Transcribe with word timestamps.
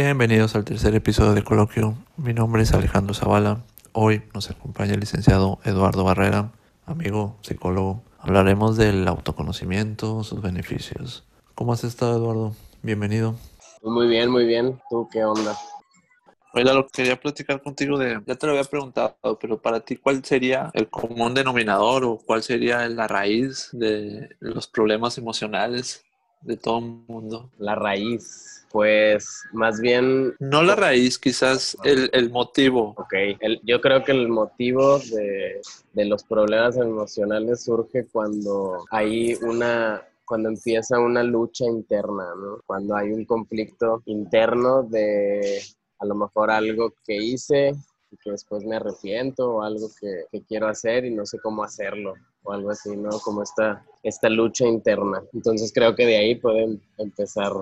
Bienvenidos 0.00 0.54
al 0.54 0.64
tercer 0.64 0.94
episodio 0.94 1.34
de 1.34 1.42
Coloquio. 1.42 1.96
Mi 2.16 2.32
nombre 2.32 2.62
es 2.62 2.72
Alejandro 2.72 3.14
Zavala. 3.14 3.64
Hoy 3.92 4.22
nos 4.32 4.48
acompaña 4.48 4.94
el 4.94 5.00
licenciado 5.00 5.58
Eduardo 5.64 6.04
Barrera, 6.04 6.52
amigo 6.86 7.36
psicólogo. 7.42 8.00
Hablaremos 8.20 8.76
del 8.76 9.08
autoconocimiento, 9.08 10.22
sus 10.22 10.40
beneficios. 10.40 11.24
¿Cómo 11.56 11.72
has 11.72 11.82
estado, 11.82 12.16
Eduardo? 12.16 12.54
Bienvenido. 12.80 13.34
Muy 13.82 14.06
bien, 14.06 14.30
muy 14.30 14.46
bien. 14.46 14.80
¿Tú 14.88 15.08
qué 15.10 15.24
onda? 15.24 15.58
Oiga, 16.54 16.74
lo 16.74 16.86
que 16.86 16.92
quería 16.92 17.18
platicar 17.18 17.60
contigo 17.60 17.98
de, 17.98 18.20
ya 18.24 18.36
te 18.36 18.46
lo 18.46 18.52
había 18.52 18.62
preguntado, 18.62 19.16
pero 19.40 19.60
para 19.60 19.80
ti, 19.80 19.96
¿cuál 19.96 20.24
sería 20.24 20.70
el 20.74 20.88
común 20.88 21.34
denominador 21.34 22.04
o 22.04 22.18
cuál 22.24 22.44
sería 22.44 22.88
la 22.88 23.08
raíz 23.08 23.70
de 23.72 24.30
los 24.38 24.68
problemas 24.68 25.18
emocionales 25.18 26.04
de 26.42 26.56
todo 26.56 26.78
el 26.78 26.84
mundo? 27.08 27.50
La 27.58 27.74
raíz, 27.74 28.66
pues 28.70 29.42
más 29.52 29.80
bien... 29.80 30.34
No 30.38 30.62
la 30.62 30.74
raíz, 30.74 31.18
quizás 31.18 31.76
el, 31.84 32.10
el 32.12 32.30
motivo. 32.30 32.94
Ok, 32.96 33.12
el, 33.40 33.60
yo 33.64 33.80
creo 33.80 34.04
que 34.04 34.12
el 34.12 34.28
motivo 34.28 34.98
de, 34.98 35.60
de 35.92 36.04
los 36.04 36.24
problemas 36.24 36.76
emocionales 36.76 37.64
surge 37.64 38.06
cuando 38.06 38.84
hay 38.90 39.34
una 39.42 40.02
cuando 40.24 40.50
empieza 40.50 41.00
una 41.00 41.22
lucha 41.22 41.64
interna, 41.64 42.34
¿no? 42.36 42.60
Cuando 42.66 42.94
hay 42.94 43.12
un 43.12 43.24
conflicto 43.24 44.02
interno 44.04 44.82
de 44.82 45.58
a 45.98 46.04
lo 46.04 46.14
mejor 46.14 46.50
algo 46.50 46.92
que 47.06 47.16
hice 47.16 47.72
y 48.10 48.16
que 48.16 48.30
después 48.30 48.64
me 48.64 48.76
arrepiento 48.76 49.56
o 49.56 49.62
algo 49.62 49.88
que, 50.00 50.24
que, 50.30 50.42
quiero 50.44 50.68
hacer 50.68 51.04
y 51.04 51.10
no 51.10 51.26
sé 51.26 51.38
cómo 51.40 51.62
hacerlo 51.62 52.14
o 52.42 52.52
algo 52.52 52.70
así, 52.70 52.96
¿no? 52.96 53.10
Como 53.20 53.42
esta, 53.42 53.84
esta 54.02 54.28
lucha 54.28 54.66
interna. 54.66 55.22
Entonces 55.32 55.72
creo 55.74 55.94
que 55.94 56.06
de 56.06 56.16
ahí 56.16 56.34
pueden 56.36 56.82
empezar 56.96 57.52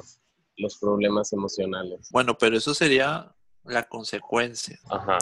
los 0.56 0.76
problemas 0.78 1.32
emocionales. 1.32 2.08
Bueno, 2.10 2.38
pero 2.38 2.56
eso 2.56 2.74
sería 2.74 3.34
la 3.64 3.84
consecuencia. 3.84 4.78
Ajá. 4.88 5.18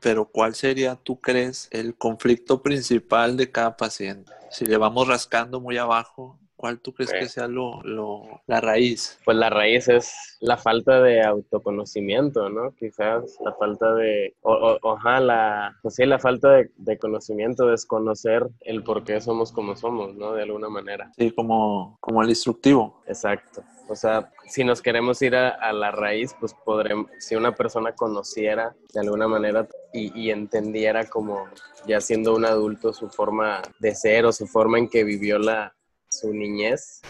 Pero 0.00 0.26
¿cuál 0.26 0.54
sería, 0.54 0.96
tú 0.96 1.20
crees, 1.20 1.68
el 1.70 1.96
conflicto 1.96 2.62
principal 2.62 3.36
de 3.36 3.50
cada 3.50 3.76
paciente? 3.76 4.32
Si 4.50 4.66
le 4.66 4.76
vamos 4.76 5.08
rascando 5.08 5.60
muy 5.60 5.78
abajo, 5.78 6.38
¿Cuál 6.62 6.78
tú 6.78 6.94
crees 6.94 7.12
que 7.12 7.26
sea 7.26 7.48
lo, 7.48 7.82
lo, 7.82 8.22
la 8.46 8.60
raíz? 8.60 9.18
Pues 9.24 9.36
la 9.36 9.50
raíz 9.50 9.88
es 9.88 10.38
la 10.38 10.56
falta 10.56 11.02
de 11.02 11.20
autoconocimiento, 11.20 12.50
¿no? 12.50 12.72
Quizás 12.76 13.36
la 13.44 13.52
falta 13.54 13.92
de, 13.94 14.36
o, 14.42 14.78
ojalá, 14.80 15.76
pues 15.82 15.96
sí, 15.96 16.06
la 16.06 16.20
falta 16.20 16.50
de, 16.50 16.70
de, 16.76 16.98
conocimiento, 17.00 17.66
desconocer 17.66 18.46
el 18.60 18.84
por 18.84 19.02
qué 19.02 19.20
somos 19.20 19.50
como 19.50 19.74
somos, 19.74 20.14
¿no? 20.14 20.34
De 20.34 20.42
alguna 20.44 20.68
manera. 20.68 21.10
Sí, 21.18 21.32
como, 21.32 21.98
como 21.98 22.22
el 22.22 22.28
instructivo. 22.28 23.02
Exacto. 23.08 23.64
O 23.88 23.96
sea, 23.96 24.30
si 24.46 24.62
nos 24.62 24.82
queremos 24.82 25.20
ir 25.20 25.34
a, 25.34 25.48
a 25.48 25.72
la 25.72 25.90
raíz, 25.90 26.32
pues 26.38 26.54
podremos, 26.64 27.10
si 27.18 27.34
una 27.34 27.56
persona 27.56 27.92
conociera 27.96 28.72
de 28.94 29.00
alguna 29.00 29.26
manera 29.26 29.66
y, 29.92 30.16
y 30.16 30.30
entendiera 30.30 31.06
como 31.06 31.44
ya 31.88 32.00
siendo 32.00 32.36
un 32.36 32.44
adulto 32.44 32.92
su 32.92 33.08
forma 33.08 33.62
de 33.80 33.96
ser 33.96 34.26
o 34.26 34.32
su 34.32 34.46
forma 34.46 34.78
en 34.78 34.88
que 34.88 35.02
vivió 35.02 35.40
la, 35.40 35.74
su 36.20 36.32
niñez 36.32 37.00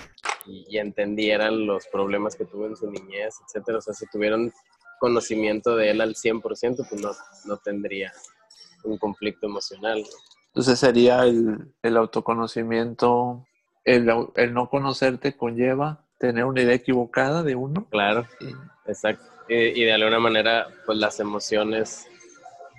y, 0.47 0.65
y, 0.69 0.79
entendieran 0.79 1.67
los 1.67 1.87
problemas 1.87 2.37
que 2.37 2.45
tuvo 2.45 2.67
en 2.67 2.77
su 2.77 2.91
niñez, 2.91 3.37
etcétera. 3.47 3.79
O 3.79 3.81
sea, 3.81 3.95
si 3.95 4.07
tuvieran 4.07 4.53
conocimiento 5.03 5.75
de 5.75 5.91
él 5.91 6.01
al 6.01 6.15
100%, 6.15 6.87
pues 6.89 7.01
no, 7.01 7.11
no 7.47 7.57
tendría 7.57 8.13
un 8.85 8.99
conflicto 8.99 9.47
emocional. 9.47 10.05
Entonces 10.49 10.79
sería 10.79 11.25
el, 11.25 11.73
el 11.83 11.97
autoconocimiento, 11.97 13.45
el, 13.85 14.09
el, 14.37 14.55
no 14.55 14.69
conocerte 14.69 15.37
conlleva 15.37 16.05
tener 16.19 16.45
una 16.45 16.63
idea 16.63 16.75
equivocada 16.75 17.43
de 17.43 17.57
uno. 17.57 17.87
Claro, 17.91 18.27
exacto. 18.87 19.25
Y, 19.49 19.55
y 19.55 19.85
de 19.85 19.93
alguna 19.93 20.21
manera, 20.21 20.69
pues 20.87 20.99
las 20.99 21.19
emociones 21.19 22.07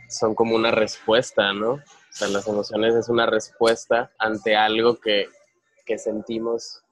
son 0.07 0.35
como 0.35 0.55
una 0.55 0.71
respuesta, 0.71 1.51
¿no? 1.51 1.71
O 1.73 1.81
sea, 2.09 2.27
las 2.27 2.47
emociones 2.47 2.95
es 2.95 3.09
una 3.09 3.25
respuesta 3.25 4.11
ante 4.19 4.55
algo 4.55 4.99
que, 4.99 5.27
que 5.85 5.97
sentimos 5.97 6.83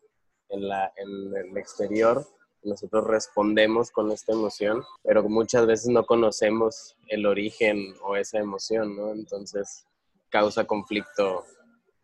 en, 0.50 0.68
la, 0.68 0.91
en 0.96 1.35
el 1.35 1.57
exterior, 1.57 2.25
nosotros 2.63 3.06
respondemos 3.06 3.90
con 3.91 4.12
esta 4.12 4.34
emoción, 4.34 4.84
pero 5.03 5.24
muchas 5.24 5.66
veces 5.66 5.88
no 5.88 6.06
conocemos 6.06 6.96
el 7.07 7.25
origen 7.25 7.96
o 8.03 8.16
esa 8.16 8.40
emoción, 8.40 8.96
¿no? 8.96 9.12
Entonces 9.12 9.85
causa 10.29 10.66
conflicto 10.66 11.44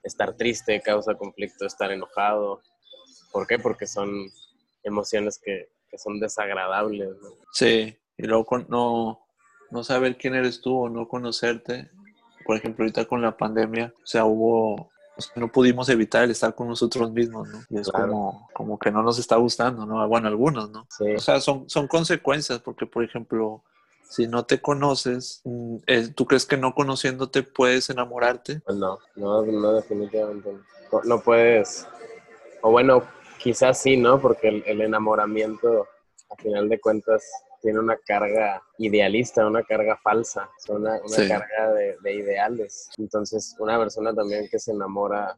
estar 0.04 0.36
triste, 0.36 0.82
causa 0.82 1.16
conflicto 1.16 1.66
estar 1.66 1.92
enojado. 1.92 2.62
¿Por 3.32 3.46
qué? 3.46 3.60
Porque 3.60 3.86
son 3.86 4.32
emociones 4.84 5.40
que, 5.44 5.70
que 5.90 5.98
son 5.98 6.20
desagradables, 6.20 7.10
¿no? 7.22 7.30
Sí, 7.52 7.96
y 8.18 8.24
luego 8.24 8.46
no, 8.68 9.28
no 9.70 9.84
saber 9.84 10.18
quién 10.18 10.34
eres 10.36 10.62
tú 10.62 10.86
o 10.86 10.90
no 10.90 11.08
conocerte. 11.08 11.92
Por 12.46 12.58
ejemplo, 12.58 12.84
ahorita 12.84 13.06
con 13.06 13.22
la 13.22 13.38
pandemia, 13.38 13.94
o 13.96 14.08
sea, 14.08 14.26
hubo 14.26 14.90
no 15.36 15.52
pudimos 15.52 15.90
evitar 15.90 16.24
el 16.24 16.32
estar 16.32 16.54
con 16.56 16.68
nosotros 16.68 17.12
mismos, 17.12 17.48
¿no? 17.50 17.60
Y 17.70 17.80
es 17.80 17.90
claro. 17.90 18.12
como, 18.12 18.50
como 18.54 18.80
que 18.80 18.92
no 18.92 19.04
nos 19.04 19.20
está 19.20 19.36
gustando, 19.36 19.86
¿no? 19.86 20.08
Bueno, 20.08 20.28
algunos, 20.28 20.70
¿no? 20.72 20.88
Sí. 20.90 21.16
O 21.16 21.20
sea, 21.20 21.40
son, 21.40 21.70
son 21.70 21.88
consecuencias, 21.88 22.60
porque, 22.60 22.86
por 22.86 23.04
ejemplo, 23.04 23.64
si 24.10 24.28
no 24.28 24.46
te 24.46 24.62
conoces, 24.62 25.42
eh, 25.88 26.10
¿tú 26.16 26.26
crees 26.26 26.46
que 26.46 26.58
no 26.58 26.74
conociéndote 26.74 27.44
puedes 27.44 27.90
enamorarte? 27.90 28.62
Pues 28.62 28.78
no, 28.78 29.00
no, 29.16 29.44
no 29.44 29.74
definitivamente 29.74 30.52
no. 30.92 31.02
no 31.04 31.22
puedes, 31.22 31.88
o 32.62 32.72
bueno, 32.72 33.04
quizás 33.38 33.82
sí, 33.82 33.98
¿no? 33.98 34.22
Porque 34.22 34.48
el, 34.48 34.64
el 34.66 34.82
enamoramiento, 34.82 35.88
a 36.30 36.36
final 36.42 36.70
de 36.70 36.80
cuentas, 36.80 37.24
tiene 37.68 37.82
una 37.82 37.98
carga 37.98 38.64
idealista, 38.78 39.46
una 39.46 39.62
carga 39.62 39.98
falsa, 39.98 40.50
una, 40.70 41.02
una 41.02 41.10
sí. 41.10 41.28
carga 41.28 41.74
de, 41.74 41.98
de, 42.02 42.14
ideales. 42.14 42.90
Entonces, 42.98 43.58
una 43.60 43.78
persona 43.78 44.16
también 44.16 44.48
que 44.50 44.58
se 44.58 44.72
enamora 44.72 45.38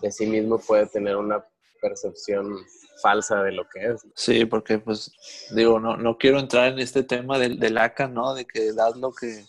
de 0.00 0.10
sí 0.10 0.24
mismo 0.24 0.58
puede 0.58 0.86
tener 0.86 1.18
una 1.18 1.44
percepción 1.82 2.56
falsa 3.02 3.42
de 3.42 3.52
lo 3.52 3.68
que 3.68 3.88
es. 3.88 4.06
Sí, 4.14 4.46
porque 4.46 4.78
pues 4.78 5.12
digo, 5.50 5.78
no, 5.78 5.98
no 5.98 6.16
quiero 6.16 6.38
entrar 6.38 6.72
en 6.72 6.78
este 6.78 7.02
tema 7.02 7.38
del, 7.38 7.60
del 7.60 7.76
ACA, 7.76 8.08
¿no? 8.08 8.32
De 8.32 8.46
que 8.46 8.72
das 8.72 8.96
lo 8.96 9.12
que 9.12 9.44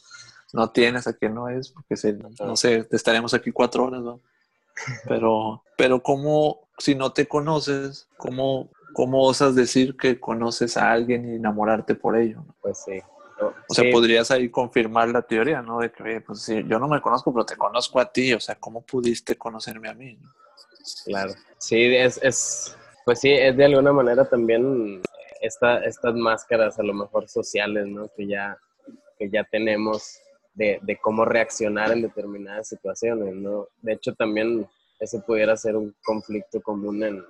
no 0.51 0.69
tienes 0.71 1.07
a 1.07 1.13
quien 1.13 1.33
no 1.33 1.47
es, 1.47 1.69
porque 1.71 1.95
se, 1.95 2.11
no 2.11 2.57
sé, 2.57 2.89
estaremos 2.91 3.33
aquí 3.33 3.53
cuatro 3.53 3.85
horas, 3.85 4.01
¿no? 4.01 4.19
Pero, 5.07 5.63
pero 5.77 6.01
¿cómo, 6.01 6.67
si 6.77 6.95
no 6.95 7.13
te 7.13 7.27
conoces, 7.27 8.07
cómo 8.17 8.69
¿cómo 8.97 9.21
osas 9.21 9.53
decir 9.53 9.95
que 9.95 10.19
conoces 10.19 10.75
a 10.75 10.91
alguien 10.91 11.29
y 11.29 11.35
enamorarte 11.35 11.93
por 11.93 12.17
ello? 12.17 12.43
Pues 12.61 12.79
sí. 12.83 12.99
O 13.39 13.53
sea, 13.71 13.83
sí. 13.83 13.91
podrías 13.91 14.31
ahí 14.31 14.49
confirmar 14.49 15.09
la 15.09 15.21
teoría, 15.21 15.61
¿no? 15.61 15.81
De 15.81 15.91
que, 15.91 16.01
oye, 16.01 16.21
pues 16.21 16.41
sí, 16.41 16.65
yo 16.67 16.79
no 16.79 16.87
me 16.87 16.99
conozco, 16.99 17.31
pero 17.31 17.45
te 17.45 17.55
conozco 17.55 17.99
a 17.99 18.11
ti. 18.11 18.33
O 18.33 18.39
sea, 18.39 18.55
¿cómo 18.55 18.81
pudiste 18.81 19.37
conocerme 19.37 19.87
a 19.87 19.93
mí? 19.93 20.17
¿no? 20.19 20.31
Claro. 21.05 21.31
Sí, 21.59 21.95
es, 21.95 22.19
es, 22.23 22.75
pues 23.05 23.19
sí, 23.19 23.29
es 23.29 23.55
de 23.55 23.65
alguna 23.65 23.93
manera 23.93 24.27
también 24.27 25.03
esta, 25.41 25.77
estas 25.85 26.15
máscaras 26.15 26.79
a 26.79 26.83
lo 26.83 26.95
mejor 26.95 27.29
sociales, 27.29 27.85
¿no? 27.85 28.09
Que 28.17 28.25
ya, 28.25 28.57
que 29.19 29.29
ya 29.29 29.43
tenemos 29.43 30.19
de, 30.57 30.79
de 30.81 30.97
cómo 30.97 31.23
reaccionar 31.23 31.91
en 31.91 32.01
determinadas 32.01 32.67
situaciones, 32.67 33.35
¿no? 33.35 33.67
De 33.79 33.93
hecho, 33.93 34.15
también 34.15 34.67
ese 34.99 35.19
pudiera 35.19 35.55
ser 35.55 35.75
un 35.75 35.95
conflicto 36.03 36.59
común 36.61 37.03
en, 37.03 37.23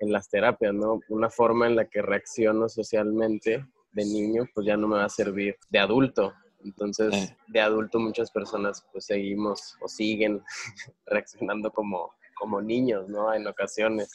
en 0.00 0.12
las 0.12 0.28
terapias, 0.28 0.74
¿no? 0.74 1.00
Una 1.08 1.30
forma 1.30 1.68
en 1.68 1.76
la 1.76 1.84
que 1.84 2.02
reacciono 2.02 2.68
socialmente 2.68 3.64
de 3.92 4.04
niño, 4.04 4.48
pues 4.52 4.66
ya 4.66 4.76
no 4.76 4.88
me 4.88 4.96
va 4.96 5.04
a 5.04 5.08
servir 5.08 5.56
de 5.68 5.78
adulto. 5.78 6.34
Entonces, 6.64 7.32
de 7.46 7.60
adulto 7.60 8.00
muchas 8.00 8.32
personas 8.32 8.84
pues 8.92 9.06
seguimos 9.06 9.76
o 9.80 9.88
siguen 9.88 10.42
reaccionando 11.06 11.70
como, 11.70 12.12
como 12.34 12.60
niños, 12.60 13.08
¿no? 13.08 13.32
En 13.32 13.46
ocasiones. 13.46 14.10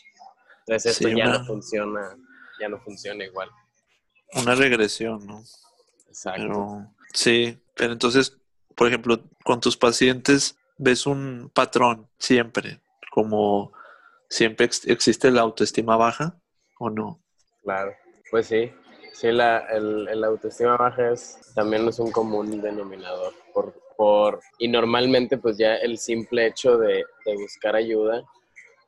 Entonces 0.68 0.92
esto 0.92 1.08
sí, 1.08 1.16
ya 1.16 1.30
una... 1.30 1.40
no 1.40 1.46
funciona, 1.46 2.18
ya 2.60 2.68
no 2.68 2.80
funciona 2.82 3.24
igual. 3.24 3.50
Una 4.34 4.56
regresión, 4.56 5.26
¿no? 5.26 5.42
Exacto. 6.10 6.42
Pero, 6.42 6.94
sí, 7.14 7.58
pero 7.76 7.94
entonces, 7.94 8.38
por 8.76 8.88
ejemplo, 8.88 9.24
con 9.44 9.60
tus 9.60 9.78
pacientes 9.78 10.58
ves 10.78 11.06
un 11.06 11.52
patrón 11.54 12.10
siempre, 12.18 12.82
como 13.12 13.72
siempre 14.30 14.66
ex 14.66 14.88
existe 14.88 15.32
la 15.32 15.42
autoestima 15.42 15.96
baja 15.96 16.38
o 16.80 16.90
no? 16.90 17.22
Claro, 17.64 17.94
pues 18.32 18.48
sí. 18.48 18.72
Sí, 19.14 19.32
la, 19.32 19.60
el, 19.72 20.24
autoestima 20.26 20.76
baja 20.76 21.12
es, 21.12 21.40
también 21.56 21.88
es 21.88 22.00
un 22.00 22.12
común 22.12 22.62
denominador. 22.62 23.34
Por, 23.54 23.74
por, 23.96 24.42
y 24.60 24.68
normalmente 24.68 25.38
pues 25.38 25.58
ya 25.58 25.76
el 25.76 25.98
simple 25.98 26.48
hecho 26.48 26.78
de, 26.78 27.06
de, 27.26 27.36
buscar 27.38 27.78
ayuda, 27.78 28.24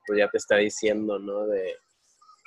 pues 0.05 0.19
ya 0.19 0.27
te 0.27 0.37
está 0.37 0.57
diciendo, 0.57 1.17
¿no? 1.17 1.47
De, 1.47 1.77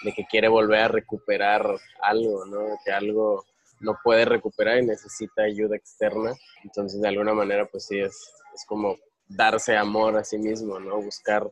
de 0.05 0.13
que 0.13 0.27
quiere 0.27 0.49
volver 0.49 0.81
a 0.81 0.89
recuperar 0.89 1.67
algo, 2.03 2.45
¿no? 2.45 2.79
Que 2.85 2.93
algo 2.93 3.47
no 3.81 3.99
puede 4.05 4.25
recuperar 4.25 4.79
y 4.79 4.87
necesita 4.87 5.43
ayuda 5.43 5.77
externa. 5.77 6.33
Entonces, 6.63 7.01
de 7.01 7.09
alguna 7.09 7.35
manera, 7.35 7.67
pues 7.67 7.87
sí, 7.87 7.99
es, 7.99 8.15
es 8.55 8.65
como 8.67 8.97
darse 9.27 9.77
amor 9.77 10.17
a 10.17 10.25
sí 10.25 10.39
mismo, 10.39 10.79
¿no? 10.79 11.01
Buscar 11.01 11.51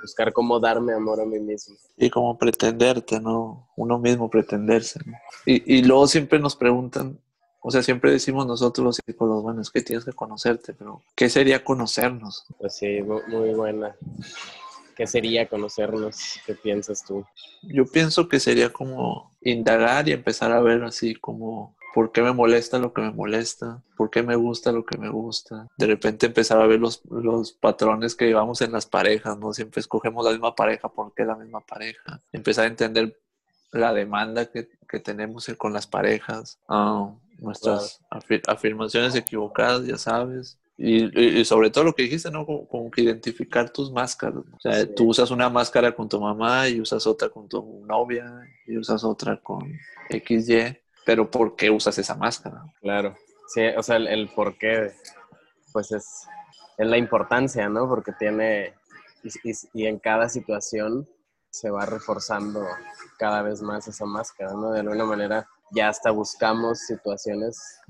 buscar 0.00 0.32
cómo 0.32 0.60
darme 0.60 0.92
amor 0.94 1.20
a 1.20 1.24
mí 1.24 1.38
mismo. 1.40 1.76
Y 1.96 2.10
como 2.10 2.38
pretenderte, 2.38 3.20
¿no? 3.20 3.68
Uno 3.76 3.98
mismo 3.98 4.30
pretenderse, 4.30 5.00
¿no? 5.04 5.14
Y, 5.44 5.78
y 5.78 5.82
luego 5.82 6.06
siempre 6.06 6.38
nos 6.38 6.56
preguntan, 6.56 7.18
o 7.60 7.70
sea, 7.70 7.82
siempre 7.82 8.12
decimos 8.12 8.46
nosotros 8.46 8.84
los 8.84 8.96
psicólogos, 8.96 9.42
bueno, 9.42 9.60
es 9.60 9.70
que 9.70 9.82
tienes 9.82 10.04
que 10.04 10.12
conocerte, 10.12 10.72
pero 10.74 11.02
¿qué 11.14 11.28
sería 11.28 11.64
conocernos? 11.64 12.46
Pues 12.58 12.76
sí, 12.76 13.02
muy 13.02 13.54
buena. 13.54 13.96
¿Qué 14.98 15.06
sería 15.06 15.48
conocernos? 15.48 16.40
¿Qué 16.44 16.54
piensas 16.56 17.04
tú? 17.04 17.24
Yo 17.62 17.86
pienso 17.86 18.28
que 18.28 18.40
sería 18.40 18.72
como 18.72 19.30
indagar 19.40 20.08
y 20.08 20.12
empezar 20.12 20.50
a 20.50 20.60
ver 20.60 20.82
así 20.82 21.14
como 21.14 21.76
por 21.94 22.10
qué 22.10 22.20
me 22.20 22.32
molesta 22.32 22.80
lo 22.80 22.92
que 22.92 23.02
me 23.02 23.12
molesta, 23.12 23.80
por 23.96 24.10
qué 24.10 24.24
me 24.24 24.34
gusta 24.34 24.72
lo 24.72 24.84
que 24.84 24.98
me 24.98 25.08
gusta. 25.08 25.68
De 25.76 25.86
repente 25.86 26.26
empezar 26.26 26.60
a 26.60 26.66
ver 26.66 26.80
los, 26.80 27.00
los 27.10 27.52
patrones 27.52 28.16
que 28.16 28.26
llevamos 28.26 28.60
en 28.60 28.72
las 28.72 28.86
parejas, 28.86 29.38
¿no? 29.38 29.52
Siempre 29.52 29.78
escogemos 29.78 30.24
la 30.24 30.32
misma 30.32 30.56
pareja, 30.56 30.88
¿por 30.88 31.14
qué 31.14 31.24
la 31.24 31.36
misma 31.36 31.60
pareja? 31.60 32.20
Empezar 32.32 32.64
a 32.64 32.68
entender 32.68 33.16
la 33.70 33.92
demanda 33.92 34.46
que, 34.46 34.68
que 34.88 34.98
tenemos 34.98 35.46
con 35.58 35.72
las 35.72 35.86
parejas, 35.86 36.58
ah, 36.68 37.14
nuestras 37.38 38.00
afirmaciones 38.48 39.14
equivocadas, 39.14 39.86
ya 39.86 39.96
sabes. 39.96 40.58
Y, 40.80 41.44
sobre 41.44 41.70
todo 41.70 41.82
lo 41.82 41.92
que 41.92 42.04
dijiste, 42.04 42.30
¿no? 42.30 42.46
Como, 42.46 42.88
que 42.88 43.02
identificar 43.02 43.68
tus 43.68 43.90
máscaras. 43.90 44.36
O 44.36 44.60
sea, 44.60 44.94
tú 44.94 45.08
usas 45.08 45.32
una 45.32 45.50
máscara 45.50 45.92
con 45.92 46.08
tu 46.08 46.20
mamá 46.20 46.68
y 46.68 46.80
usas 46.80 47.04
otra 47.04 47.28
con 47.28 47.48
tu 47.48 47.84
novia 47.84 48.24
y 48.64 48.78
usas 48.78 49.02
otra 49.02 49.40
con 49.42 49.60
XY, 50.08 50.78
pero 51.04 51.28
¿por 51.28 51.56
qué 51.56 51.68
usas 51.68 51.98
esa 51.98 52.14
máscara? 52.14 52.62
Claro, 52.80 53.16
sí, 53.48 53.62
o 53.76 53.82
sea, 53.82 53.96
el, 53.96 54.28
por 54.28 54.56
qué, 54.56 54.92
pues 55.72 55.90
es, 55.90 56.28
es, 56.76 56.86
la 56.86 56.96
importancia, 56.96 57.68
¿no? 57.68 57.88
Porque 57.88 58.12
tiene, 58.12 58.74
y, 59.24 59.52
y 59.72 59.86
en 59.86 59.98
cada 59.98 60.28
situación 60.28 61.08
se 61.50 61.70
va 61.70 61.86
reforzando 61.86 62.64
cada 63.18 63.42
vez 63.42 63.62
más 63.62 63.88
esa 63.88 64.04
máscara, 64.04 64.52
¿no? 64.52 64.70
De 64.70 64.80
alguna 64.80 65.04
manera 65.04 65.48
ya 65.72 65.88
hasta 65.88 66.12
buscamos 66.12 66.78
situaciones 66.86 67.80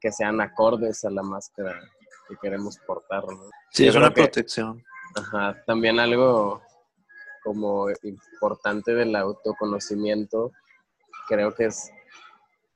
que 0.00 0.10
sean 0.10 0.40
acordes 0.40 1.04
a 1.04 1.10
la 1.10 1.22
máscara 1.22 1.80
que 2.28 2.36
queremos 2.40 2.78
portar, 2.86 3.24
¿no? 3.26 3.50
Sí, 3.70 3.86
es 3.86 3.94
una 3.94 4.12
protección. 4.12 4.82
Ajá, 5.14 5.62
también 5.66 5.98
algo 6.00 6.62
como 7.42 7.88
importante 8.02 8.94
del 8.94 9.14
autoconocimiento, 9.16 10.52
creo 11.28 11.54
que 11.54 11.66
es 11.66 11.90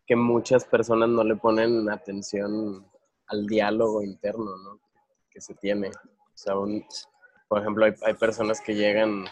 que 0.07 0.17
muchas 0.17 0.65
personas 0.65 1.09
no 1.09 1.25
le 1.25 1.37
ponen 1.37 1.89
atención 1.91 2.87
al 3.29 3.47
diálogo 3.47 4.03
interno, 4.03 4.57
¿no? 4.59 4.81
Que 5.31 5.41
se 5.41 5.55
tiene. 5.55 5.89
O 5.89 6.35
sea, 6.35 6.55
por 7.49 7.61
ejemplo, 7.61 7.85
hay, 7.85 7.95
hay, 8.03 8.15
personas 8.15 8.61
que 8.61 8.75
llegan 8.75 9.25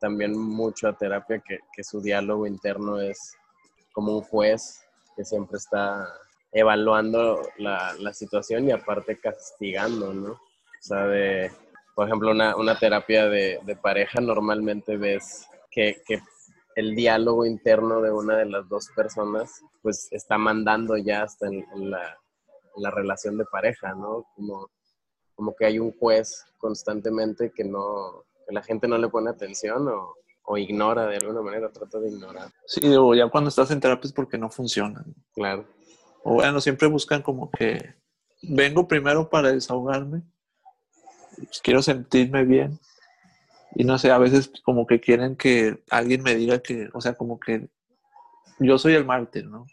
también 0.00 0.38
mucho 0.38 0.88
a 0.88 0.96
terapia 0.96 1.40
que, 1.40 1.60
que 1.72 1.84
su 1.84 2.00
diálogo 2.00 2.46
interno 2.46 3.00
es 3.00 3.36
como 3.92 4.16
un 4.16 4.22
juez 4.22 4.84
que 5.16 5.24
siempre 5.24 5.58
está 5.58 6.06
evaluando 6.54 7.42
la, 7.58 7.92
la, 7.98 8.14
situación 8.14 8.68
y 8.68 8.70
aparte 8.70 9.18
castigando, 9.18 10.14
¿no? 10.14 10.32
O 10.32 10.80
sea, 10.80 11.06
de, 11.08 11.50
por 11.96 12.06
ejemplo, 12.06 12.30
una, 12.30 12.56
una 12.56 12.78
terapia 12.78 13.28
de, 13.28 13.58
de, 13.64 13.76
pareja 13.76 14.20
normalmente 14.20 14.96
ves 14.96 15.48
que, 15.70 16.00
que, 16.06 16.22
el 16.76 16.94
diálogo 16.94 17.44
interno 17.46 18.00
de 18.00 18.10
una 18.10 18.36
de 18.36 18.46
las 18.46 18.68
dos 18.68 18.88
personas 18.96 19.62
pues 19.80 20.08
está 20.10 20.38
mandando 20.38 20.96
ya 20.96 21.22
hasta 21.22 21.46
en, 21.46 21.64
la, 21.88 22.18
en 22.76 22.82
la, 22.82 22.90
relación 22.90 23.36
de 23.38 23.44
pareja, 23.44 23.94
¿no? 23.94 24.24
Como, 24.34 24.70
como 25.36 25.54
que 25.54 25.66
hay 25.66 25.78
un 25.78 25.92
juez 25.98 26.44
constantemente 26.58 27.52
que 27.54 27.64
no, 27.64 28.24
que 28.46 28.54
la 28.54 28.62
gente 28.62 28.88
no 28.88 28.98
le 28.98 29.08
pone 29.08 29.30
atención 29.30 29.86
o, 29.86 30.14
o 30.44 30.56
ignora 30.56 31.06
de 31.06 31.16
alguna 31.16 31.42
manera, 31.42 31.70
trata 31.70 31.98
de 32.00 32.10
ignorar. 32.10 32.50
Sí, 32.66 32.80
o 32.96 33.14
ya 33.14 33.28
cuando 33.28 33.48
estás 33.48 33.70
en 33.70 33.80
terapia 33.80 34.08
es 34.08 34.12
porque 34.12 34.38
no 34.38 34.50
funcionan. 34.50 35.14
Claro. 35.32 35.66
O 36.24 36.34
bueno, 36.34 36.60
siempre 36.60 36.88
buscan 36.88 37.22
como 37.22 37.50
que 37.50 37.94
vengo 38.42 38.88
primero 38.88 39.28
para 39.28 39.52
desahogarme, 39.52 40.22
pues 41.36 41.60
quiero 41.62 41.82
sentirme 41.82 42.44
bien. 42.44 42.80
Y 43.74 43.84
no 43.84 43.98
sé, 43.98 44.10
a 44.10 44.18
veces 44.18 44.50
como 44.64 44.86
que 44.86 45.00
quieren 45.00 45.36
que 45.36 45.82
alguien 45.90 46.22
me 46.22 46.34
diga 46.34 46.60
que, 46.60 46.88
o 46.94 47.00
sea, 47.00 47.14
como 47.14 47.38
que 47.38 47.68
yo 48.58 48.78
soy 48.78 48.94
el 48.94 49.04
mártir, 49.04 49.46
¿no? 49.46 49.66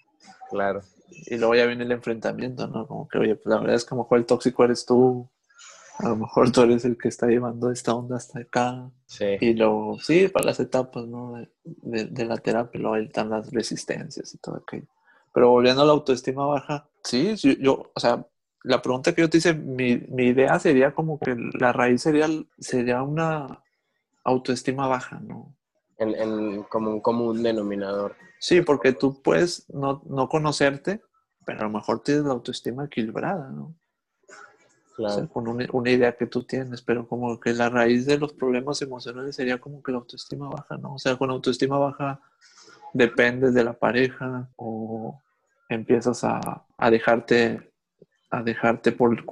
Claro. 0.50 0.81
Y 1.09 1.38
luego 1.38 1.56
ya 1.56 1.65
viene 1.65 1.83
el 1.86 1.92
enfrentamiento, 1.92 2.68
¿no? 2.68 2.86
Como 2.86 3.07
que, 3.07 3.18
oye, 3.19 3.36
pues 3.36 3.45
la 3.45 3.59
verdad 3.59 3.75
es 3.75 3.86
que 3.86 3.94
a 3.94 3.97
lo 3.97 4.04
mejor 4.04 4.18
el 4.18 4.25
tóxico 4.25 4.63
eres 4.65 4.86
tú, 4.86 5.30
a 6.00 6.09
lo 6.09 6.15
mejor 6.15 6.51
tú 6.51 6.62
eres 6.62 6.83
el 6.83 6.97
que 6.97 7.07
está 7.07 7.27
llevando 7.27 7.71
esta 7.71 7.94
onda 7.94 8.18
hasta 8.18 8.39
acá. 8.39 8.89
Sí. 9.06 9.38
Y 9.39 9.54
luego, 9.54 10.00
sí, 10.00 10.27
para 10.27 10.47
las 10.47 10.59
etapas, 10.59 11.06
¿no? 11.06 11.36
De, 11.63 12.06
de, 12.06 12.25
la 12.25 12.38
terapia, 12.38 12.81
luego 12.81 12.95
están 12.97 13.30
las 13.30 13.51
resistencias 13.51 14.33
y 14.33 14.38
todo 14.39 14.57
aquello. 14.57 14.88
Pero 15.33 15.50
volviendo 15.50 15.81
a 15.81 15.86
la 15.86 15.94
autoestima 15.94 16.45
baja, 16.45 16.89
sí, 17.04 17.36
yo, 17.36 17.92
o 17.94 18.00
sea, 18.00 18.25
la 18.63 18.81
pregunta 18.81 19.13
que 19.13 19.22
yo 19.22 19.30
te 19.30 19.38
hice, 19.38 19.54
mi, 19.54 19.98
mi 20.10 20.28
idea 20.28 20.60
sería 20.60 20.94
como 20.94 21.19
que 21.19 21.36
la 21.36 21.72
raíz 21.72 22.01
sería, 22.01 22.28
sería 22.60 23.01
una 23.01 23.63
autoestima 24.24 24.88
baja, 24.88 25.19
¿no? 25.19 25.56
En, 25.98 26.16
en, 26.16 26.63
como 26.63 26.92
un 26.92 27.01
común 27.01 27.44
denominador. 27.44 28.16
Sí, 28.39 28.62
porque 28.62 28.92
tú 28.92 29.22
puedes 29.22 29.69
no, 29.69 30.01
no 30.06 30.28
conocerte, 30.28 31.01
pero 31.45 31.62
a 31.62 31.63
lo 31.63 31.69
mejor 31.69 32.01
tienes 32.01 32.25
la 32.25 32.31
autoestima 32.31 32.86
equilibrada, 32.86 33.50
¿no? 33.50 33.75
Claro. 34.95 35.13
O 35.13 35.18
sea, 35.18 35.28
con 35.28 35.48
una, 35.48 35.68
una, 35.72 35.89
idea 35.89 36.16
que 36.18 36.28
tú 36.28 36.44
tienes, 36.44 36.81
pero 36.81 37.07
como 37.07 37.39
que 37.39 37.54
la 37.54 37.69
raíz 37.69 38.06
de 38.06 38.18
los 38.18 38.33
problemas 38.33 38.81
emocionales 38.81 39.36
sería 39.36 39.60
como 39.60 39.81
que 39.81 39.92
la 39.92 40.00
autoestima 40.00 40.50
baja, 40.50 40.78
¿no? 40.78 40.95
O 40.95 41.00
sea, 41.00 41.18
con 41.18 41.30
autoestima 41.30 41.78
baja 41.78 42.19
dependes 42.93 43.53
de 43.53 43.63
la 43.63 43.73
pareja 43.73 44.49
o 44.55 45.21
empiezas 45.69 46.23
a, 46.23 46.65
a 46.77 46.91
dejarte 46.91 47.71
a 48.29 48.41
dejarte 48.41 48.91
por 48.91 49.23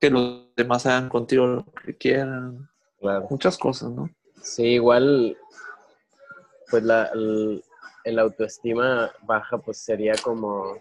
que 0.00 0.10
los 0.10 0.54
demás 0.54 0.86
hagan 0.86 1.08
contigo 1.08 1.46
lo 1.46 1.64
que 1.84 1.96
quieran. 1.96 2.68
Claro. 3.00 3.26
Muchas 3.28 3.58
cosas, 3.58 3.90
¿no? 3.90 4.08
Sí, 4.40 4.64
igual, 4.74 5.36
pues 6.70 6.82
la, 6.84 7.06
el, 7.06 7.62
el 8.04 8.18
autoestima 8.18 9.10
baja, 9.22 9.58
pues 9.58 9.78
sería 9.78 10.14
como 10.22 10.78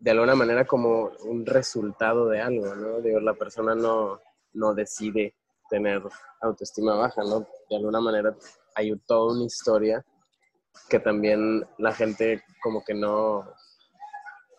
de 0.00 0.10
alguna 0.10 0.34
manera 0.34 0.66
como 0.66 1.10
un 1.24 1.46
resultado 1.46 2.28
de 2.28 2.40
algo, 2.40 2.74
¿no? 2.74 3.00
Digo, 3.00 3.20
la 3.20 3.34
persona 3.34 3.74
no, 3.74 4.20
no 4.52 4.74
decide 4.74 5.36
tener 5.70 6.02
autoestima 6.40 6.94
baja, 6.96 7.22
¿no? 7.22 7.46
De 7.70 7.76
alguna 7.76 8.00
manera 8.00 8.34
hay 8.74 8.94
toda 9.06 9.34
una 9.34 9.44
historia 9.44 10.04
que 10.88 10.98
también 10.98 11.66
la 11.78 11.92
gente 11.92 12.42
como 12.62 12.84
que 12.84 12.94
no, 12.94 13.44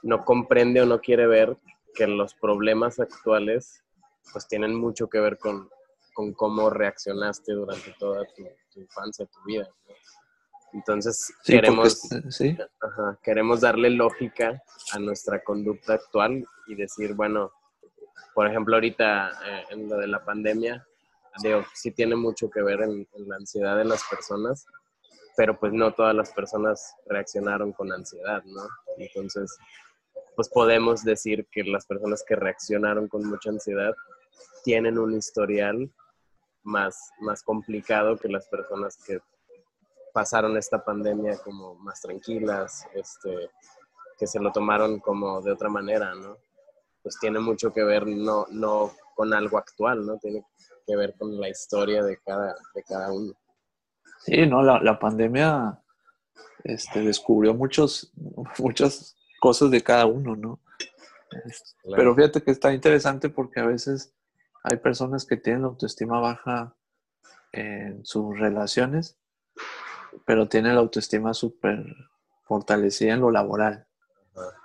no 0.04 0.26
comprende 0.26 0.82
o 0.82 0.86
no 0.86 1.00
quiere 1.00 1.28
ver 1.28 1.58
que 1.94 2.08
los 2.08 2.34
problemas 2.36 3.00
actuales 3.00 3.84
pues 4.32 4.48
tienen 4.48 4.76
mucho 4.76 5.08
que 5.08 5.20
ver 5.20 5.38
con, 5.38 5.70
con 6.14 6.34
cómo 6.34 6.70
reaccionaste 6.70 7.54
durante 7.54 7.94
toda 8.00 8.26
tu, 8.36 8.44
tu 8.74 8.80
infancia, 8.80 9.26
tu 9.26 9.44
vida. 9.46 9.68
¿no? 9.88 9.96
Entonces, 10.76 11.34
sí, 11.42 11.54
queremos, 11.54 12.02
porque, 12.10 12.32
¿sí? 12.32 12.58
ajá, 12.82 13.18
queremos 13.24 13.62
darle 13.62 13.90
lógica 13.90 14.62
a 14.92 15.00
nuestra 15.00 15.42
conducta 15.42 15.94
actual 15.94 16.46
y 16.68 16.76
decir, 16.76 17.14
bueno, 17.14 17.52
por 18.34 18.48
ejemplo, 18.48 18.76
ahorita 18.76 19.32
eh, 19.46 19.64
en 19.70 19.88
lo 19.88 19.96
de 19.96 20.08
la 20.08 20.26
pandemia, 20.26 20.86
digo, 21.42 21.64
sí 21.74 21.92
tiene 21.92 22.18
mucho 22.18 22.50
que 22.50 22.62
ver 22.62 22.82
en, 22.82 23.08
en, 23.14 23.30
la 23.30 23.38
ansiedad 23.38 23.78
de 23.78 23.86
las 23.86 24.04
personas, 24.10 24.66
pero 25.36 25.60
pues 25.60 25.74
no 25.74 25.94
todas 25.94 26.16
las 26.16 26.32
personas 26.32 26.96
reaccionaron 27.08 27.74
con 27.74 27.92
ansiedad, 27.92 28.44
¿no? 28.46 28.62
Entonces, 28.98 29.58
pues 30.36 30.50
podemos 30.50 31.04
decir 31.04 31.48
que 31.52 31.64
las 31.64 31.86
personas 31.86 32.24
que 32.28 32.36
reaccionaron 32.36 33.08
con 33.08 33.26
mucha 33.28 33.50
ansiedad 33.50 33.94
tienen 34.64 34.98
un 34.98 35.14
historial 35.14 35.92
más, 36.64 37.12
más 37.20 37.44
complicado 37.44 38.18
que 38.18 38.28
las 38.28 38.48
personas 38.48 38.98
que 39.06 39.20
pasaron 40.14 40.58
esta 40.58 40.84
pandemia 40.84 41.38
como 41.40 41.76
más 41.76 42.02
tranquilas, 42.02 42.88
este, 42.94 43.50
que 44.18 44.28
se 44.28 44.40
lo 44.40 44.52
tomaron 44.52 45.00
como 45.00 45.42
de 45.42 45.52
otra 45.52 45.70
manera, 45.70 46.16
¿no? 46.16 46.38
Pues 47.04 47.20
tiene 47.20 47.40
mucho 47.40 47.72
que 47.72 47.84
ver 47.84 48.08
no, 48.08 48.46
no 48.50 48.92
con 49.16 49.34
algo 49.34 49.58
actual, 49.58 50.06
¿no? 50.06 50.18
Tiene 50.18 50.44
que 50.88 50.96
ver 50.96 51.16
con 51.18 51.40
la 51.40 51.50
historia 51.50 52.04
de 52.04 52.18
cada, 52.18 52.56
de 52.74 52.84
cada 52.84 53.12
uno. 53.12 53.34
Sí, 54.26 54.46
no, 54.48 54.64
la, 54.64 54.80
la 54.82 55.00
pandemia 55.00 55.80
este, 56.64 57.02
descubrió 57.02 57.54
muchos, 57.54 58.12
muchas 58.60 59.16
cosas 59.40 59.72
de 59.72 59.82
cada 59.82 60.06
uno, 60.06 60.36
¿no? 60.36 60.60
Claro. 61.30 61.96
Pero 61.98 62.16
fíjate 62.16 62.42
que 62.42 62.52
está 62.52 62.74
interesante 62.74 63.30
porque 63.30 63.60
a 63.60 63.66
veces 63.66 64.14
hay 64.64 64.78
personas 64.78 65.26
que 65.26 65.38
tienen 65.38 65.66
autoestima 65.66 66.20
baja 66.20 66.76
en 67.52 68.06
sus 68.06 68.38
relaciones 68.40 69.18
pero 70.24 70.48
tiene 70.48 70.74
la 70.74 70.80
autoestima 70.80 71.34
súper 71.34 71.84
fortalecida 72.44 73.14
en 73.14 73.22
lo 73.22 73.32
laboral. 73.32 73.86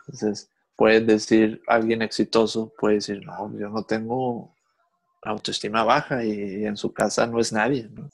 Entonces, 0.07 0.51
puedes 0.77 1.07
decir, 1.07 1.63
alguien 1.67 2.03
exitoso 2.03 2.73
puede 2.79 2.97
decir, 2.97 3.25
no, 3.25 3.53
yo 3.59 3.69
no 3.69 3.85
tengo 3.85 4.55
autoestima 5.23 5.85
baja 5.85 6.25
y, 6.25 6.65
en 6.65 6.77
su 6.77 6.93
casa 6.93 7.27
no 7.27 7.41
es 7.41 7.53
nadie, 7.53 7.89
¿no? 7.91 8.09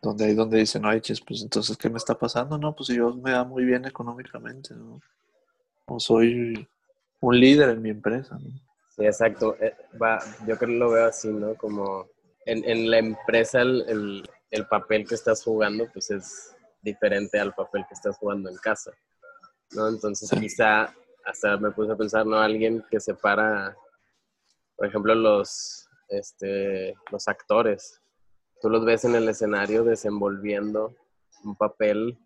donde 0.00 0.24
hay 0.24 0.34
donde 0.34 0.58
dicen, 0.58 0.84
oye, 0.84 1.00
pues 1.26 1.42
entonces, 1.42 1.76
¿qué 1.76 1.90
me 1.90 1.98
está 1.98 2.18
pasando? 2.18 2.56
No, 2.58 2.74
pues 2.74 2.88
yo 2.88 3.14
me 3.14 3.32
da 3.32 3.44
muy 3.44 3.64
bien 3.64 3.84
económicamente, 3.84 4.74
¿no? 4.74 5.00
O 5.86 6.00
soy 6.00 6.66
un 7.20 7.38
líder 7.38 7.70
en 7.70 7.82
mi 7.82 7.90
empresa, 7.90 8.38
¿no? 8.38 8.50
Sí, 8.96 9.04
exacto. 9.04 9.56
Eh, 9.60 9.74
va, 10.00 10.18
yo 10.46 10.56
creo 10.56 10.58
que 10.58 10.78
lo 10.78 10.90
veo 10.90 11.06
así, 11.06 11.28
¿no? 11.28 11.54
Como 11.54 12.06
en, 12.46 12.64
en 12.68 12.90
la 12.90 12.98
empresa 12.98 13.60
el, 13.60 14.28
el, 14.50 14.66
papel 14.66 15.06
que 15.06 15.14
estás 15.14 15.44
jugando, 15.44 15.86
pues 15.92 16.10
es 16.10 16.56
diferente 16.82 17.38
al 17.38 17.54
papel 17.54 17.84
que 17.86 17.94
estás 17.94 18.16
jugando 18.16 18.48
en 18.48 18.56
casa, 18.56 18.92
¿no? 19.72 19.88
Entonces 19.88 20.30
quizá 20.38 20.94
hasta 21.24 21.56
me 21.58 21.70
puse 21.70 21.92
a 21.92 21.96
pensar, 21.96 22.26
¿no? 22.26 22.38
Alguien 22.38 22.84
que 22.90 23.00
separa, 23.00 23.76
por 24.76 24.86
ejemplo, 24.86 25.14
los, 25.14 25.89
este, 26.10 26.94
los 27.10 27.28
actores. 27.28 28.00
Tú 28.60 28.68
los 28.68 28.84
ves 28.84 29.04
en 29.04 29.14
el 29.14 29.28
escenario 29.28 29.84
desenvolviendo 29.84 30.94
un 31.44 31.56
papel 31.56 32.18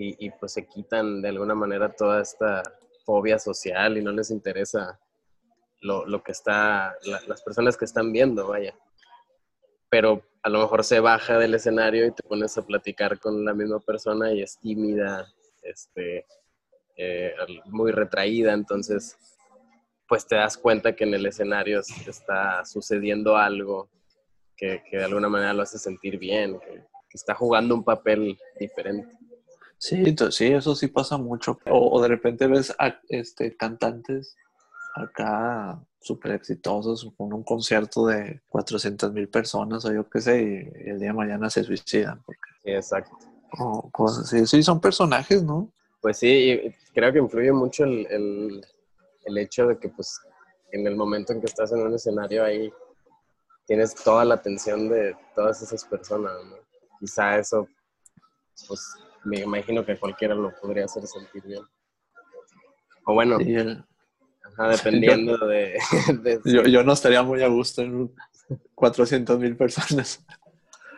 y, 0.00 0.30
pues 0.30 0.52
se 0.52 0.68
quitan 0.68 1.20
de 1.20 1.28
alguna 1.28 1.56
manera 1.56 1.92
toda 1.92 2.22
esta 2.22 2.62
fobia 3.04 3.36
social 3.40 3.98
y 3.98 4.02
no 4.02 4.12
les 4.12 4.30
interesa 4.30 5.00
lo, 5.80 6.06
lo 6.06 6.22
que 6.22 6.30
está, 6.30 6.94
las 7.26 7.42
personas 7.42 7.76
que 7.76 7.84
están 7.84 8.12
viendo, 8.12 8.46
vaya. 8.46 8.78
Pero 9.90 10.22
a 10.42 10.50
lo 10.50 10.60
mejor 10.60 10.84
se 10.84 11.00
baja 11.00 11.36
del 11.38 11.54
escenario 11.54 12.06
y 12.06 12.12
te 12.12 12.22
pones 12.22 12.56
a 12.56 12.64
platicar 12.64 13.18
con 13.18 13.44
la 13.44 13.54
misma 13.54 13.80
persona 13.80 14.32
y 14.32 14.40
es 14.40 14.58
tímida, 14.60 15.26
este, 15.62 16.24
eh, 16.96 17.34
muy 17.66 17.92
retraída, 17.92 18.52
entonces 18.52 19.16
pues 20.08 20.26
te 20.26 20.36
das 20.36 20.56
cuenta 20.56 20.96
que 20.96 21.04
en 21.04 21.14
el 21.14 21.26
escenario 21.26 21.80
está 21.80 22.64
sucediendo 22.64 23.36
algo 23.36 23.88
que, 24.56 24.82
de 24.90 25.04
alguna 25.04 25.28
manera 25.28 25.52
lo 25.52 25.62
hace 25.62 25.78
sentir 25.78 26.18
bien, 26.18 26.58
que, 26.58 26.84
está 27.12 27.34
jugando 27.34 27.74
un 27.74 27.84
papel 27.84 28.38
diferente. 28.60 29.16
Sí, 29.78 30.04
sí, 30.30 30.46
eso 30.46 30.74
sí 30.74 30.88
pasa 30.88 31.16
mucho. 31.16 31.58
O, 31.66 32.00
de 32.02 32.08
repente 32.08 32.46
ves 32.46 32.74
a 32.78 33.00
este, 33.08 33.56
cantantes 33.56 34.36
acá 34.94 35.80
súper 36.00 36.32
exitosos 36.32 37.10
con 37.16 37.32
un 37.32 37.42
concierto 37.42 38.06
de 38.06 38.40
400 38.50 39.12
mil 39.12 39.28
personas 39.28 39.84
o 39.84 39.92
yo 39.92 40.08
qué 40.08 40.20
sé, 40.20 40.42
y, 40.42 40.90
el 40.90 40.98
día 40.98 41.08
de 41.08 41.14
mañana 41.14 41.50
se 41.50 41.64
suicidan. 41.64 42.22
Porque, 42.24 42.50
sí, 42.62 42.70
exacto. 42.70 43.16
sí, 44.24 44.46
sí, 44.46 44.62
son 44.62 44.80
personajes, 44.80 45.42
¿no? 45.42 45.72
Pues 46.00 46.18
sí, 46.18 46.60
creo 46.92 47.12
que 47.12 47.18
influye 47.18 47.52
mucho 47.52 47.84
el, 47.84 48.06
el, 48.10 48.66
hecho 49.36 49.66
de 49.66 49.78
que 49.78 49.88
pues 49.88 50.20
en 50.72 50.86
el 50.86 50.96
momento 50.96 51.32
en 51.32 51.40
que 51.40 51.46
estás 51.46 51.72
en 51.72 51.80
un 51.80 51.94
escenario 51.94 52.44
ahí 52.44 52.72
tienes 53.66 53.94
toda 53.94 54.24
la 54.24 54.34
atención 54.34 54.88
de 54.88 55.14
todas 55.34 55.60
esas 55.60 55.84
personas, 55.84 56.32
¿no? 56.46 56.56
Quizá 56.98 57.38
eso, 57.38 57.68
pues 58.66 58.94
me 59.24 59.40
imagino 59.40 59.84
que 59.84 59.98
cualquiera 59.98 60.34
lo 60.34 60.52
podría 60.58 60.86
hacer 60.86 61.06
sentir 61.06 61.42
bien. 61.42 61.62
O 63.04 63.14
bueno, 63.14 63.38
dependiendo 63.38 65.36
de... 65.46 65.78
yo, 66.44 66.62
yo, 66.62 66.82
no 66.82 66.92
estaría 66.92 67.22
muy 67.22 67.42
a 67.42 67.48
gusto 67.48 67.82
en 67.82 68.10
400 68.74 69.38
mil 69.38 69.56
personas. 69.56 70.24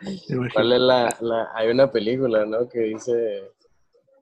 ¿Cuál 0.53 0.73
es 0.73 0.79
la, 0.79 1.17
la, 1.19 1.49
Hay 1.53 1.69
una 1.69 1.91
película, 1.91 2.45
¿no? 2.45 2.67
Que 2.67 2.79
dice 2.79 3.51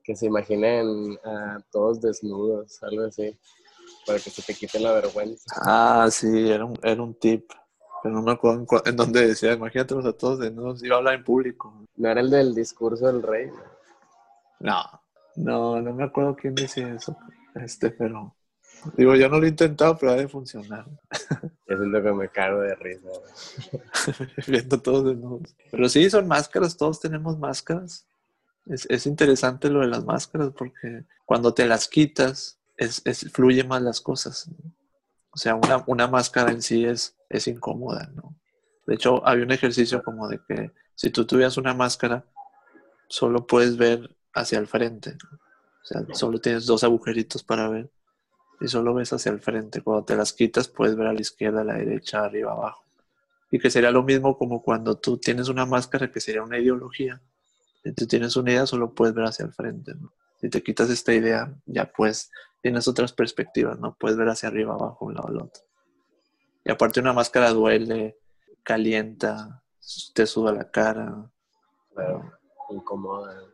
que 0.02 0.16
se 0.16 0.26
imaginen 0.26 1.18
a 1.24 1.58
todos 1.70 2.00
desnudos, 2.00 2.82
algo 2.82 3.04
así, 3.04 3.38
para 4.06 4.18
que 4.18 4.30
se 4.30 4.42
te 4.42 4.54
quite 4.54 4.78
la 4.80 4.92
vergüenza. 4.92 5.44
Ah, 5.62 6.08
sí, 6.10 6.50
era 6.50 6.64
un, 6.64 6.78
era 6.82 7.02
un 7.02 7.14
tip. 7.14 7.50
Pero 8.02 8.14
no 8.14 8.22
me 8.22 8.32
acuerdo 8.32 8.66
en, 8.86 8.96
dónde 8.96 9.26
decía, 9.26 9.52
imagínate 9.52 9.94
a 9.94 10.12
todos 10.12 10.38
desnudos, 10.38 10.82
iba 10.82 10.96
a 10.96 10.98
hablar 10.98 11.14
en 11.14 11.24
público. 11.24 11.86
¿No 11.96 12.08
era 12.08 12.20
el 12.20 12.30
del 12.30 12.54
discurso 12.54 13.06
del 13.06 13.22
rey? 13.22 13.50
No, 14.58 14.82
no, 15.36 15.80
no 15.80 15.92
me 15.92 16.04
acuerdo 16.04 16.34
quién 16.34 16.54
decía 16.54 16.94
eso, 16.94 17.16
este, 17.54 17.90
pero... 17.90 18.34
Digo, 18.96 19.14
yo 19.14 19.28
no 19.28 19.38
lo 19.38 19.44
he 19.44 19.50
intentado, 19.50 19.96
pero 19.98 20.12
ha 20.12 20.16
de 20.16 20.28
funcionar. 20.28 20.86
Yo 21.68 21.76
siento 21.76 22.02
que 22.02 22.12
me 22.12 22.28
cago 22.30 22.60
de 22.60 22.74
risa. 22.76 23.08
Viendo 24.46 24.80
todos 24.80 25.04
desnudos. 25.04 25.54
Pero 25.70 25.88
sí, 25.88 26.08
son 26.08 26.26
máscaras, 26.26 26.78
todos 26.78 26.98
tenemos 26.98 27.38
máscaras. 27.38 28.06
Es, 28.66 29.06
interesante 29.06 29.68
lo 29.68 29.80
de 29.80 29.88
las 29.88 30.04
máscaras 30.04 30.50
porque 30.56 31.04
cuando 31.24 31.52
te 31.52 31.66
las 31.66 31.88
quitas, 31.88 32.59
fluye 33.32 33.64
más 33.64 33.82
las 33.82 34.00
cosas. 34.00 34.50
O 35.30 35.36
sea, 35.36 35.54
una, 35.54 35.84
una, 35.86 36.08
máscara 36.08 36.50
en 36.50 36.62
sí 36.62 36.84
es, 36.84 37.16
es 37.28 37.46
incómoda, 37.46 38.10
¿no? 38.14 38.34
De 38.86 38.94
hecho, 38.94 39.26
hay 39.26 39.40
un 39.40 39.52
ejercicio 39.52 40.02
como 40.02 40.26
de 40.28 40.40
que 40.46 40.72
si 40.94 41.10
tú 41.10 41.24
tuvieras 41.24 41.56
una 41.56 41.74
máscara, 41.74 42.24
solo 43.08 43.46
puedes 43.46 43.76
ver 43.76 44.16
hacia 44.34 44.58
el 44.58 44.66
frente. 44.66 45.16
O 45.82 45.84
sea, 45.84 46.02
solo 46.12 46.40
tienes 46.40 46.66
dos 46.66 46.82
agujeritos 46.82 47.42
para 47.42 47.68
ver 47.68 47.90
y 48.60 48.68
solo 48.68 48.94
ves 48.94 49.12
hacia 49.12 49.30
el 49.30 49.40
frente. 49.40 49.82
Cuando 49.82 50.04
te 50.04 50.16
las 50.16 50.32
quitas, 50.32 50.68
puedes 50.68 50.96
ver 50.96 51.06
a 51.06 51.12
la 51.12 51.20
izquierda, 51.20 51.60
a 51.60 51.64
la 51.64 51.74
derecha, 51.74 52.24
arriba, 52.24 52.52
abajo. 52.52 52.84
Y 53.50 53.58
que 53.58 53.70
sería 53.70 53.90
lo 53.90 54.02
mismo 54.02 54.36
como 54.36 54.62
cuando 54.62 54.96
tú 54.98 55.18
tienes 55.18 55.48
una 55.48 55.66
máscara 55.66 56.10
que 56.10 56.20
sería 56.20 56.42
una 56.42 56.58
ideología 56.58 57.20
si 57.82 57.92
tú 57.92 58.06
tienes 58.06 58.36
una 58.36 58.52
idea, 58.52 58.66
solo 58.66 58.94
puedes 58.94 59.14
ver 59.14 59.24
hacia 59.24 59.46
el 59.46 59.52
frente, 59.52 59.94
¿no? 59.94 60.12
Si 60.40 60.48
te 60.48 60.62
quitas 60.62 60.90
esta 60.90 61.12
idea, 61.12 61.54
ya 61.66 61.90
pues 61.90 62.30
tienes 62.62 62.88
otras 62.88 63.12
perspectivas, 63.12 63.78
¿no? 63.78 63.96
Puedes 63.98 64.16
ver 64.16 64.28
hacia 64.28 64.48
arriba, 64.48 64.74
abajo, 64.74 65.06
un 65.06 65.14
lado 65.14 65.28
al 65.28 65.36
otro. 65.36 65.62
Y 66.64 66.70
aparte 66.70 67.00
una 67.00 67.12
máscara 67.12 67.50
duele, 67.50 68.18
calienta, 68.62 69.62
te 70.14 70.26
suda 70.26 70.52
la 70.52 70.70
cara. 70.70 71.30
Pero 71.94 72.32
incomoda. 72.70 73.44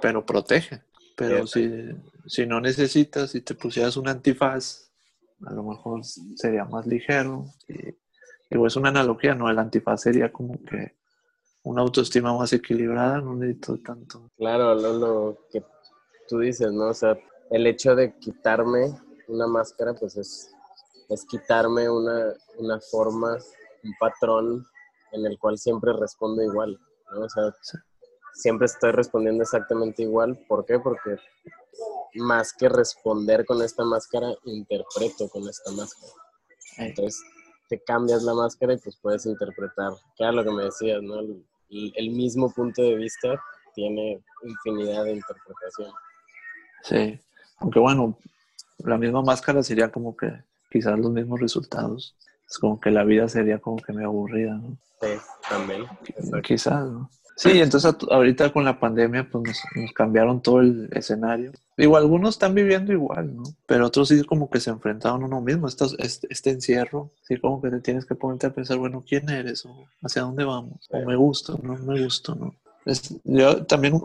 Pero 0.00 0.24
protege. 0.24 0.82
Pero 1.16 1.46
si, 1.46 1.88
si 2.26 2.46
no 2.46 2.60
necesitas, 2.60 3.32
si 3.32 3.40
te 3.40 3.54
pusieras 3.54 3.96
un 3.96 4.08
antifaz, 4.08 4.90
a 5.46 5.52
lo 5.52 5.62
mejor 5.64 6.04
sería 6.04 6.64
más 6.64 6.86
ligero. 6.86 7.46
Y, 7.68 7.96
digo, 8.50 8.66
es 8.66 8.76
una 8.76 8.90
analogía, 8.90 9.34
¿no? 9.34 9.50
El 9.50 9.58
antifaz 9.58 10.02
sería 10.02 10.32
como 10.32 10.62
que 10.62 10.96
una 11.64 11.82
autoestima 11.82 12.36
más 12.36 12.52
equilibrada, 12.52 13.20
no 13.20 13.34
necesito 13.34 13.78
tanto. 13.78 14.30
Claro, 14.36 14.74
lo, 14.74 15.46
que 15.50 15.62
tú 16.28 16.38
dices, 16.38 16.72
¿no? 16.72 16.88
O 16.88 16.94
sea, 16.94 17.18
el 17.50 17.66
hecho 17.66 17.94
de 17.94 18.16
quitarme 18.18 18.98
una 19.28 19.46
máscara, 19.46 19.94
pues 19.94 20.16
es, 20.16 20.50
es 21.08 21.24
quitarme 21.24 21.88
una, 21.88 22.34
una 22.58 22.80
forma, 22.80 23.36
un 23.84 23.94
patrón 23.98 24.66
en 25.12 25.26
el 25.26 25.38
cual 25.38 25.58
siempre 25.58 25.92
respondo 25.92 26.42
igual, 26.42 26.78
¿no? 27.12 27.20
O 27.20 27.28
sea, 27.28 27.54
siempre 28.34 28.66
estoy 28.66 28.92
respondiendo 28.92 29.42
exactamente 29.42 30.02
igual. 30.02 30.38
¿Por 30.48 30.64
qué? 30.64 30.78
Porque 30.78 31.16
más 32.14 32.52
que 32.52 32.68
responder 32.68 33.44
con 33.44 33.62
esta 33.62 33.84
máscara, 33.84 34.34
interpreto 34.44 35.28
con 35.28 35.48
esta 35.48 35.70
máscara. 35.72 36.12
Entonces, 36.78 37.22
te 37.68 37.82
cambias 37.82 38.22
la 38.22 38.34
máscara 38.34 38.74
y 38.74 38.78
pues 38.78 38.96
puedes 39.00 39.26
interpretar, 39.26 39.92
que 40.16 40.24
era 40.24 40.32
lo 40.32 40.44
que 40.44 40.50
me 40.50 40.64
decías, 40.64 41.02
¿no? 41.02 41.20
el, 41.20 42.10
mismo 42.10 42.50
punto 42.50 42.82
de 42.82 42.94
vista 42.96 43.40
tiene 43.74 44.22
infinidad 44.42 45.04
de 45.04 45.12
interpretación. 45.12 45.92
Sí, 46.82 47.20
aunque 47.58 47.78
bueno, 47.78 48.18
la 48.78 48.98
misma 48.98 49.22
máscara 49.22 49.62
sería 49.62 49.90
como 49.90 50.16
que 50.16 50.32
quizás 50.70 50.98
los 50.98 51.10
mismos 51.10 51.40
resultados. 51.40 52.16
Es 52.48 52.58
como 52.58 52.80
que 52.80 52.90
la 52.90 53.04
vida 53.04 53.28
sería 53.28 53.58
como 53.58 53.76
que 53.76 53.92
me 53.92 54.04
aburrida, 54.04 54.54
¿no? 54.54 54.78
Sí, 55.00 55.08
también. 55.48 55.84
Quizás, 56.42 56.86
¿no? 56.88 57.10
Sí, 57.38 57.60
entonces 57.60 57.94
ahorita 58.10 58.52
con 58.52 58.64
la 58.64 58.80
pandemia 58.80 59.28
pues 59.30 59.62
nos, 59.76 59.92
cambiaron 59.92 60.42
todo 60.42 60.60
el 60.60 60.88
escenario. 60.90 61.52
Digo, 61.76 61.96
algunos 61.96 62.34
están 62.34 62.52
viviendo 62.52 62.92
igual, 62.92 63.36
¿no? 63.36 63.44
Pero 63.64 63.86
otros 63.86 64.08
sí 64.08 64.24
como 64.24 64.50
que 64.50 64.58
se 64.58 64.70
enfrentaron 64.70 65.22
a 65.22 65.26
uno 65.26 65.40
mismo, 65.40 65.68
este, 65.68 65.86
este, 66.30 66.50
encierro, 66.50 67.12
sí 67.22 67.38
como 67.38 67.62
que 67.62 67.70
te 67.70 67.80
tienes 67.80 68.06
que 68.06 68.16
ponerte 68.16 68.48
a 68.48 68.54
pensar, 68.54 68.78
bueno, 68.78 69.04
¿quién 69.06 69.30
eres? 69.30 69.64
¿O 69.66 69.86
hacia 70.02 70.22
dónde 70.22 70.42
vamos? 70.42 70.88
¿O 70.90 70.98
me 71.04 71.14
gusta? 71.14 71.52
¿No 71.62 71.76
me 71.76 72.02
gusta? 72.02 72.34
¿No? 72.34 72.56
Yo 73.24 73.66
también 73.66 74.00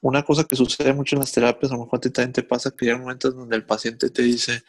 una 0.00 0.22
cosa 0.24 0.44
que 0.44 0.56
sucede 0.56 0.92
mucho 0.92 1.16
en 1.16 1.20
las 1.20 1.32
terapias, 1.32 1.70
a 1.72 1.76
lo 1.76 1.84
mejor 1.84 1.98
a 1.98 2.00
ti 2.00 2.10
también 2.10 2.32
te 2.32 2.42
pasa 2.42 2.70
que 2.70 2.90
hay 2.90 2.98
momentos 2.98 3.34
donde 3.34 3.56
el 3.56 3.64
paciente 3.64 4.10
te 4.10 4.22
dice, 4.22 4.62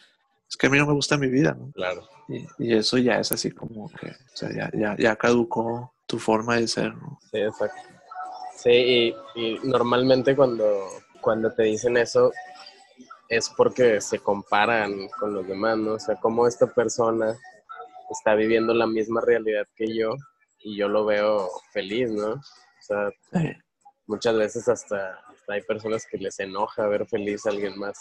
es 0.48 0.56
que 0.56 0.66
a 0.66 0.70
mí 0.70 0.78
no 0.78 0.86
me 0.86 0.92
gusta 0.92 1.16
mi 1.16 1.28
vida, 1.28 1.56
¿no? 1.58 1.72
Claro. 1.72 2.08
Y, 2.28 2.46
y 2.58 2.74
eso 2.74 2.98
ya 2.98 3.18
es 3.18 3.32
así 3.32 3.50
como 3.50 3.90
que, 3.90 4.08
o 4.08 4.36
sea, 4.36 4.50
ya, 4.54 4.70
ya, 4.72 4.96
ya 4.98 5.16
caducó 5.16 5.92
tu 6.06 6.18
forma 6.18 6.56
de 6.56 6.68
ser, 6.68 6.94
¿no? 6.94 7.18
Sí, 7.30 7.38
exacto. 7.38 7.80
Sí, 8.56 9.14
y, 9.34 9.58
normalmente 9.64 10.34
cuando, 10.34 10.88
cuando 11.20 11.52
te 11.52 11.64
dicen 11.64 11.96
eso 11.96 12.32
es 13.28 13.50
porque 13.50 14.00
se 14.00 14.18
comparan 14.20 15.08
con 15.18 15.34
los 15.34 15.46
demás, 15.46 15.76
¿no? 15.78 15.94
O 15.94 15.98
sea, 15.98 16.16
como 16.16 16.46
esta 16.46 16.66
persona 16.66 17.36
está 18.10 18.34
viviendo 18.34 18.72
la 18.74 18.86
misma 18.86 19.20
realidad 19.20 19.66
que 19.76 19.94
yo 19.94 20.14
y 20.60 20.76
yo 20.76 20.88
lo 20.88 21.04
veo 21.04 21.50
feliz, 21.72 22.10
¿no? 22.10 22.40
O 22.84 22.86
sea, 22.86 23.10
muchas 24.06 24.36
veces 24.36 24.68
hasta, 24.68 25.18
hay 25.48 25.62
personas 25.62 26.06
que 26.10 26.18
les 26.18 26.38
enoja 26.38 26.86
ver 26.86 27.06
feliz 27.06 27.46
a 27.46 27.50
alguien 27.50 27.78
más. 27.78 27.98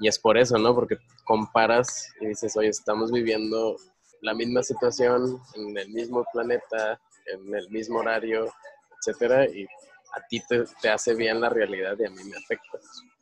Y 0.00 0.08
es 0.08 0.18
por 0.18 0.36
eso, 0.36 0.58
¿no? 0.58 0.74
Porque 0.74 0.96
comparas 1.24 2.12
y 2.20 2.26
dices, 2.26 2.56
oye, 2.56 2.68
estamos 2.68 3.12
viviendo 3.12 3.76
la 4.22 4.34
misma 4.34 4.62
situación, 4.62 5.40
en 5.54 5.78
el 5.78 5.90
mismo 5.90 6.24
planeta, 6.32 7.00
en 7.26 7.54
el 7.54 7.70
mismo 7.70 8.00
horario, 8.00 8.52
etcétera, 8.98 9.46
y 9.46 9.64
a 9.64 10.26
ti 10.28 10.42
te, 10.48 10.88
hace 10.88 11.14
bien 11.14 11.40
la 11.40 11.48
realidad 11.48 11.96
y 11.98 12.06
a 12.06 12.10
mí 12.10 12.24
me 12.24 12.36
afecta. 12.36 12.78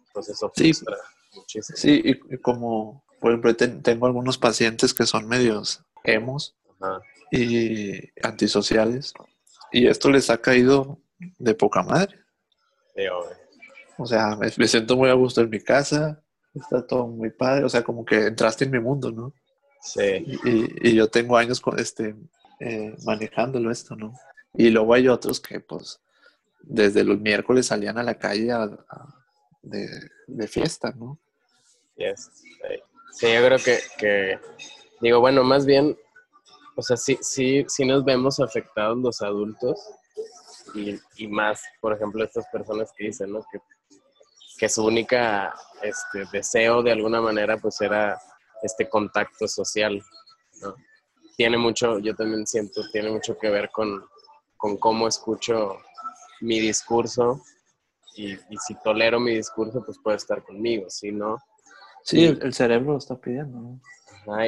Entonces 0.07 0.37
eso 0.37 0.50
frustra 0.55 0.97
muchísimo. 1.35 1.76
Sí, 1.76 2.00
y, 2.05 2.38
como, 2.38 3.05
por 3.21 3.33
ejemplo, 3.33 3.55
tengo 3.57 4.07
algunos 4.07 4.38
pacientes 4.38 4.95
que 4.95 5.05
son 5.05 5.29
medios 5.29 5.85
hemos 6.05 6.57
y 7.31 8.11
antisociales, 8.23 9.12
y 9.73 9.87
esto 9.87 10.11
les 10.11 10.31
ha 10.31 10.38
caído 10.38 10.99
de 11.38 11.55
poca 11.55 11.83
madre. 11.83 12.19
o 13.97 14.07
sea, 14.07 14.37
me, 14.37 14.69
siento 14.69 14.97
muy 14.97 15.09
a 15.09 15.14
gusto 15.14 15.41
en 15.41 15.50
mi 15.50 15.61
casa, 15.61 16.23
está 16.55 16.87
todo 16.87 17.07
muy 17.07 17.31
padre, 17.31 17.64
o 17.64 17.69
sea, 17.69 17.83
como 17.83 18.05
que 18.05 18.26
entraste 18.26 18.64
en 18.64 18.71
mi 18.71 18.81
mundo, 18.81 19.11
¿no? 19.11 19.33
Sí. 19.81 20.25
Y, 20.83 20.95
yo 20.95 21.09
tengo 21.09 21.37
años 21.37 21.61
con 21.61 21.79
este, 21.79 22.14
eh, 22.61 22.95
manejándolo 23.05 23.71
esto, 23.71 23.97
¿no? 23.97 24.12
Y 24.55 24.71
luego 24.71 24.95
hay 24.95 25.09
otros 25.09 25.41
que, 25.41 25.61
pues, 25.61 26.00
desde 26.61 27.02
los 27.02 27.19
miércoles 27.19 27.67
salían 27.67 27.99
a 27.99 28.02
la 28.02 28.19
calle 28.19 28.52
de, 29.62 30.47
fiesta, 30.49 30.93
¿no? 30.97 31.19
Yes. 31.97 32.31
Sí, 33.12 33.33
yo 33.33 33.45
creo 33.45 33.59
que, 33.59 33.79
que, 33.99 34.38
digo, 35.00 35.21
bueno, 35.21 35.43
más 35.45 35.67
bien, 35.67 35.97
o 36.76 36.83
sea, 36.83 36.97
sí, 36.97 37.19
sí, 37.21 37.64
sí 37.69 37.85
nos 37.85 38.05
vemos 38.05 38.41
afectados 38.41 38.99
los 38.99 39.23
adultos 39.23 39.79
y, 40.75 40.99
y 41.17 41.29
más, 41.29 41.62
por 41.81 41.95
ejemplo, 41.95 42.25
estas 42.25 42.47
personas 42.49 42.93
que 42.97 43.07
dicen, 43.07 43.33
¿no? 43.33 43.45
Que, 43.50 43.61
que 44.59 44.69
su 44.69 44.85
única 44.85 45.55
este, 45.83 46.25
deseo 46.33 46.83
de 46.83 46.93
alguna 46.93 47.21
manera 47.21 47.57
pues 47.59 47.81
era 47.81 48.21
este 48.62 48.88
contacto 48.88 49.49
social, 49.49 50.00
¿no? 50.61 50.75
Tiene 51.37 51.59
mucho, 51.59 51.99
yo 51.99 52.14
también 52.14 52.47
siento, 52.47 52.83
tiene 52.93 53.11
mucho 53.11 53.37
que 53.37 53.50
ver 53.50 53.71
con, 53.71 54.05
con 54.57 54.76
cómo 54.76 55.09
escucho 55.09 55.79
mi 56.41 56.61
discurso 56.61 57.41
y, 58.14 58.37
si 58.37 58.75
tolero 58.85 59.19
mi 59.19 59.35
discurso, 59.35 59.83
pues 59.85 59.99
puede 60.02 60.19
estar 60.19 60.43
conmigo, 60.45 60.88
si 60.91 61.11
no... 61.11 61.38
Sí, 62.05 62.25
el, 62.25 62.52
cerebro 62.52 62.93
lo 62.93 62.99
está 62.99 63.17
pidiendo. 63.17 63.81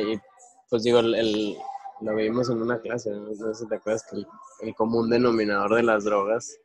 y 0.03 0.21
pues 0.69 0.83
digo, 0.83 0.99
el, 0.99 1.57
lo 2.05 2.15
vimos 2.15 2.51
en 2.51 2.61
una 2.61 2.81
clase, 2.81 3.11
no 3.11 3.35
sé 3.35 3.55
si 3.55 3.69
te 3.69 3.77
acuerdas 3.77 4.05
que 4.11 4.25
el, 4.67 4.75
común 4.75 5.09
denominador 5.09 5.75
de 5.75 5.83
las 5.83 6.05
drogas 6.05 6.59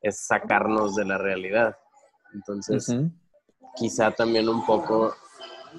es 0.00 0.26
sacarnos 0.26 0.94
de 0.94 1.04
la 1.04 1.18
realidad. 1.18 1.76
Entonces, 2.32 2.94
quizá 3.76 4.12
también 4.12 4.48
un 4.48 4.64
poco 4.64 5.14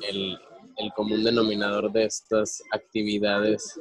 el, 0.07 0.37
el 0.77 0.93
común 0.93 1.23
denominador 1.23 1.91
de 1.91 2.05
estas 2.05 2.61
actividades 2.71 3.79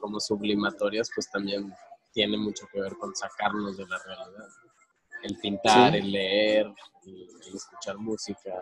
como 0.00 0.20
sublimatorias, 0.20 1.10
pues 1.14 1.30
también 1.30 1.72
tiene 2.12 2.36
mucho 2.36 2.66
que 2.72 2.80
ver 2.80 2.96
con 2.96 3.14
sacarnos 3.14 3.76
de 3.76 3.86
la 3.86 3.98
realidad. 3.98 4.48
El 5.22 5.36
pintar, 5.38 5.96
el 5.96 6.10
leer, 6.10 6.66
el, 7.04 7.54
escuchar 7.54 7.98
música, 7.98 8.52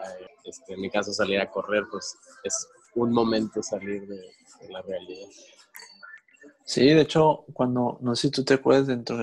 este, 0.44 0.74
en 0.74 0.80
mi 0.80 0.90
caso 0.90 1.12
salir 1.12 1.40
a 1.40 1.50
correr, 1.50 1.84
pues 1.90 2.16
es 2.44 2.68
un 2.94 3.12
momento 3.12 3.62
salir 3.62 4.06
de, 4.06 4.20
la 4.70 4.82
realidad. 4.82 5.28
Sí, 6.66 6.84
de 6.84 7.00
hecho, 7.02 7.44
cuando, 7.52 7.96
no 8.02 8.16
sé 8.16 8.22
si 8.22 8.30
tú 8.32 8.44
te 8.44 8.54
acuerdas 8.54 8.88
dentro 8.88 9.16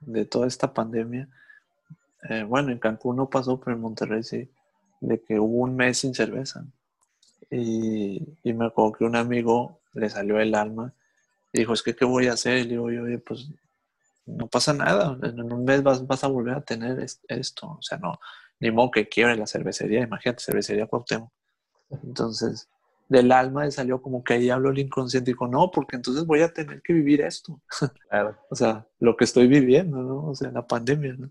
de 0.00 0.24
toda 0.26 0.46
esta 0.46 0.72
pandemia, 0.72 1.26
eh, 2.28 2.44
bueno, 2.44 2.70
en 2.70 2.78
Cancún 2.78 3.16
no 3.16 3.30
pasó, 3.30 3.58
pero 3.58 3.74
en 3.74 3.82
Monterrey 3.82 4.22
sí, 4.22 4.50
de 5.00 5.22
que 5.22 5.40
hubo 5.40 5.62
un 5.62 5.76
mes 5.76 5.98
sin 5.98 6.14
cerveza. 6.14 6.66
Y, 7.50 8.22
y 8.42 8.52
me 8.52 8.66
acuerdo 8.66 8.92
que 8.92 9.04
un 9.04 9.16
amigo 9.16 9.80
le 9.94 10.10
salió 10.10 10.38
el 10.38 10.54
alma 10.54 10.92
y 11.52 11.60
dijo, 11.60 11.72
es 11.72 11.82
que, 11.82 11.96
¿qué 11.96 12.04
voy 12.04 12.26
a 12.26 12.34
hacer? 12.34 12.58
Y 12.58 12.64
le 12.64 12.70
digo, 12.70 12.84
oye, 12.84 13.18
pues 13.18 13.48
no 14.26 14.46
pasa 14.46 14.74
nada, 14.74 15.18
en 15.22 15.40
un 15.40 15.64
mes 15.64 15.82
vas, 15.82 16.06
vas 16.06 16.22
a 16.22 16.28
volver 16.28 16.54
a 16.56 16.60
tener 16.60 17.04
esto. 17.28 17.66
O 17.78 17.82
sea, 17.82 17.96
no, 17.96 18.20
ni 18.60 18.70
modo 18.70 18.90
que 18.90 19.08
quiebre 19.08 19.36
la 19.36 19.46
cervecería, 19.46 20.02
imagínate, 20.02 20.42
cervecería 20.44 20.86
Cuauhtémoc. 20.86 21.32
Entonces, 22.04 22.68
del 23.08 23.32
alma 23.32 23.64
le 23.64 23.70
salió 23.70 24.02
como 24.02 24.22
que 24.22 24.34
ahí 24.34 24.50
habló 24.50 24.70
el 24.70 24.78
inconsciente 24.78 25.30
y 25.30 25.34
dijo, 25.34 25.48
no, 25.48 25.70
porque 25.70 25.96
entonces 25.96 26.26
voy 26.26 26.42
a 26.42 26.52
tener 26.52 26.82
que 26.82 26.92
vivir 26.92 27.22
esto. 27.22 27.60
Claro. 28.08 28.36
o 28.50 28.54
sea, 28.54 28.86
lo 29.00 29.16
que 29.16 29.24
estoy 29.24 29.46
viviendo, 29.46 29.98
¿no? 30.02 30.26
O 30.26 30.34
sea, 30.34 30.50
la 30.50 30.66
pandemia, 30.66 31.14
¿no? 31.18 31.30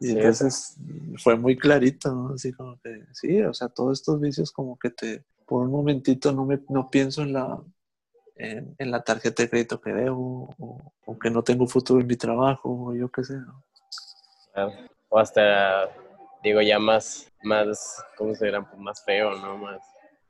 Y 0.00 0.10
entonces 0.10 0.76
fue 1.18 1.36
muy 1.36 1.56
clarito, 1.56 2.12
¿no? 2.12 2.34
Así 2.34 2.52
como 2.52 2.78
que, 2.80 3.04
sí, 3.12 3.40
o 3.42 3.54
sea, 3.54 3.68
todos 3.68 4.00
estos 4.00 4.20
vicios 4.20 4.52
como 4.52 4.78
que 4.78 4.90
te, 4.90 5.24
por 5.46 5.62
un 5.62 5.70
momentito 5.70 6.32
no, 6.32 6.44
me, 6.44 6.60
no 6.68 6.90
pienso 6.90 7.22
en 7.22 7.32
la, 7.32 7.62
en, 8.36 8.90
la 8.90 9.02
tarjeta 9.02 9.42
de 9.42 9.50
crédito 9.50 9.80
que 9.80 9.92
debo, 9.92 10.54
o, 10.58 11.18
que 11.18 11.30
no 11.30 11.42
tengo 11.42 11.66
futuro 11.66 12.00
en 12.00 12.06
mi 12.06 12.16
trabajo, 12.16 12.88
o 12.88 12.94
yo 12.94 13.08
qué 13.10 13.24
sé. 13.24 13.34
O 15.08 15.18
hasta, 15.18 15.88
digo, 16.42 16.60
ya 16.60 16.78
más, 16.78 17.32
más, 17.42 18.04
¿cómo 18.16 18.34
se 18.34 18.46
dirá? 18.46 18.68
Pues 18.68 18.80
más 18.80 19.04
feo, 19.04 19.36
¿no? 19.36 19.56
Más 19.58 19.80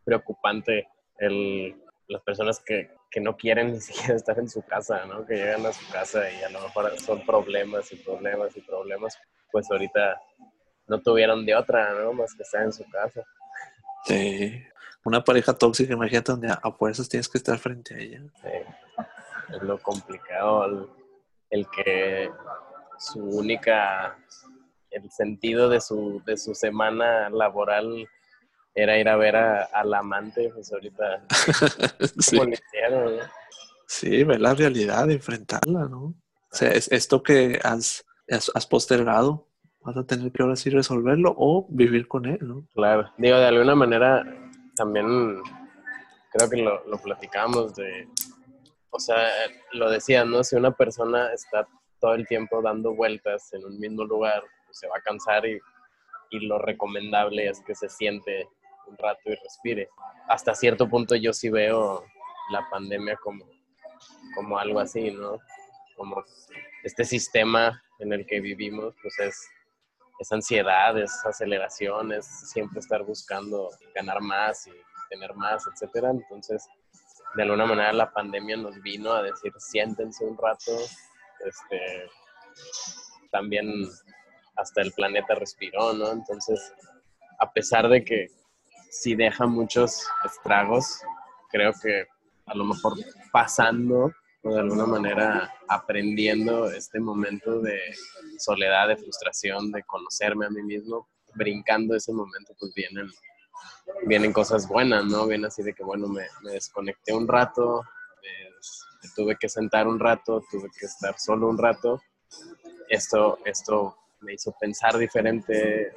preocupante 0.04 0.88
el, 1.18 1.76
las 2.08 2.22
personas 2.22 2.60
que, 2.60 2.90
que 3.10 3.20
no 3.20 3.36
quieren 3.36 3.72
ni 3.72 3.80
siquiera 3.80 4.14
estar 4.14 4.38
en 4.38 4.48
su 4.48 4.62
casa, 4.62 5.04
¿no? 5.06 5.26
Que 5.26 5.36
llegan 5.36 5.66
a 5.66 5.72
su 5.72 5.90
casa 5.90 6.30
y 6.30 6.42
a 6.42 6.50
lo 6.50 6.60
mejor 6.60 6.98
son 6.98 7.24
problemas 7.24 7.92
y 7.92 7.96
problemas 7.96 8.56
y 8.56 8.60
problemas, 8.60 9.18
pues 9.50 9.70
ahorita 9.70 10.20
no 10.86 11.00
tuvieron 11.00 11.46
de 11.46 11.54
otra, 11.54 11.94
¿no? 11.94 12.12
Más 12.12 12.34
que 12.34 12.42
estar 12.42 12.62
en 12.62 12.72
su 12.72 12.84
casa. 12.90 13.22
Sí, 14.04 14.62
una 15.04 15.22
pareja 15.22 15.54
tóxica, 15.54 15.92
imagínate 15.92 16.32
donde 16.32 16.48
a, 16.50 16.72
fuerzas 16.72 17.08
tienes 17.08 17.28
que 17.28 17.38
estar 17.38 17.58
frente 17.58 17.94
a 17.94 17.98
ella. 17.98 18.22
Es 19.50 19.62
lo 19.62 19.78
complicado, 19.78 20.90
el, 21.50 21.66
que 21.68 22.30
su 22.98 23.20
única, 23.20 24.18
el 24.90 25.10
sentido 25.10 25.68
de 25.68 25.80
su, 25.80 26.22
de 26.26 26.36
su 26.36 26.54
semana 26.54 27.30
laboral 27.30 28.08
era 28.74 28.98
ir 28.98 29.08
a 29.08 29.16
ver 29.16 29.36
al 29.36 29.94
amante, 29.94 30.50
pues 30.52 30.72
ahorita 30.72 31.24
sí. 32.18 32.38
sí, 33.86 34.24
ver 34.24 34.40
la 34.40 34.54
realidad, 34.54 35.10
enfrentarla, 35.10 35.88
¿no? 35.88 36.02
O 36.06 36.56
sea, 36.56 36.70
es 36.70 36.90
esto 36.90 37.22
que 37.22 37.60
has, 37.62 38.04
has, 38.28 38.66
postergado, 38.66 39.48
vas 39.80 39.96
a 39.96 40.06
tener 40.06 40.30
que 40.32 40.42
ahora 40.42 40.56
sí 40.56 40.70
resolverlo 40.70 41.34
o 41.36 41.66
vivir 41.68 42.08
con 42.08 42.26
él, 42.26 42.38
¿no? 42.42 42.66
Claro, 42.74 43.10
digo, 43.16 43.36
de 43.38 43.46
alguna 43.46 43.74
manera 43.74 44.24
también 44.76 45.40
creo 46.32 46.50
que 46.50 46.56
lo, 46.56 46.84
lo 46.86 46.98
platicamos 46.98 47.74
de, 47.76 48.08
o 48.90 48.98
sea, 48.98 49.16
lo 49.72 49.90
decía, 49.90 50.24
¿no? 50.24 50.42
Si 50.42 50.56
una 50.56 50.72
persona 50.72 51.32
está 51.32 51.66
todo 52.00 52.14
el 52.14 52.26
tiempo 52.26 52.60
dando 52.60 52.94
vueltas 52.94 53.52
en 53.52 53.64
un 53.64 53.78
mismo 53.78 54.04
lugar, 54.04 54.42
pues 54.66 54.78
se 54.78 54.88
va 54.88 54.96
a 54.98 55.02
cansar 55.02 55.46
y, 55.46 55.60
y 56.30 56.46
lo 56.46 56.58
recomendable 56.58 57.48
es 57.48 57.60
que 57.66 57.74
se 57.74 57.88
siente 57.88 58.48
un 58.94 58.98
rato 58.98 59.20
y 59.26 59.34
respire. 59.34 59.88
Hasta 60.28 60.54
cierto 60.54 60.88
punto 60.88 61.14
yo 61.14 61.32
sí 61.32 61.50
veo 61.50 62.04
la 62.50 62.68
pandemia 62.70 63.16
como, 63.16 63.44
como 64.34 64.58
algo 64.58 64.80
así, 64.80 65.10
¿no? 65.10 65.38
Como 65.96 66.22
este 66.82 67.04
sistema 67.04 67.82
en 67.98 68.12
el 68.12 68.26
que 68.26 68.40
vivimos, 68.40 68.94
pues 69.02 69.18
es 69.20 69.48
es 70.18 70.32
ansiedad, 70.32 70.96
es 70.98 71.24
aceleración, 71.24 72.12
es 72.12 72.26
siempre 72.50 72.80
estar 72.80 73.02
buscando 73.02 73.70
ganar 73.94 74.20
más 74.20 74.66
y 74.66 74.72
tener 75.10 75.34
más, 75.34 75.64
etcétera. 75.66 76.10
Entonces, 76.10 76.66
de 77.34 77.42
alguna 77.42 77.66
manera 77.66 77.92
la 77.92 78.12
pandemia 78.12 78.56
nos 78.56 78.80
vino 78.82 79.12
a 79.12 79.22
decir, 79.22 79.52
siéntense 79.58 80.24
un 80.24 80.38
rato, 80.38 80.72
este, 81.44 82.10
también 83.30 83.66
hasta 84.56 84.82
el 84.82 84.92
planeta 84.92 85.34
respiró, 85.34 85.92
¿no? 85.92 86.12
Entonces, 86.12 86.72
a 87.38 87.52
pesar 87.52 87.88
de 87.88 88.04
que 88.04 88.28
sí 88.94 89.16
deja 89.16 89.46
muchos 89.46 90.06
estragos, 90.24 91.00
creo 91.50 91.72
que 91.82 92.06
a 92.46 92.54
lo 92.54 92.64
mejor 92.64 92.94
pasando 93.32 94.12
de 94.42 94.60
alguna 94.60 94.86
manera 94.86 95.52
aprendiendo 95.68 96.70
este 96.70 97.00
momento 97.00 97.60
de 97.60 97.80
soledad, 98.38 98.88
de 98.88 98.96
frustración, 98.96 99.72
de 99.72 99.82
conocerme 99.82 100.46
a 100.46 100.50
mí 100.50 100.62
mismo, 100.62 101.08
brincando 101.34 101.96
ese 101.96 102.12
momento, 102.12 102.54
pues 102.60 102.72
vienen, 102.74 103.10
vienen 104.06 104.32
cosas 104.32 104.68
buenas, 104.68 105.06
¿no? 105.06 105.26
Viene 105.26 105.46
así 105.46 105.62
de 105.62 105.72
que, 105.72 105.82
bueno, 105.82 106.06
me, 106.06 106.26
desconecté 106.42 107.14
un 107.14 107.26
rato, 107.26 107.82
me, 108.22 109.08
tuve 109.16 109.36
que 109.36 109.48
sentar 109.48 109.88
un 109.88 109.98
rato, 109.98 110.42
tuve 110.50 110.70
que 110.78 110.86
estar 110.86 111.18
solo 111.18 111.48
un 111.48 111.58
rato. 111.58 112.00
Esto, 112.88 113.38
esto 113.46 113.96
me 114.20 114.34
hizo 114.34 114.54
pensar 114.60 114.98
diferente, 114.98 115.94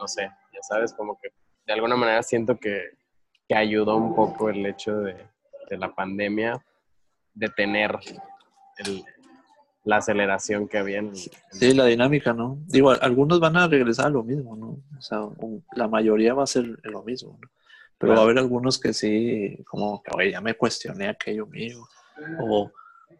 no 0.00 0.08
sé, 0.08 0.22
ya 0.52 0.62
sabes, 0.62 0.92
como 0.92 1.16
que 1.20 1.28
de 1.66 1.72
alguna 1.72 1.96
manera 1.96 2.22
siento 2.22 2.56
que, 2.58 2.82
que 3.48 3.54
ayudó 3.54 3.96
un 3.96 4.14
poco 4.14 4.48
el 4.50 4.64
hecho 4.66 4.98
de, 4.98 5.16
de 5.68 5.78
la 5.78 5.94
pandemia 5.94 6.64
detener 7.34 7.98
la 9.84 9.96
aceleración 9.96 10.68
que 10.68 10.78
había 10.78 10.98
en, 10.98 11.14
Sí, 11.14 11.74
la 11.74 11.84
dinámica, 11.84 12.32
¿no? 12.32 12.58
Digo, 12.66 12.90
algunos 12.90 13.40
van 13.40 13.56
a 13.56 13.68
regresar 13.68 14.06
a 14.06 14.10
lo 14.10 14.22
mismo, 14.22 14.56
¿no? 14.56 14.82
O 14.96 15.00
sea, 15.00 15.28
la 15.76 15.88
mayoría 15.88 16.34
va 16.34 16.44
a 16.44 16.48
ser 16.48 16.64
lo 16.84 17.02
mismo, 17.02 17.38
¿no? 17.40 17.48
Pero 17.98 18.14
va 18.14 18.20
a 18.20 18.24
haber 18.24 18.38
algunos 18.38 18.78
que 18.78 18.92
sí, 18.92 19.62
como 19.66 20.02
que, 20.02 20.10
oye, 20.14 20.32
ya 20.32 20.40
me 20.40 20.54
cuestioné 20.54 21.08
aquello 21.08 21.46
mío, 21.46 21.86
o 22.40 22.70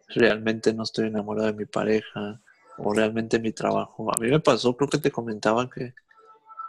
realmente 0.09 0.73
no 0.73 0.83
estoy 0.83 1.07
enamorado 1.07 1.47
de 1.47 1.53
mi 1.53 1.65
pareja, 1.65 2.41
o 2.77 2.93
realmente 2.93 3.39
mi 3.39 3.51
trabajo. 3.51 4.11
A 4.11 4.19
mí 4.19 4.29
me 4.29 4.39
pasó, 4.39 4.75
creo 4.75 4.89
que 4.89 4.97
te 4.97 5.11
comentaba 5.11 5.69
que 5.69 5.93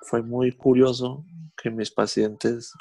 fue 0.02 0.22
muy 0.22 0.52
curioso 0.52 1.24
que 1.56 1.70
mis 1.70 1.90
pacientes 1.90 2.72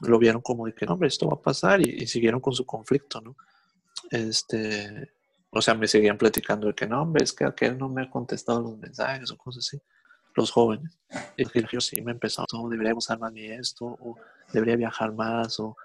lo 0.00 0.18
vieron 0.18 0.42
como 0.42 0.66
de 0.66 0.74
que, 0.74 0.86
no, 0.86 0.94
hombre, 0.94 1.08
esto 1.08 1.26
va 1.28 1.34
a 1.34 1.42
pasar 1.42 1.80
y, 1.80 2.06
siguieron 2.06 2.40
con 2.40 2.52
su 2.52 2.64
conflicto, 2.64 3.20
¿no? 3.20 3.36
Este, 4.10 5.10
o 5.50 5.60
sea, 5.60 5.74
me 5.74 5.88
seguían 5.88 6.18
platicando 6.18 6.68
de 6.68 6.74
que, 6.74 6.86
no, 6.86 7.02
hombre, 7.02 7.24
es 7.24 7.32
que 7.32 7.44
aquel 7.44 7.78
no 7.78 7.88
me 7.88 8.02
ha 8.02 8.10
contestado 8.10 8.60
los 8.60 8.78
mensajes 8.78 9.30
o 9.30 9.36
cosas 9.36 9.66
así, 9.66 9.80
los 10.34 10.50
jóvenes. 10.50 10.98
Y 11.36 11.44
yo 11.70 11.80
sí 11.80 12.00
me 12.02 12.12
empezó, 12.12 12.44
no, 12.52 12.68
debería 12.68 12.94
usar 12.94 13.18
más 13.18 13.32
ni 13.32 13.46
esto, 13.46 13.86
o 13.86 14.16
debería 14.52 14.76
viajar 14.76 15.12
más, 15.12 15.58
o 15.58 15.76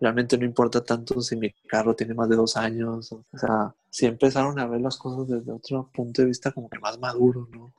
realmente 0.00 0.36
no 0.36 0.44
importa 0.44 0.84
tanto 0.84 1.20
si 1.20 1.36
mi 1.36 1.52
carro 1.68 1.94
tiene 1.94 2.14
más 2.14 2.28
de 2.28 2.36
dos 2.36 2.56
años, 2.56 3.12
o, 3.12 3.24
sea, 3.38 3.74
sí 3.88 4.06
empezaron 4.06 4.58
a 4.58 4.66
ver 4.66 4.80
las 4.80 4.96
cosas 4.96 5.28
desde 5.28 5.52
otro 5.52 5.88
punto 5.94 6.22
de 6.22 6.28
vista 6.28 6.50
como 6.50 6.68
que 6.68 6.78
más 6.78 6.98
maduro, 6.98 7.48
¿no? 7.52 7.72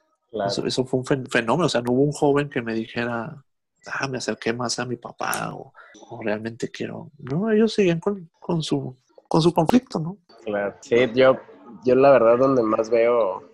Eso, 0.46 0.86
fue 0.86 1.00
un 1.00 1.06
fenómeno, 1.06 1.66
o 1.66 1.70
sea, 1.70 1.82
no 1.82 1.92
hubo 1.92 2.02
un 2.02 2.12
joven 2.12 2.50
que 2.50 2.62
me 2.62 2.74
dijera, 2.74 3.44
ah, 3.88 4.08
me 4.08 4.18
acerqué 4.18 4.54
más 4.54 4.80
a 4.80 4.86
mi 4.86 4.96
papá 4.96 5.54
o, 5.54 5.74
realmente 6.22 6.70
quiero. 6.70 7.12
No, 7.18 7.52
ellos 7.52 7.74
siguen 7.74 8.00
con, 8.00 8.30
con, 8.40 8.62
su, 8.64 8.96
con 9.28 9.42
su 9.42 9.54
conflicto, 9.54 10.00
¿no? 10.00 10.18
Claro, 10.44 10.76
sí, 10.82 10.96
yo, 11.14 11.38
yo 11.86 11.96
la 11.96 12.12
verdad 12.12 12.38
donde 12.38 12.64
más 12.64 12.90
veo 12.90 13.52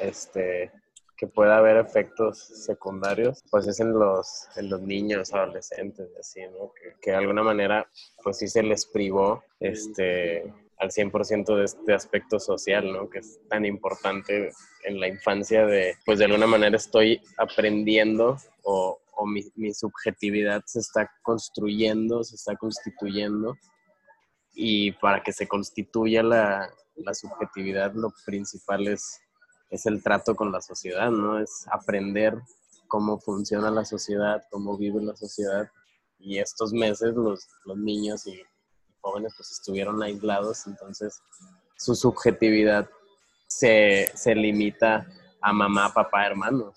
este, 0.00 0.72
que 1.16 1.26
pueda 1.26 1.58
haber 1.58 1.76
efectos 1.76 2.38
secundarios, 2.38 3.44
pues 3.50 3.66
es 3.66 3.80
en 3.80 3.92
los, 3.92 4.48
en 4.56 4.70
los 4.70 4.80
niños, 4.80 5.34
adolescentes, 5.34 6.08
así, 6.18 6.40
¿no? 6.42 6.72
Que, 6.72 6.94
que 7.00 7.10
de 7.10 7.16
alguna 7.18 7.42
manera, 7.42 7.86
pues 8.22 8.38
sí 8.38 8.48
se 8.48 8.62
les 8.62 8.86
privó 8.86 9.44
este, 9.58 10.52
al 10.80 10.90
100% 10.90 11.56
de 11.56 11.64
este 11.64 11.92
aspecto 11.92 12.40
social, 12.40 12.90
¿no? 12.90 13.08
Que 13.10 13.18
es 13.18 13.38
tan 13.48 13.66
importante 13.66 14.50
en 14.84 14.98
la 14.98 15.08
infancia 15.08 15.66
de, 15.66 15.94
pues 16.06 16.18
de 16.18 16.24
alguna 16.24 16.46
manera 16.46 16.76
estoy 16.76 17.20
aprendiendo 17.36 18.38
o, 18.62 18.98
mi, 19.26 19.74
subjetividad 19.74 20.62
se 20.64 20.80
está 20.80 21.10
construyendo, 21.20 22.24
se 22.24 22.36
está 22.36 22.56
constituyendo 22.56 23.54
y 24.54 24.92
para 24.92 25.22
que 25.22 25.32
se 25.32 25.46
constituya 25.46 26.22
la, 26.22 26.70
subjetividad 27.12 27.92
lo 27.92 28.14
principal 28.24 28.88
es, 28.88 29.20
es 29.68 29.84
el 29.84 30.02
trato 30.02 30.34
con 30.34 30.50
la 30.50 30.62
sociedad, 30.62 31.10
¿no? 31.10 31.38
Es 31.38 31.66
aprender 31.70 32.38
cómo 32.88 33.20
funciona 33.20 33.70
la 33.70 33.84
sociedad, 33.84 34.42
cómo 34.50 34.78
vive 34.78 35.02
la 35.02 35.14
sociedad 35.14 35.68
y 36.18 36.38
estos 36.38 36.72
meses 36.72 37.14
los 37.14 37.76
niños 37.76 38.26
y 38.26 38.42
jóvenes 39.00 39.32
pues 39.36 39.50
estuvieron 39.50 40.02
aislados, 40.02 40.66
entonces 40.66 41.22
su 41.76 41.94
subjetividad 41.94 42.88
se, 43.50 44.34
limita 44.34 45.06
a 45.40 45.52
mamá, 45.52 45.92
papá, 45.92 46.26
hermanos. 46.26 46.74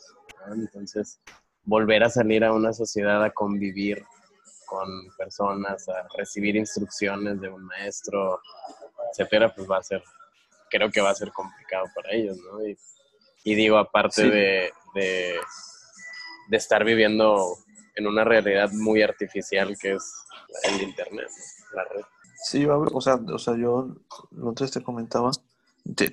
Entonces, 0.54 1.20
volver 1.64 2.04
a 2.04 2.10
salir 2.10 2.44
a 2.44 2.54
una 2.54 2.74
sociedad 2.74 3.24
a 3.24 3.32
convivir 3.32 4.04
con 4.66 4.88
personas, 5.18 5.88
a 5.88 6.08
recibir 6.18 6.56
instrucciones 6.56 7.40
de 7.40 7.50
un 7.50 7.64
maestro, 7.66 8.42
etcétera, 9.12 9.54
pues 9.54 9.70
va 9.70 9.78
a 9.78 9.84
ser, 9.84 10.04
creo 10.70 10.90
que 10.90 11.02
va 11.02 11.12
a 11.12 11.16
ser 11.16 11.32
complicado 11.32 11.86
para 11.94 12.12
ellos, 12.12 12.38
¿no? 12.38 12.60
Y, 12.66 13.56
digo, 13.56 13.78
aparte 13.78 14.24
de, 14.24 14.72
de, 14.96 15.36
de, 16.50 16.58
estar 16.58 16.86
viviendo 16.86 17.58
en 17.96 18.08
una 18.08 18.24
realidad 18.24 18.72
muy 18.72 19.02
artificial 19.02 19.78
que 19.78 19.94
es 19.96 20.14
el 20.64 20.82
Internet, 20.82 21.30
la 21.74 21.84
red. 21.84 22.06
Sí, 22.44 22.66
o 22.68 23.02
sea, 23.02 23.16
o 23.16 23.40
sea, 23.40 23.56
yo 23.56 23.96
lo 24.32 24.54
que 24.54 24.68
te 24.68 24.84
comentaba, 24.84 25.32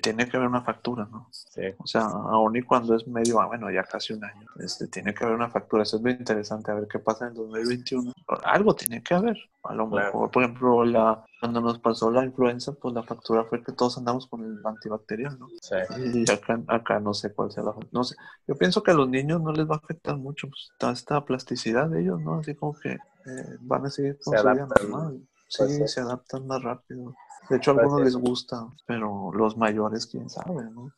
tiene 0.01 0.27
que 0.27 0.37
haber 0.37 0.49
una 0.49 0.63
factura, 0.63 1.07
¿no? 1.09 1.27
Sí. 1.31 1.61
O 1.77 1.87
sea, 1.87 2.03
aún 2.03 2.55
y 2.57 2.61
cuando 2.61 2.95
es 2.95 3.07
medio, 3.07 3.39
ah, 3.39 3.47
bueno, 3.47 3.71
ya 3.71 3.83
casi 3.83 4.13
un 4.13 4.23
año, 4.23 4.45
este, 4.59 4.87
tiene 4.87 5.13
que 5.13 5.23
haber 5.23 5.35
una 5.35 5.49
factura. 5.49 5.83
Eso 5.83 5.97
es 5.97 6.01
muy 6.01 6.11
interesante, 6.11 6.71
a 6.71 6.75
ver 6.75 6.87
qué 6.87 6.99
pasa 6.99 7.25
en 7.25 7.31
el 7.31 7.37
2021. 7.37 8.13
Algo 8.43 8.75
tiene 8.75 9.01
que 9.01 9.13
haber. 9.13 9.37
A 9.63 9.73
lo 9.73 9.87
mejor, 9.87 10.29
por 10.31 10.43
ejemplo, 10.43 10.83
la, 10.83 11.23
cuando 11.39 11.61
nos 11.61 11.79
pasó 11.79 12.11
la 12.11 12.25
influenza, 12.25 12.73
pues 12.73 12.93
la 12.93 13.03
factura 13.03 13.45
fue 13.45 13.63
que 13.63 13.71
todos 13.71 13.97
andamos 13.97 14.27
con 14.27 14.43
el 14.43 14.59
antibacterial, 14.65 15.37
¿no? 15.39 15.47
Sí. 15.61 15.75
Y 16.13 16.31
acá, 16.31 16.61
acá 16.67 16.99
no 16.99 17.13
sé 17.13 17.33
cuál 17.33 17.51
sea 17.51 17.63
la 17.63 17.73
No 17.91 18.03
sé. 18.03 18.15
Yo 18.47 18.55
pienso 18.55 18.83
que 18.83 18.91
a 18.91 18.95
los 18.95 19.07
niños 19.07 19.41
no 19.41 19.51
les 19.51 19.69
va 19.69 19.75
a 19.75 19.79
afectar 19.79 20.17
mucho 20.17 20.47
pues, 20.47 20.71
toda 20.77 20.93
esta 20.93 21.23
plasticidad 21.23 21.87
de 21.89 22.01
ellos, 22.01 22.19
¿no? 22.19 22.39
Así 22.39 22.55
como 22.55 22.73
que 22.73 22.93
eh, 22.93 23.57
van 23.61 23.85
a 23.85 23.89
seguir 23.89 24.17
con 24.23 24.37
su 24.37 24.43
vida 24.43 24.67
normal. 24.67 25.21
Sí, 25.51 25.87
se 25.87 25.99
adaptan 25.99 26.47
más 26.47 26.63
rápido. 26.63 27.13
De 27.49 27.57
hecho, 27.57 27.71
a 27.71 27.73
algunos 27.73 28.01
les 28.01 28.15
gusta, 28.15 28.67
pero 28.85 29.31
los 29.33 29.57
mayores, 29.57 30.07
quién 30.07 30.29
sabe, 30.29 30.63
¿no? 30.71 30.91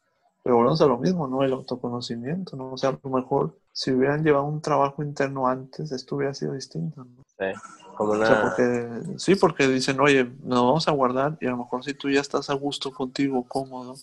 Pero 0.44 0.58
bueno, 0.58 0.74
es 0.74 0.80
lo 0.82 0.98
mismo, 0.98 1.28
¿no? 1.28 1.42
El 1.44 1.54
autoconocimiento, 1.54 2.56
¿no? 2.56 2.74
O 2.74 2.78
sea, 2.78 2.90
a 2.90 3.00
lo 3.02 3.10
mejor 3.10 3.58
si 3.72 3.92
hubieran 3.92 4.24
llevado 4.24 4.46
un 4.46 4.62
trabajo 4.62 5.02
interno 5.02 5.48
antes, 5.48 5.92
esto 5.92 6.18
hubiera 6.18 6.34
sido 6.34 6.54
distinto, 6.54 7.04
¿no? 7.04 7.24
Sí, 7.40 7.60
como 7.96 8.12
una... 8.12 8.24
o 8.24 8.28
sea, 8.28 8.42
porque, 8.44 9.18
sí, 9.18 9.36
porque 9.36 9.68
dicen, 9.68 10.00
oye, 10.00 10.26
nos 10.44 10.62
vamos 10.62 10.88
a 10.88 10.92
guardar 10.92 11.38
y 11.42 11.48
a 11.48 11.52
lo 11.52 11.58
mejor 11.58 11.84
si 11.84 11.94
tú 11.96 12.10
ya 12.10 12.22
estás 12.22 12.50
a 12.50 12.54
gusto 12.54 12.92
contigo, 12.92 13.46
cómodo, 13.48 13.96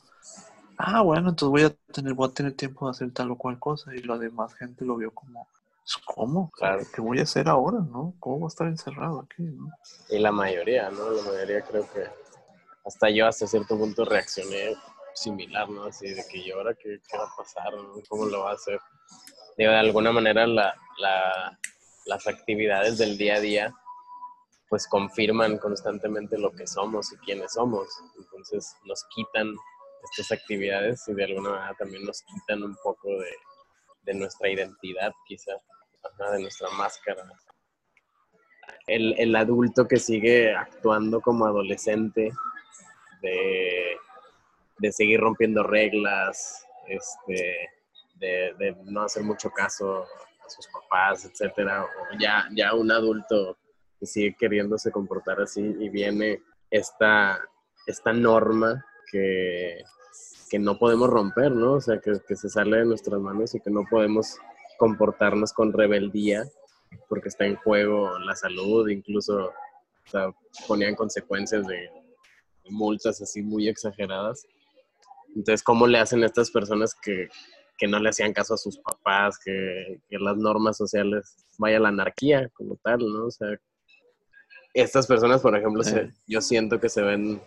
ah, 0.79 1.03
bueno, 1.03 1.29
entonces 1.29 1.51
voy 1.51 1.63
a 1.63 1.93
tener, 1.93 2.15
voy 2.15 2.29
a 2.29 2.33
tener 2.33 2.55
tiempo 2.55 2.87
de 2.87 2.91
hacer 2.93 3.13
tal 3.13 3.31
o 3.31 3.37
cual 3.37 3.59
cosa 3.59 3.95
y 3.95 4.03
la 4.03 4.19
demás 4.19 4.55
gente 4.55 4.85
lo 4.85 4.97
vio 4.97 5.13
como, 5.13 5.47
¿cómo? 6.05 6.50
Claro. 6.50 6.83
¿Qué 6.94 7.00
voy 7.00 7.18
a 7.18 7.22
hacer 7.22 7.48
ahora, 7.48 7.79
no? 7.79 8.14
¿Cómo 8.20 8.38
voy 8.40 8.46
a 8.46 8.48
estar 8.48 8.66
encerrado 8.66 9.20
aquí, 9.20 9.42
no? 9.42 9.70
Y 10.09 10.18
la 10.18 10.33
mayoría, 10.33 10.90
¿no? 10.90 11.11
La 11.11 11.22
mayoría 11.22 11.62
creo 11.62 11.88
que 11.92 12.05
hasta 12.85 13.11
yo 13.11 13.26
hasta 13.26 13.46
cierto 13.46 13.79
punto 13.79 14.05
reaccioné 14.05 14.74
similar, 15.14 15.68
¿no? 15.68 15.85
Así 15.85 16.09
de 16.11 16.24
que 16.31 16.42
yo 16.42 16.57
ahora 16.57 16.74
qué, 16.74 17.00
qué 17.09 17.16
va 17.16 17.24
a 17.24 17.37
pasar, 17.37 17.72
¿cómo 18.09 18.26
lo 18.26 18.44
va 18.44 18.50
a 18.53 18.55
hacer? 18.55 18.79
Digo, 19.57 19.70
de 19.70 19.79
alguna 19.79 20.12
manera 20.12 20.46
la, 20.46 20.74
la, 20.98 21.59
las 22.07 22.26
actividades 22.26 22.98
del 22.98 23.18
día 23.18 23.37
a 23.37 23.40
día 23.40 23.74
pues 24.70 24.87
confirman 24.87 25.59
constantemente 25.59 26.38
lo 26.38 26.53
que 26.53 26.66
somos 26.66 27.12
y 27.12 27.16
quiénes 27.18 27.55
somos. 27.55 27.88
Entonces 28.16 28.76
nos 28.85 29.05
quitan 29.14 29.53
estas 30.05 30.31
actividades 30.38 31.07
y 31.09 31.14
de 31.14 31.24
alguna 31.24 31.50
manera 31.50 31.74
también 31.76 32.05
nos 32.05 32.22
quitan 32.22 32.62
un 32.62 32.76
poco 32.83 33.09
de, 33.09 33.35
de 34.03 34.14
nuestra 34.14 34.48
identidad, 34.48 35.12
quizá, 35.26 35.53
de 36.33 36.43
nuestra 36.43 36.69
máscara. 36.71 37.25
El, 38.87 39.15
el, 39.19 39.37
adulto 39.37 39.87
que 39.87 39.99
sigue 39.99 40.55
actuando 40.55 41.21
como 41.21 41.47
adolescente, 41.47 42.33
de, 43.23 43.97
de 44.79 44.93
seguir 44.93 45.21
rompiendo 45.21 45.63
reglas, 45.63 46.67
este, 46.89 47.69
de, 48.15 48.55
de, 48.59 48.77
no 48.85 49.03
hacer 49.03 49.23
mucho 49.23 49.51
caso 49.51 50.03
a 50.03 50.49
sus 50.49 50.67
papás, 50.69 51.25
etcétera, 51.25 51.85
o 51.85 52.19
ya, 52.19 52.49
ya 52.53 52.75
un 52.75 52.91
adulto 52.91 53.59
que 53.99 54.07
sigue 54.07 54.35
queriéndose 54.39 54.91
comportar 54.91 55.41
así 55.41 55.61
y 55.61 55.89
viene 55.89 56.43
esta, 56.71 57.39
esta 57.87 58.13
norma 58.13 58.85
que, 59.11 59.83
que 60.51 60.59
no 60.59 60.79
podemos 60.79 61.11
romper, 61.11 61.53
¿no? 61.53 61.75
O 61.75 61.81
sea, 61.81 62.01
que, 62.01 62.13
que, 62.27 62.35
se 62.35 62.49
sale 62.49 62.79
de 62.79 62.85
nuestras 62.87 63.21
manos 63.21 63.55
y 63.55 63.61
que 63.61 63.71
no 63.71 63.85
podemos 63.89 64.39
comportarnos 64.81 65.53
con 65.53 65.75
rebeldía 65.75 66.49
porque 67.07 67.29
está 67.29 67.45
en 67.45 67.57
juego 67.57 68.19
la 68.19 68.35
salud, 68.35 68.88
incluso 68.88 69.49
o 69.49 70.11
sea, 70.11 70.33
ponían 70.66 70.95
consecuencias 70.95 71.66
de, 71.66 71.90
multas 72.71 73.21
así 73.21 73.43
muy 73.43 73.69
exageradas. 73.69 74.47
Entonces, 75.37 75.62
¿cómo 75.62 75.87
le 75.87 75.99
hacen 75.99 76.25
estas 76.25 76.51
personas 76.51 76.95
que, 76.95 77.29
que 77.77 77.88
no 77.88 77.99
le 77.99 78.09
hacían 78.09 78.33
caso 78.33 78.55
a 78.55 78.59
sus 78.59 78.79
papás, 78.79 79.38
que, 79.45 80.01
que, 80.09 80.19
las 80.19 80.37
normas 80.37 80.77
sociales 80.79 81.37
vaya 81.59 81.79
la 81.79 81.88
anarquía 81.88 82.49
como 82.55 82.77
tal, 82.77 83.01
¿no? 83.01 83.27
O 83.27 83.31
sea, 83.31 83.49
estas 84.73 85.07
personas, 85.07 85.43
por 85.43 85.57
ejemplo, 85.57 85.83
se, 85.83 86.11
yo 86.27 86.40
siento 86.40 86.81
que 86.81 86.88
se 86.88 87.03
ven 87.03 87.43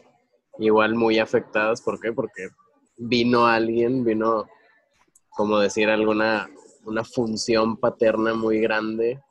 igual 0.60 0.94
muy 0.94 1.20
afectadas. 1.20 1.82
¿Por 1.82 2.00
qué? 2.00 2.12
Porque 2.12 2.50
vino 2.98 3.48
alguien, 3.48 4.04
vino, 4.04 4.48
como 5.30 5.58
decir, 5.60 5.90
alguna 5.90 6.50
una 6.86 7.04
función 7.04 7.78
paterna 7.78 8.34
muy 8.34 8.60
grande 8.60 9.22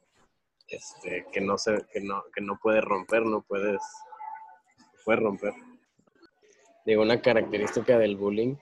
este, 0.69 1.27
que, 1.31 1.41
no 1.41 1.59
se, 1.59 1.87
que, 1.93 2.01
no, 2.01 2.23
que 2.35 2.41
no 2.41 2.59
puedes 2.63 2.83
romper, 2.83 3.27
no 3.27 3.43
puedes, 3.43 3.81
puedes 5.05 5.23
romper. 5.23 5.53
Digo, 6.87 7.03
una 7.03 7.21
característica 7.21 7.99
del 7.99 8.17
bullying 8.17 8.57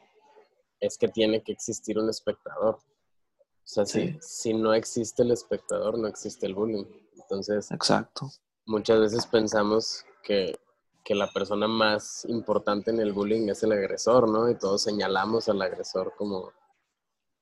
es 0.80 0.98
que 0.98 1.08
tiene 1.08 1.42
que 1.42 1.52
existir 1.52 1.98
un 1.98 2.10
espectador. 2.10 2.76
O 2.76 3.72
sea, 3.72 3.86
si, 3.86 4.18
si 4.20 4.52
no 4.54 4.74
existe 4.74 5.22
el 5.22 5.30
espectador, 5.30 5.98
no 5.98 6.08
existe 6.08 6.46
el 6.46 6.54
bullying. 6.54 6.84
Entonces, 7.14 7.70
Exacto. 7.70 8.28
muchas 8.66 8.98
veces 8.98 9.26
pensamos 9.26 10.04
que, 10.24 10.58
que 11.04 11.14
la 11.14 11.30
persona 11.30 11.68
más 11.68 12.24
importante 12.24 12.90
en 12.90 12.98
el 12.98 13.12
bullying 13.12 13.48
es 13.48 13.62
el 13.62 13.72
agresor, 13.72 14.28
¿no? 14.28 14.50
Y 14.50 14.58
todos 14.58 14.82
señalamos 14.82 15.48
al 15.48 15.62
agresor 15.62 16.14
como, 16.16 16.52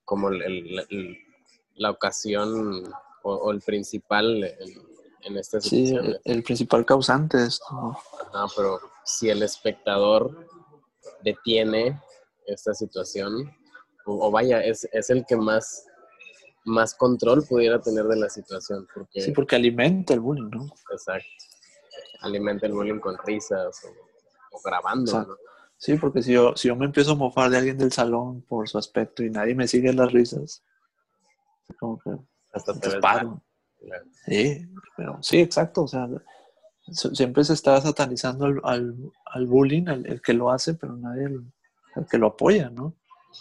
como 0.05 0.29
el, 0.29 0.43
el, 0.91 1.19
la 1.79 1.91
ocasión 1.91 2.85
o, 3.23 3.33
o, 3.35 3.51
el 3.51 3.61
principal, 3.61 4.45
el, 4.45 4.83
en 5.23 5.37
esta 5.37 5.61
Sí, 5.61 5.95
el, 5.95 6.21
el 6.25 6.43
principal 6.43 6.85
causante 6.85 7.39
de 7.39 7.47
esto. 7.47 7.65
¿no? 7.71 7.99
Ajá, 8.33 8.53
pero 8.57 8.81
si 9.05 9.31
el 9.31 9.43
espectador 9.43 10.47
detiene 11.23 12.01
esta 12.47 12.75
situación, 12.75 13.51
o, 14.07 14.27
o 14.27 14.31
vaya, 14.31 14.63
es, 14.63 14.89
es 14.93 15.11
el 15.11 15.25
que 15.27 15.37
más, 15.37 15.87
más 16.65 16.95
control 16.95 17.45
pudiera 17.47 17.81
tener 17.81 18.05
de 18.05 18.17
la 18.17 18.29
situación, 18.29 18.87
porque, 18.93 19.21
Sí, 19.21 19.33
porque 19.33 19.57
alimenta 19.57 20.15
el 20.15 20.21
bullying, 20.21 20.51
¿no? 20.51 20.67
exacto, 20.93 21.27
alimenta 22.21 22.67
el 22.67 22.73
bullying 22.73 23.01
con 23.01 23.17
risas 23.25 23.81
o, 23.85 24.57
o 24.57 24.61
grabando, 24.63 25.11
Exacto. 25.11 25.33
¿no? 25.33 25.49
Sí, 25.81 25.95
porque 25.95 26.23
si 26.23 26.33
yo, 26.33 26.57
si 26.57 26.67
yo 26.67 26.75
me 26.75 26.87
empiezo 26.87 27.13
a 27.13 27.15
mofar 27.15 27.51
de 27.51 27.59
alguien 27.59 27.79
del 27.79 27.93
salón 27.93 28.43
por 28.43 28.69
su 28.69 28.79
aspecto 28.79 29.23
y 29.23 29.31
nadie 29.31 29.55
me 29.55 29.69
sigue 29.69 29.93
las 29.93 30.11
risas, 30.11 30.65
como 31.79 31.99
que 31.99 32.11
Hasta 32.53 32.75
te 32.79 32.99
claro. 32.99 33.43
Sí, 34.27 34.67
pero 34.97 35.19
sí, 35.23 35.41
exacto. 35.41 35.83
O 35.83 35.89
sea, 35.89 36.09
se- 36.91 37.15
siempre 37.15 37.45
se 37.45 37.53
está 37.55 37.81
satanizando 37.81 38.47
al, 38.47 38.61
al, 38.65 38.95
al 39.27 39.47
bullying, 39.47 39.87
al- 39.89 40.07
el 40.07 40.21
que 40.21 40.33
lo 40.35 40.51
hace, 40.51 40.75
pero 40.75 40.97
nadie 40.97 41.25
el, 41.27 41.43
el 41.97 42.07
que 42.11 42.19
lo 42.19 42.29
apoya, 42.29 42.71
¿no? 42.71 42.95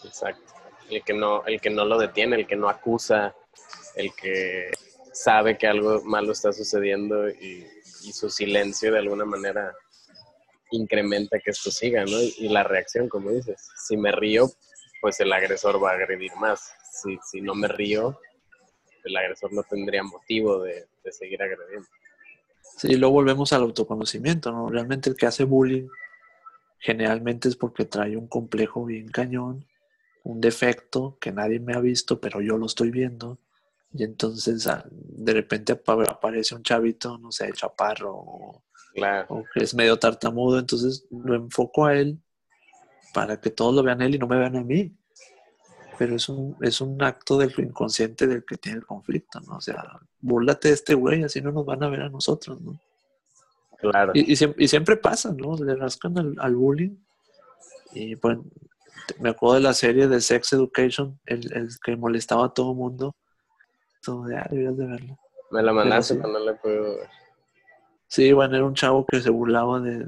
Exacto. 0.04 0.54
El 0.90 1.04
que 1.04 1.14
no, 1.14 1.46
el 1.46 1.60
que 1.60 1.70
no 1.70 1.84
lo 1.86 1.98
detiene, 1.98 2.36
el 2.38 2.48
que 2.48 2.56
no 2.56 2.70
acusa, 2.70 3.36
el 3.96 4.14
que 4.16 4.72
sabe 5.14 5.58
que 5.58 5.68
algo 5.68 6.02
malo 6.04 6.32
está 6.32 6.54
sucediendo 6.54 7.28
y, 7.30 7.68
y 8.04 8.14
su 8.14 8.30
silencio 8.30 8.92
de 8.94 9.00
alguna 9.00 9.26
manera 9.26 9.74
incrementa 10.72 11.40
que 11.40 11.52
esto 11.52 11.72
siga, 11.72 12.04
¿no? 12.06 12.22
Y, 12.22 12.36
y 12.40 12.50
la 12.50 12.64
reacción, 12.64 13.08
como 13.10 13.32
dices, 13.32 13.68
si 13.88 13.98
me 13.98 14.12
río, 14.12 14.50
pues 15.02 15.20
el 15.20 15.32
agresor 15.34 15.82
va 15.84 15.92
a 15.92 15.94
agredir 15.96 16.32
más. 16.36 16.72
Si, 17.02 17.18
si 17.32 17.42
no 17.42 17.56
me 17.56 17.68
río, 17.68 18.20
el 19.06 19.18
agresor 19.18 19.54
no 19.54 19.64
tendría 19.64 20.04
motivo 20.04 20.64
de, 20.64 20.88
de 21.04 21.12
seguir 21.12 21.42
agrediendo. 21.42 21.88
Sí, 22.78 22.90
y 22.92 22.96
luego 22.96 23.14
volvemos 23.16 23.54
al 23.54 23.64
autoconocimiento, 23.64 24.52
¿no? 24.52 24.70
Realmente 24.70 25.10
el 25.10 25.16
que 25.16 25.26
hace 25.26 25.44
bullying 25.44 25.88
generalmente 26.80 27.50
es 27.50 27.56
porque 27.56 27.86
trae 27.86 28.18
un 28.18 28.28
complejo 28.28 28.86
bien 28.86 29.10
cañón, 29.10 29.66
un 30.24 30.42
defecto 30.42 31.18
que 31.22 31.32
nadie 31.32 31.60
me 31.60 31.74
ha 31.76 31.80
visto, 31.82 32.20
pero 32.22 32.42
yo 32.42 32.58
lo 32.58 32.66
estoy 32.68 32.92
viendo. 32.92 33.40
Y 33.94 34.04
entonces 34.04 34.68
ah, 34.68 34.86
de 34.92 35.34
repente 35.34 35.74
apa- 35.74 36.04
aparece 36.06 36.56
un 36.56 36.64
chavito, 36.64 37.18
no 37.20 37.32
sé, 37.32 37.52
chaparro 37.54 38.16
o, 38.16 38.64
Claro, 38.94 39.28
o 39.30 39.44
que 39.54 39.64
es 39.64 39.76
medio 39.76 39.98
tartamudo, 40.00 40.60
entonces 40.60 41.08
lo 41.12 41.36
enfoco 41.36 41.86
a 41.86 41.96
él 41.98 42.20
para 43.14 43.40
que 43.42 43.50
todos 43.50 43.74
lo 43.76 43.84
vean 43.84 44.02
a 44.02 44.06
él 44.06 44.16
y 44.16 44.20
no 44.20 44.28
me 44.28 44.38
vean 44.38 44.56
a 44.56 44.64
mí. 44.64 44.96
Pero 45.98 46.16
es 46.16 46.30
un, 46.30 46.56
es 46.62 46.80
un 46.82 47.02
acto 47.02 47.38
del 47.38 47.54
inconsciente 47.58 48.28
del 48.28 48.44
que 48.46 48.58
tiene 48.58 48.80
el 48.80 48.86
conflicto, 48.86 49.40
¿no? 49.42 49.58
O 49.58 49.62
sea, 49.62 50.00
búrlate 50.22 50.68
de 50.70 50.74
este 50.76 50.94
güey, 50.94 51.24
así 51.24 51.42
no 51.42 51.52
nos 51.52 51.66
van 51.66 51.84
a 51.84 51.90
ver 51.90 52.02
a 52.02 52.10
nosotros, 52.10 52.60
¿no? 52.62 52.80
claro. 53.80 54.12
Y, 54.16 54.32
y 54.32 54.36
siem- 54.36 54.56
y 54.58 54.68
siempre 54.68 54.98
pasa, 54.98 55.34
¿no? 55.34 55.56
Le 55.58 55.76
rascan 55.76 56.18
al, 56.18 56.36
al 56.40 56.56
bullying. 56.56 56.96
Y 57.94 58.16
bueno, 58.16 58.46
te- 59.08 59.20
me 59.22 59.30
acuerdo 59.30 59.56
de 59.56 59.62
la 59.62 59.74
serie 59.74 60.08
de 60.08 60.20
Sex 60.22 60.54
Education, 60.54 61.20
el, 61.26 61.52
el 61.56 61.70
que 61.84 61.96
molestaba 61.96 62.46
a 62.48 62.54
todo 62.54 62.74
mundo. 62.74 63.16
Todo 64.04 64.26
de, 64.26 64.38
ah, 64.38 64.48
deberías 64.50 64.78
de 64.78 64.86
verlo. 64.86 65.18
Me 65.52 65.64
la 65.64 65.74
mandaste, 65.74 66.14
sí. 66.16 66.20
pero 66.22 66.34
no 66.34 66.40
la 66.40 66.56
puedo 66.60 66.98
ver. 66.98 67.10
Sí, 68.08 68.32
bueno, 68.34 68.56
era 68.56 68.66
un 68.66 68.74
chavo 68.74 69.06
que 69.06 69.20
se 69.22 69.30
burlaba 69.30 69.80
de... 69.80 70.06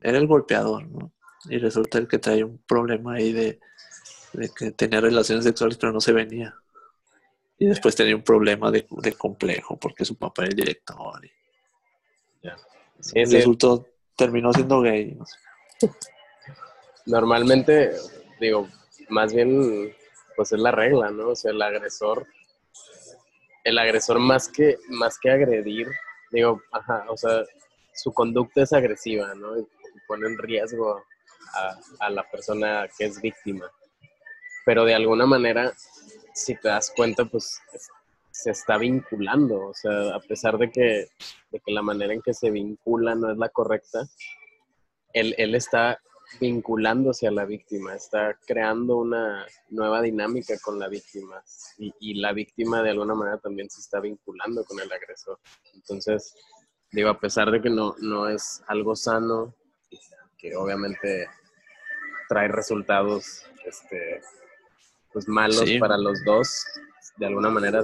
Era 0.00 0.18
el 0.18 0.26
golpeador, 0.26 0.86
¿no? 0.88 1.12
Y 1.48 1.58
resulta 1.58 1.98
el 1.98 2.06
que 2.08 2.18
traía 2.18 2.46
un 2.46 2.58
problema 2.66 3.14
ahí 3.14 3.32
de, 3.32 3.60
de 4.32 4.48
que 4.50 4.70
tenía 4.72 5.00
relaciones 5.00 5.44
sexuales 5.44 5.76
pero 5.76 5.92
no 5.92 6.00
se 6.00 6.12
venía. 6.12 6.54
Y 7.58 7.66
después 7.66 7.94
tenía 7.94 8.16
un 8.16 8.22
problema 8.22 8.70
de, 8.70 8.86
de 8.90 9.12
complejo 9.12 9.78
porque 9.78 10.04
su 10.04 10.16
papá 10.16 10.42
era 10.42 10.50
el 10.50 10.56
director. 10.56 11.24
Y 11.24 11.30
Sí, 13.00 13.20
y 13.20 13.26
sí, 13.26 13.36
resultó, 13.36 13.86
terminó 14.16 14.52
siendo 14.52 14.80
gay. 14.82 15.14
no 15.14 15.24
sé. 15.24 15.36
Normalmente, 17.06 17.92
digo, 18.38 18.68
más 19.08 19.32
bien, 19.34 19.94
pues 20.36 20.52
es 20.52 20.60
la 20.60 20.70
regla, 20.70 21.10
¿no? 21.10 21.28
O 21.30 21.36
sea, 21.36 21.50
el 21.50 21.62
agresor, 21.62 22.26
el 23.64 23.78
agresor 23.78 24.18
más 24.18 24.48
que, 24.48 24.78
más 24.88 25.18
que 25.18 25.30
agredir, 25.30 25.88
digo, 26.30 26.62
ajá, 26.72 27.06
o 27.08 27.16
sea, 27.16 27.42
su 27.94 28.12
conducta 28.12 28.62
es 28.62 28.72
agresiva, 28.72 29.34
¿no? 29.34 29.58
Y 29.58 29.66
pone 30.06 30.26
en 30.26 30.38
riesgo 30.38 31.02
a, 31.54 31.78
a 32.00 32.10
la 32.10 32.28
persona 32.30 32.88
que 32.96 33.06
es 33.06 33.20
víctima. 33.20 33.70
Pero 34.70 34.84
de 34.84 34.94
alguna 34.94 35.26
manera, 35.26 35.72
si 36.32 36.54
te 36.54 36.68
das 36.68 36.92
cuenta, 36.94 37.24
pues 37.24 37.60
es- 37.72 37.88
se 38.30 38.52
está 38.52 38.78
vinculando, 38.78 39.66
o 39.66 39.74
sea, 39.74 40.14
a 40.14 40.20
pesar 40.20 40.58
de 40.58 40.70
que, 40.70 41.08
de 41.50 41.58
que 41.58 41.72
la 41.72 41.82
manera 41.82 42.14
en 42.14 42.22
que 42.22 42.32
se 42.32 42.52
vincula 42.52 43.16
no 43.16 43.32
es 43.32 43.36
la 43.36 43.48
correcta, 43.48 44.08
él, 45.12 45.34
él 45.38 45.56
está 45.56 45.98
vinculándose 46.40 47.26
a 47.26 47.32
la 47.32 47.46
víctima, 47.46 47.96
está 47.96 48.38
creando 48.46 48.98
una 48.98 49.44
nueva 49.70 50.02
dinámica 50.02 50.54
con 50.62 50.78
la 50.78 50.86
víctima 50.86 51.42
y, 51.76 51.92
y 51.98 52.14
la 52.20 52.32
víctima 52.32 52.80
de 52.80 52.90
alguna 52.90 53.16
manera 53.16 53.38
también 53.38 53.68
se 53.68 53.80
está 53.80 53.98
vinculando 53.98 54.64
con 54.64 54.78
el 54.78 54.92
agresor. 54.92 55.40
Entonces, 55.74 56.32
digo, 56.92 57.08
a 57.08 57.18
pesar 57.18 57.50
de 57.50 57.60
que 57.60 57.70
no, 57.70 57.96
no 57.98 58.28
es 58.28 58.62
algo 58.68 58.94
sano, 58.94 59.52
que 60.38 60.54
obviamente 60.54 61.26
trae 62.28 62.46
resultados 62.46 63.44
este, 63.64 64.20
pues 65.12 65.28
malos 65.28 65.60
Sí. 65.64 65.78
para 65.78 65.96
los 65.98 66.22
dos, 66.24 66.64
de 67.16 67.26
alguna 67.26 67.50
manera 67.50 67.82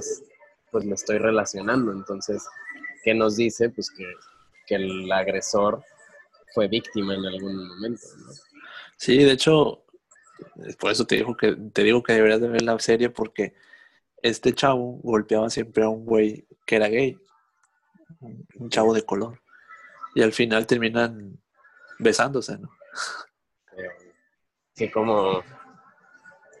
pues 0.71 0.85
me 0.85 0.95
estoy 0.95 1.17
relacionando. 1.17 1.91
Entonces, 1.91 2.45
¿qué 3.03 3.13
nos 3.13 3.37
dice? 3.37 3.69
Pues 3.69 3.89
que, 3.91 4.05
que 4.65 4.75
el 4.75 5.11
agresor 5.11 5.83
fue 6.53 6.67
víctima 6.67 7.15
en 7.15 7.25
algún 7.25 7.67
momento. 7.67 8.01
¿no? 8.17 8.33
Sí, 8.97 9.23
de 9.23 9.31
hecho, 9.31 9.85
por 10.79 10.91
eso 10.91 11.05
te 11.05 11.15
digo 11.15 11.35
que 11.35 11.55
te 11.55 11.83
digo 11.83 12.03
que 12.03 12.13
deberías 12.13 12.41
de 12.41 12.49
ver 12.49 12.61
la 12.63 12.77
serie 12.79 13.09
porque 13.09 13.53
este 14.21 14.53
chavo 14.53 14.99
golpeaba 15.03 15.49
siempre 15.49 15.83
a 15.83 15.89
un 15.89 16.05
güey 16.05 16.47
que 16.65 16.75
era 16.75 16.87
gay, 16.87 17.17
un, 18.19 18.69
chavo 18.69 18.93
de 18.93 19.03
color, 19.03 19.41
y 20.15 20.21
al 20.21 20.33
final 20.33 20.65
terminan 20.65 21.39
besándose, 21.99 22.57
¿no? 22.57 22.69
Sí, 24.73 24.91
como... 24.91 25.43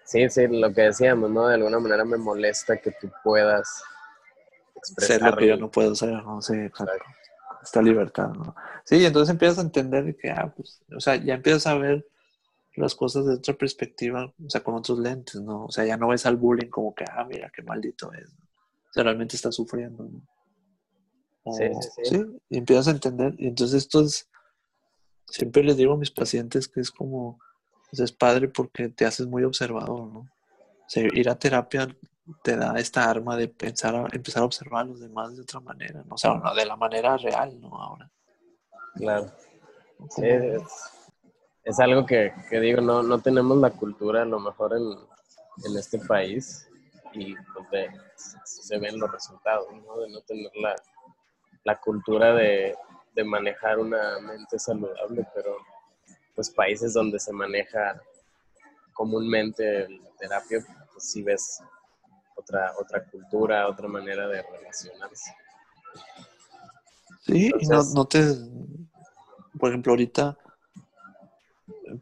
Sí, 0.07 0.29
sí, 0.29 0.47
lo 0.47 0.73
que 0.73 0.83
decíamos, 0.83 1.29
¿no? 1.29 1.47
De 1.47 1.55
alguna 1.55 1.79
manera 1.79 2.05
me 2.05 2.17
molesta 2.17 2.77
que 2.77 2.91
tú 2.91 3.11
puedas 3.23 3.83
Ser 4.83 5.21
lo 5.21 5.35
que 5.35 5.47
yo 5.47 5.53
expresar 5.53 5.59
no 5.59 5.69
puedo 5.71 5.95
ser, 5.95 6.13
no 6.23 6.41
sé, 6.41 6.65
exacto. 6.65 7.03
Esta 7.61 7.81
libertad, 7.81 8.29
¿no? 8.29 8.55
Sí, 8.85 9.03
entonces 9.05 9.31
empiezas 9.33 9.57
a 9.59 9.61
entender 9.61 10.15
que, 10.15 10.29
ah, 10.31 10.53
pues, 10.55 10.81
o 10.95 10.99
sea, 11.01 11.15
ya 11.17 11.33
empiezas 11.33 11.67
a 11.67 11.75
ver 11.77 12.07
las 12.75 12.95
cosas 12.95 13.25
de 13.25 13.33
otra 13.33 13.55
perspectiva, 13.55 14.25
o 14.45 14.49
sea, 14.49 14.63
con 14.63 14.75
otros 14.75 14.99
lentes, 14.99 15.41
¿no? 15.41 15.65
O 15.65 15.71
sea, 15.71 15.83
ya 15.83 15.97
no 15.97 16.07
ves 16.07 16.25
al 16.25 16.37
bullying 16.37 16.69
como 16.69 16.95
que, 16.95 17.03
ah, 17.03 17.25
mira, 17.25 17.51
qué 17.53 17.63
maldito 17.63 18.13
es, 18.13 18.31
¿no? 18.33 18.45
O 18.45 18.93
sea, 18.93 19.03
realmente 19.03 19.35
está 19.35 19.51
sufriendo, 19.51 20.03
¿no? 20.05 20.21
O- 21.43 21.53
Sí, 21.53 21.65
sí, 21.81 21.89
sí. 22.05 22.25
y 22.49 22.57
empiezas 22.59 22.87
a 22.87 22.91
entender. 22.91 23.33
Y 23.37 23.47
entonces 23.47 23.83
esto 23.83 24.01
es, 24.01 24.29
siempre 25.25 25.63
les 25.63 25.75
digo 25.75 25.93
a 25.93 25.97
mis 25.97 26.11
pacientes 26.11 26.67
que 26.69 26.79
es 26.79 26.91
como, 26.91 27.39
pues 27.89 27.99
es 28.01 28.11
padre 28.11 28.47
porque 28.49 28.89
te 28.89 29.05
haces 29.05 29.27
muy 29.27 29.43
observador, 29.43 30.07
¿no? 30.07 30.19
O 30.19 30.89
sea, 30.89 31.03
ir 31.13 31.29
a 31.29 31.35
terapia 31.37 31.87
te 32.43 32.55
da 32.57 32.77
esta 32.77 33.09
arma 33.09 33.35
de 33.37 33.47
pensar, 33.47 33.95
a- 33.95 34.07
empezar 34.11 34.43
a 34.43 34.45
observar 34.45 34.81
a 34.81 34.85
los 34.85 34.99
demás 34.99 35.35
de 35.35 35.41
otra 35.43 35.59
manera, 35.61 36.03
¿no? 36.05 36.15
O 36.15 36.17
sea, 36.17 36.33
no, 36.35 36.53
de 36.53 36.65
la 36.65 36.75
manera 36.75 37.15
real, 37.17 37.59
¿no? 37.59 37.69
Ahora. 37.81 38.09
Claro. 38.95 39.31
Sí, 40.09 40.23
es 41.63 41.79
algo 41.79 42.05
que, 42.05 42.33
que 42.49 42.59
digo, 42.59 42.81
no, 42.81 43.03
no 43.03 43.19
tenemos 43.19 43.57
la 43.57 43.71
cultura 43.71 44.21
a 44.21 44.25
lo 44.25 44.39
mejor 44.39 44.73
en, 44.73 44.83
en 45.65 45.77
este 45.77 45.99
país 45.99 46.69
y 47.13 47.33
pues 47.35 47.69
de- 47.71 47.89
se 48.45 48.77
ven 48.79 48.99
los 48.99 49.11
resultados, 49.11 49.67
¿no? 49.85 49.97
De 49.99 50.09
no 50.09 50.21
tener 50.21 50.51
la, 50.61 50.75
la 51.63 51.79
cultura 51.79 52.33
de, 52.33 52.75
de 53.13 53.23
manejar 53.23 53.79
una 53.79 54.19
mente 54.19 54.59
saludable, 54.59 55.25
pero 55.33 55.57
pues 56.37 56.51
países 56.51 56.93
donde 56.93 57.19
se 57.19 57.33
maneja 57.33 57.99
comúnmente 58.93 59.89
la 59.89 60.09
terapia, 60.19 60.63
pues 60.93 61.03
sí 61.09 61.23
ves 61.23 61.63
otra, 62.35 62.73
otra 62.79 63.03
cultura, 63.05 63.67
otra 63.67 63.87
manera 63.87 64.27
de 64.27 64.43
relacionarse. 64.43 65.35
Sí, 67.21 67.47
y 67.47 67.49
no, 67.49 67.57
Entonces- 67.59 67.93
no 67.95 68.05
te, 68.05 68.23
por 69.59 69.69
ejemplo, 69.69 69.93
ahorita, 69.93 70.37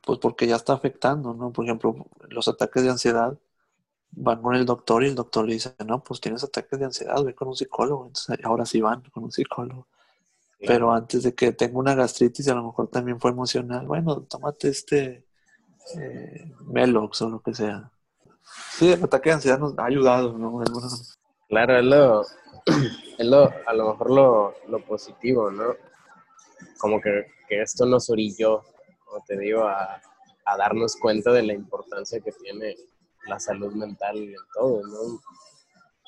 pues 0.04 0.20
porque 0.20 0.48
ya 0.48 0.58
está 0.58 0.74
afectando, 0.74 1.34
¿no? 1.34 1.54
Por 1.54 1.64
ejemplo, 1.64 1.96
los 2.28 2.50
ataques 2.50 2.84
de 2.84 2.90
ansiedad 2.90 3.38
van 4.12 4.42
con 4.42 4.54
el 4.54 4.66
doctor 4.66 5.06
y 5.06 5.08
el 5.08 5.16
doctor 5.16 5.46
le 5.46 5.54
dice, 5.54 5.74
no, 5.86 6.04
pues 6.04 6.20
tienes 6.20 6.44
ataques 6.44 6.78
de 6.78 6.84
ansiedad, 6.84 7.24
ve 7.24 7.34
con 7.34 7.48
un 7.48 7.56
psicólogo. 7.56 8.08
Entonces 8.08 8.38
ahora 8.44 8.66
sí 8.66 8.82
van 8.82 9.02
con 9.12 9.24
un 9.24 9.32
psicólogo. 9.32 9.88
Pero 10.66 10.92
antes 10.92 11.24
de 11.24 11.36
que 11.36 11.52
tenga 11.52 11.78
una 11.78 11.96
gastritis, 11.96 12.48
a 12.48 12.56
lo 12.56 12.64
mejor 12.64 12.88
también 12.90 13.20
fue 13.20 13.32
emocional. 13.32 13.86
Bueno, 13.86 14.22
tómate 14.24 14.70
este 14.70 15.26
eh, 15.98 16.52
Melox 16.66 17.22
o 17.22 17.30
lo 17.30 17.40
que 17.42 17.54
sea. 17.54 17.92
Sí, 18.72 18.92
el 18.92 19.04
ataque 19.04 19.30
de 19.30 19.36
ansiedad 19.36 19.60
nos 19.60 19.78
ha 19.78 19.86
ayudado, 19.86 20.38
¿no? 20.38 20.62
Claro, 21.48 21.78
es 21.78 21.86
lo, 21.86 22.22
es 23.18 23.26
lo, 23.26 23.52
a 23.68 23.74
lo 23.74 23.92
mejor 23.92 24.12
lo, 24.12 24.54
lo 24.68 24.80
positivo, 24.86 25.52
¿no? 25.52 25.76
Como 26.78 27.00
que, 27.00 27.28
que, 27.48 27.62
esto 27.62 27.86
nos 27.86 28.10
orilló, 28.10 28.62
como 29.06 29.24
te 29.26 29.38
digo, 29.38 29.64
a, 29.64 30.02
a 30.46 30.58
darnos 30.58 30.96
cuenta 30.96 31.32
de 31.32 31.44
la 31.44 31.54
importancia 31.54 32.20
que 32.20 32.32
tiene 32.32 32.76
la 33.28 33.40
salud 33.40 33.74
mental 33.74 34.18
en 34.18 34.36
todo, 34.54 34.82
¿no? 34.86 35.20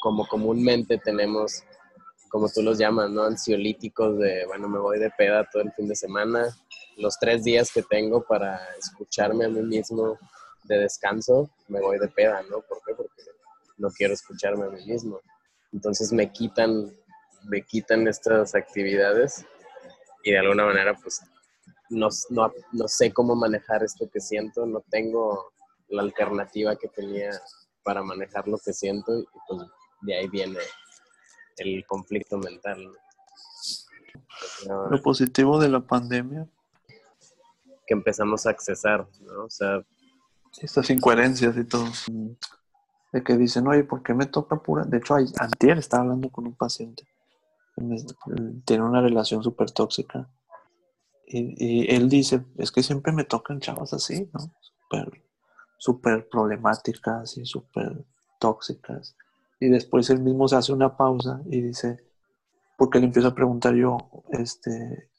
Como 0.02 0.28
comúnmente 0.28 0.98
tenemos, 1.00 1.64
como 2.30 2.50
tú 2.50 2.62
los 2.62 2.78
llamas, 2.78 3.10
¿no? 3.10 3.24
Ansiolíticos 3.24 4.18
de, 4.18 4.46
bueno, 4.46 4.68
me 4.68 4.80
voy 4.80 5.00
de 5.00 5.10
peda 5.12 5.48
todo 5.52 5.64
el 5.64 5.72
fin 5.74 5.88
de 5.88 5.96
semana, 5.96 6.48
los 6.98 7.18
tres 7.20 7.44
días 7.44 7.72
que 7.72 7.84
tengo 7.84 8.24
para 8.24 8.60
escucharme 8.78 9.46
a 9.46 9.50
mí 9.50 9.62
mismo 9.62 10.18
de 10.64 10.80
descanso, 10.80 11.50
me 11.68 11.80
voy 11.80 12.00
de 12.00 12.08
peda, 12.08 12.42
¿no? 12.50 12.62
¿Por 12.62 12.80
qué? 12.86 12.94
Porque 12.96 13.24
no 13.78 13.90
quiero 13.90 14.14
escucharme 14.14 14.66
a 14.66 14.70
mí 14.70 14.86
mismo. 14.86 15.20
Entonces 15.72 16.12
me 16.12 16.32
quitan, 16.32 16.92
me 17.44 17.62
quitan 17.62 18.08
estas 18.08 18.56
actividades 18.56 19.46
y 20.24 20.32
de 20.32 20.40
alguna 20.40 20.66
manera 20.66 20.94
pues 20.96 21.22
no, 21.90 22.10
no, 22.30 22.52
no 22.74 22.88
sé 22.88 23.14
cómo 23.14 23.36
manejar 23.36 23.84
esto 23.84 24.10
que 24.12 24.20
siento, 24.20 24.66
no 24.66 24.84
tengo 24.90 25.52
la 25.90 26.02
alternativa 26.02 26.76
que 26.76 26.88
tenía 26.90 27.32
para 27.84 28.04
manejar 28.04 28.48
lo 28.48 28.58
que 28.58 28.74
siento 28.74 29.20
y 29.20 29.26
pues 29.48 29.62
de 30.02 30.18
ahí 30.18 30.28
viene 30.28 30.60
el 31.58 31.86
conflicto 31.86 32.38
mental. 32.38 32.92
Lo 34.90 35.02
positivo 35.02 35.60
de 35.60 35.70
la 35.70 35.80
pandemia. 35.80 36.48
Que 37.86 37.94
empezamos 37.94 38.46
a 38.46 38.52
accesar, 38.52 39.08
¿no? 39.22 39.46
O 39.46 39.50
sea... 39.50 39.84
Estas 40.62 40.90
incoherencias 40.90 41.56
y 41.58 41.64
todo. 41.64 41.86
De 43.14 43.24
que 43.24 43.38
dicen, 43.38 43.68
oye, 43.68 43.84
¿por 43.84 44.04
qué 44.04 44.14
me 44.14 44.26
toca 44.26 44.62
pura? 44.62 44.84
De 44.84 44.98
hecho, 44.98 45.16
antier 45.16 45.78
estaba 45.78 46.04
hablando 46.04 46.30
con 46.30 46.48
un 46.48 46.56
paciente. 46.56 47.08
Tiene 48.66 48.84
una 48.84 49.02
relación 49.02 49.44
súper 49.44 49.72
tóxica. 49.72 50.28
Y, 51.28 51.56
y, 51.58 51.96
él 51.96 52.10
dice, 52.10 52.44
es 52.58 52.72
que 52.72 52.82
siempre 52.82 53.12
me 53.12 53.24
tocan 53.24 53.60
chavas 53.60 53.94
así, 53.94 54.30
¿no? 54.34 54.40
Súper 54.62 55.28
súper 55.78 56.28
problemáticas 56.28 57.38
y 57.38 57.46
súper 57.46 58.04
tóxicas. 58.40 59.16
Y 59.60 59.70
después 59.70 60.10
él 60.10 60.20
mismo 60.20 60.48
se 60.48 60.56
hace 60.56 60.72
una 60.72 60.96
pausa 60.96 61.42
y 61.50 61.62
dice, 61.62 62.04
porque 62.78 63.00
le 63.00 63.06
empiezo 63.06 63.30
a 63.30 63.36
preguntar 63.36 63.74
yo, 63.76 63.98
este, 64.32 65.10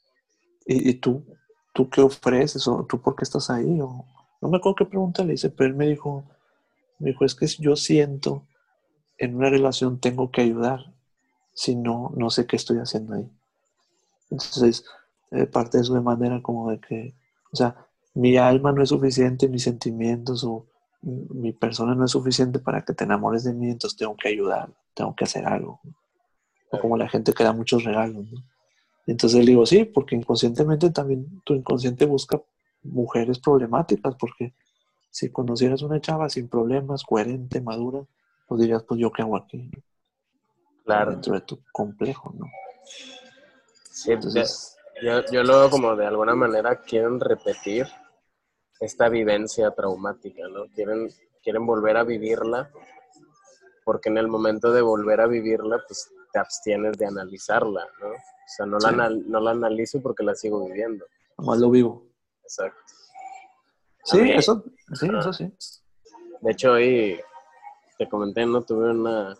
¿y, 0.65 0.93
tú? 0.95 1.25
¿Tú 1.73 1.89
qué 1.89 2.01
ofreces? 2.01 2.67
¿O 2.67 2.85
tú 2.85 3.01
por 3.01 3.15
qué 3.15 3.23
estás 3.23 3.49
ahí? 3.49 3.79
O, 3.81 4.05
no 4.41 4.49
me 4.49 4.57
acuerdo 4.57 4.77
qué 4.77 4.85
pregunta 4.85 5.23
le 5.23 5.33
hice, 5.33 5.49
pero 5.49 5.69
él 5.69 5.75
me 5.75 5.87
dijo, 5.87 6.23
me 6.99 7.09
dijo, 7.09 7.25
es 7.25 7.35
que 7.35 7.47
yo 7.47 7.75
siento 7.75 8.45
en 9.17 9.35
una 9.35 9.49
relación 9.49 9.99
tengo 9.99 10.31
que 10.31 10.41
ayudar, 10.41 10.93
si 11.53 11.75
no, 11.75 12.13
no 12.15 12.29
sé 12.29 12.47
qué 12.47 12.55
estoy 12.55 12.77
haciendo 12.77 13.15
ahí. 13.15 13.29
Entonces, 14.31 14.85
eh, 15.31 15.45
parte 15.45 15.77
de 15.79 15.83
de 15.83 16.01
manera 16.01 16.41
como 16.41 16.71
de 16.71 16.79
que, 16.79 17.15
o 17.51 17.55
sea, 17.55 17.75
mi 18.13 18.37
alma 18.37 18.71
no 18.71 18.81
es 18.81 18.89
suficiente, 18.89 19.49
mis 19.49 19.63
sentimientos 19.63 20.43
o 20.43 20.65
mi 21.01 21.53
persona 21.53 21.95
no 21.95 22.05
es 22.05 22.11
suficiente 22.11 22.59
para 22.59 22.83
que 22.83 22.93
te 22.93 23.03
enamores 23.03 23.43
de 23.43 23.53
mí, 23.53 23.69
entonces 23.69 23.97
tengo 23.97 24.15
que 24.17 24.29
ayudar, 24.29 24.69
tengo 24.93 25.15
que 25.15 25.23
hacer 25.23 25.45
algo. 25.45 25.79
O 26.71 26.79
como 26.79 26.97
la 26.97 27.09
gente 27.09 27.33
que 27.33 27.43
da 27.43 27.53
muchos 27.53 27.83
regalos. 27.83 28.27
Entonces 29.07 29.39
le 29.39 29.51
digo, 29.51 29.65
sí, 29.65 29.85
porque 29.85 30.15
inconscientemente 30.15 30.91
también 30.91 31.41
tu 31.43 31.55
inconsciente 31.55 32.05
busca 32.05 32.41
mujeres 32.83 33.39
problemáticas, 33.39 34.15
porque 34.15 34.53
si 35.09 35.31
conocieras 35.31 35.81
una 35.81 35.99
chava 35.99 36.29
sin 36.29 36.47
problemas, 36.47 37.03
coherente, 37.03 37.61
madura, 37.61 38.03
pues 38.47 38.61
dirías, 38.61 38.83
pues 38.83 38.99
yo 38.99 39.11
qué 39.11 39.23
hago 39.23 39.37
aquí. 39.37 39.71
Claro. 40.85 41.11
Dentro 41.11 41.33
de 41.33 41.41
tu 41.41 41.59
complejo, 41.71 42.33
¿no? 42.37 42.45
Sí, 43.89 44.11
Entonces, 44.11 44.77
yo, 45.01 45.21
yo 45.31 45.43
lo 45.43 45.59
veo 45.59 45.69
como 45.69 45.95
de 45.95 46.05
alguna 46.05 46.35
manera 46.35 46.81
quieren 46.81 47.19
repetir 47.19 47.87
esta 48.79 49.09
vivencia 49.09 49.71
traumática, 49.71 50.47
¿no? 50.47 50.65
Quieren, 50.73 51.09
quieren 51.43 51.65
volver 51.65 51.97
a 51.97 52.03
vivirla, 52.03 52.71
porque 53.83 54.09
en 54.09 54.17
el 54.17 54.27
momento 54.27 54.71
de 54.71 54.81
volver 54.81 55.21
a 55.21 55.27
vivirla, 55.27 55.83
pues 55.87 56.09
te 56.31 56.39
abstienes 56.39 56.97
de 56.97 57.05
analizarla, 57.05 57.87
¿no? 57.99 58.09
O 58.09 58.51
sea, 58.55 58.65
no, 58.65 58.77
la, 58.79 59.09
no 59.09 59.39
la 59.39 59.51
analizo 59.51 60.01
porque 60.01 60.23
la 60.23 60.33
sigo 60.33 60.65
viviendo. 60.65 61.05
Más 61.37 61.59
lo 61.59 61.69
vivo. 61.69 62.07
Exacto. 62.43 62.81
Sí, 64.03 64.31
eso, 64.31 64.63
sí, 64.93 65.07
eso 65.07 65.33
sí. 65.33 65.53
De 66.41 66.51
hecho, 66.51 66.71
hoy 66.71 67.19
te 67.97 68.07
comenté, 68.09 68.45
¿no? 68.45 68.63
Tuve 68.63 68.89
una, 68.91 69.37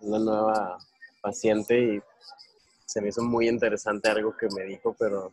una 0.00 0.18
nueva 0.18 0.78
paciente 1.20 1.78
y 1.78 2.02
se 2.86 3.00
me 3.00 3.08
hizo 3.08 3.22
muy 3.22 3.48
interesante 3.48 4.08
algo 4.08 4.36
que 4.36 4.48
me 4.56 4.64
dijo, 4.64 4.96
pero 4.98 5.32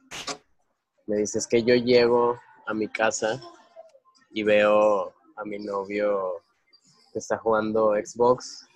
me 1.05 1.17
dice, 1.17 1.39
es 1.39 1.47
que 1.47 1.63
yo 1.63 1.75
llego 1.75 2.37
a 2.67 2.73
mi 2.73 2.87
casa 2.87 3.41
y 4.31 4.43
veo 4.43 5.13
a 5.35 5.45
mi 5.45 5.57
novio 5.59 6.43
que 7.11 7.19
está 7.19 7.37
jugando 7.37 7.93
Xbox 7.93 8.67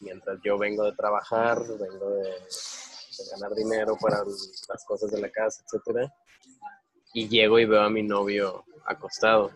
mientras 0.00 0.38
yo 0.42 0.58
vengo 0.58 0.84
de 0.84 0.92
trabajar, 0.92 1.58
vengo 1.58 2.10
de, 2.10 2.30
ganar 3.32 3.54
dinero 3.54 3.96
para 4.00 4.24
las 4.24 4.84
cosas 4.86 5.10
de 5.10 5.20
la 5.20 5.30
casa, 5.30 5.62
etc. 5.62 6.10
Y 7.12 7.28
llego 7.28 7.58
y 7.58 7.66
veo 7.66 7.82
a 7.82 7.90
mi 7.90 8.02
novio 8.02 8.64
acostado. 8.86 9.50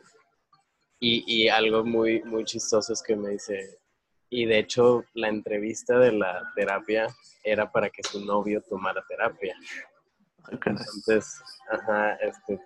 Y, 1.00 1.24
y 1.26 1.48
algo 1.48 1.82
muy, 1.82 2.22
muy 2.24 2.44
chistoso 2.44 2.92
es 2.92 3.02
que 3.02 3.16
me 3.16 3.30
dice, 3.30 3.78
y 4.28 4.46
de 4.46 4.58
hecho, 4.58 5.04
la 5.14 5.28
entrevista 5.28 5.98
de 5.98 6.12
la 6.12 6.42
terapia 6.54 7.06
era 7.42 7.70
para 7.70 7.88
que 7.88 8.02
su 8.02 8.24
novio 8.24 8.62
tomara 8.68 9.02
terapia. 9.08 9.56
Entonces, 10.50 11.40
ajá, 11.70 12.14
este, 12.16 12.60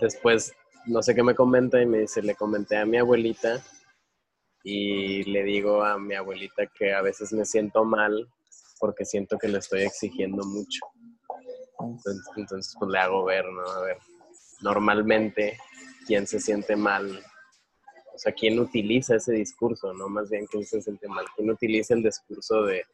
después, 0.00 0.54
no 0.86 1.02
sé 1.02 1.14
qué 1.14 1.22
me 1.22 1.34
comenta 1.34 1.80
y 1.80 1.86
me 1.86 2.00
dice, 2.00 2.22
le 2.22 2.34
comenté 2.34 2.76
a 2.76 2.86
mi 2.86 2.98
abuelita 2.98 3.62
y 4.62 5.24
le 5.24 5.42
digo 5.42 5.84
a 5.84 5.98
mi 5.98 6.14
abuelita 6.14 6.66
que 6.66 6.94
a 6.94 7.02
veces 7.02 7.32
me 7.32 7.44
siento 7.44 7.84
mal 7.84 8.28
porque 8.80 9.04
siento 9.04 9.38
que 9.38 9.48
le 9.48 9.58
estoy 9.58 9.82
exigiendo 9.82 10.44
mucho. 10.44 10.80
Entonces, 11.80 12.22
entonces 12.36 12.74
pues 12.78 12.90
le 12.90 12.98
hago 12.98 13.24
ver, 13.24 13.44
¿no? 13.46 13.62
A 13.62 13.82
ver, 13.82 13.98
normalmente, 14.60 15.58
¿quién 16.06 16.26
se 16.26 16.40
siente 16.40 16.76
mal 16.76 17.22
o 18.14 18.18
sea, 18.18 18.32
¿quién 18.32 18.60
utiliza 18.60 19.16
ese 19.16 19.32
discurso? 19.32 19.92
No 19.92 20.08
más 20.08 20.30
bien 20.30 20.46
quién 20.46 20.64
se 20.64 20.80
siente 20.80 21.08
mal. 21.08 21.24
¿Quién 21.34 21.50
utiliza 21.50 21.94
el 21.94 22.02
discurso 22.02 22.62
de 22.62 22.84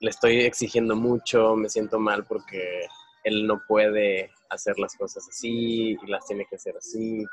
le 0.00 0.08
estoy 0.08 0.40
exigiendo 0.40 0.96
mucho, 0.96 1.54
me 1.56 1.68
siento 1.68 1.98
mal 1.98 2.24
porque 2.24 2.86
él 3.24 3.46
no 3.46 3.60
puede 3.66 4.30
hacer 4.48 4.78
las 4.78 4.96
cosas 4.96 5.26
así 5.28 5.92
y 5.92 6.06
las 6.06 6.26
tiene 6.26 6.46
que 6.46 6.56
hacer 6.56 6.76
así? 6.76 7.24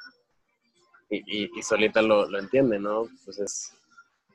Y, 1.10 1.50
solita 1.62 2.02
lo, 2.02 2.38
entiende, 2.38 2.80
¿no? 2.80 3.08
Pues 3.23 3.73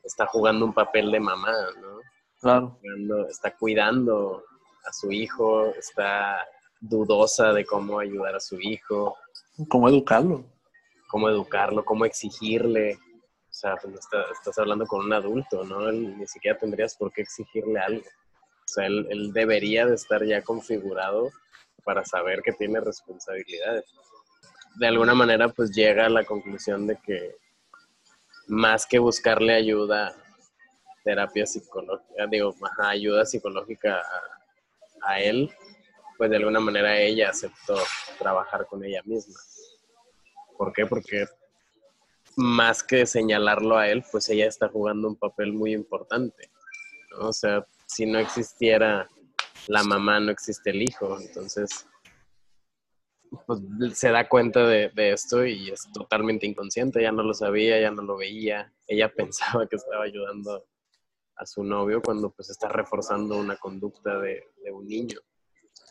está 0.02 0.26
jugando 0.26 0.64
un 0.64 0.72
papel 0.72 1.10
de 1.10 1.20
mamá, 1.20 1.54
¿no? 1.80 2.00
Claro. 2.40 2.78
está 3.28 3.56
cuidando 3.56 4.42
a 4.84 4.92
su 4.92 5.12
hijo, 5.12 5.66
está 5.74 6.44
dudosa 6.80 7.52
de 7.52 7.64
cómo 7.64 8.00
ayudar 8.00 8.34
a 8.34 8.40
su 8.40 8.58
hijo. 8.60 9.16
¿Cómo 9.68 9.88
educarlo? 9.88 10.44
cómo 11.12 11.28
educarlo, 11.28 11.84
cómo 11.84 12.06
exigirle. 12.06 12.94
O 12.94 13.54
sea, 13.54 13.76
pues 13.76 13.94
estás 14.32 14.58
hablando 14.58 14.86
con 14.86 15.04
un 15.04 15.12
adulto, 15.12 15.62
¿no? 15.62 15.92
ni 15.92 16.26
siquiera 16.26 16.58
tendrías 16.58 16.96
por 16.96 17.12
qué 17.12 17.20
exigirle 17.20 17.78
algo. 17.78 18.00
O 18.00 18.68
sea, 18.74 18.86
él, 18.86 19.30
debería 19.34 19.84
de 19.84 19.94
estar 19.94 20.24
ya 20.24 20.40
configurado 20.40 21.30
para 21.84 22.04
saber 22.04 22.42
que 22.42 22.52
tiene 22.52 22.80
responsabilidades. 22.80 23.84
De 24.76 24.86
alguna 24.86 25.14
manera, 25.14 25.48
pues 25.48 25.70
llega 25.70 26.06
a 26.06 26.10
la 26.10 26.24
conclusión 26.24 26.86
de 26.86 26.98
que 27.04 27.36
más 28.48 28.86
que 28.86 28.98
buscarle 28.98 29.54
ayuda, 29.54 30.14
terapia 31.04 31.46
psicológica, 31.46 32.26
digo, 32.30 32.54
ayuda 32.78 33.24
psicológica 33.24 34.00
a, 34.00 35.12
a 35.12 35.20
él, 35.20 35.50
pues 36.16 36.30
de 36.30 36.36
alguna 36.36 36.60
manera 36.60 36.98
ella 36.98 37.30
aceptó 37.30 37.76
trabajar 38.18 38.66
con 38.66 38.84
ella 38.84 39.02
misma. 39.04 39.38
¿Por 40.56 40.72
qué? 40.72 40.86
Porque 40.86 41.26
más 42.36 42.82
que 42.82 43.06
señalarlo 43.06 43.76
a 43.76 43.88
él, 43.88 44.04
pues 44.10 44.28
ella 44.28 44.46
está 44.46 44.68
jugando 44.68 45.08
un 45.08 45.16
papel 45.16 45.52
muy 45.52 45.72
importante. 45.72 46.50
O 47.18 47.32
sea, 47.32 47.66
si 47.86 48.06
no 48.06 48.18
existiera 48.18 49.08
la 49.68 49.82
mamá, 49.82 50.20
no 50.20 50.30
existe 50.30 50.70
el 50.70 50.82
hijo. 50.82 51.18
Entonces, 51.20 51.86
pues 53.46 53.60
se 53.94 54.10
da 54.10 54.28
cuenta 54.28 54.66
de, 54.66 54.90
esto 54.96 55.44
y 55.44 55.70
es 55.70 55.88
totalmente 55.92 56.46
inconsciente. 56.46 57.02
Ya 57.02 57.12
no 57.12 57.22
lo 57.22 57.34
sabía, 57.34 57.80
ya 57.80 57.90
no 57.90 58.02
lo 58.02 58.16
veía. 58.16 58.72
Ella 58.86 59.12
pensaba 59.16 59.66
que 59.66 59.76
estaba 59.76 60.04
ayudando 60.04 60.64
a 61.36 61.46
su 61.46 61.64
novio 61.64 62.02
cuando 62.02 62.30
pues 62.30 62.50
está 62.50 62.68
reforzando 62.68 63.36
una 63.36 63.56
conducta 63.56 64.18
de, 64.18 64.44
un 64.72 64.86
niño. 64.86 65.18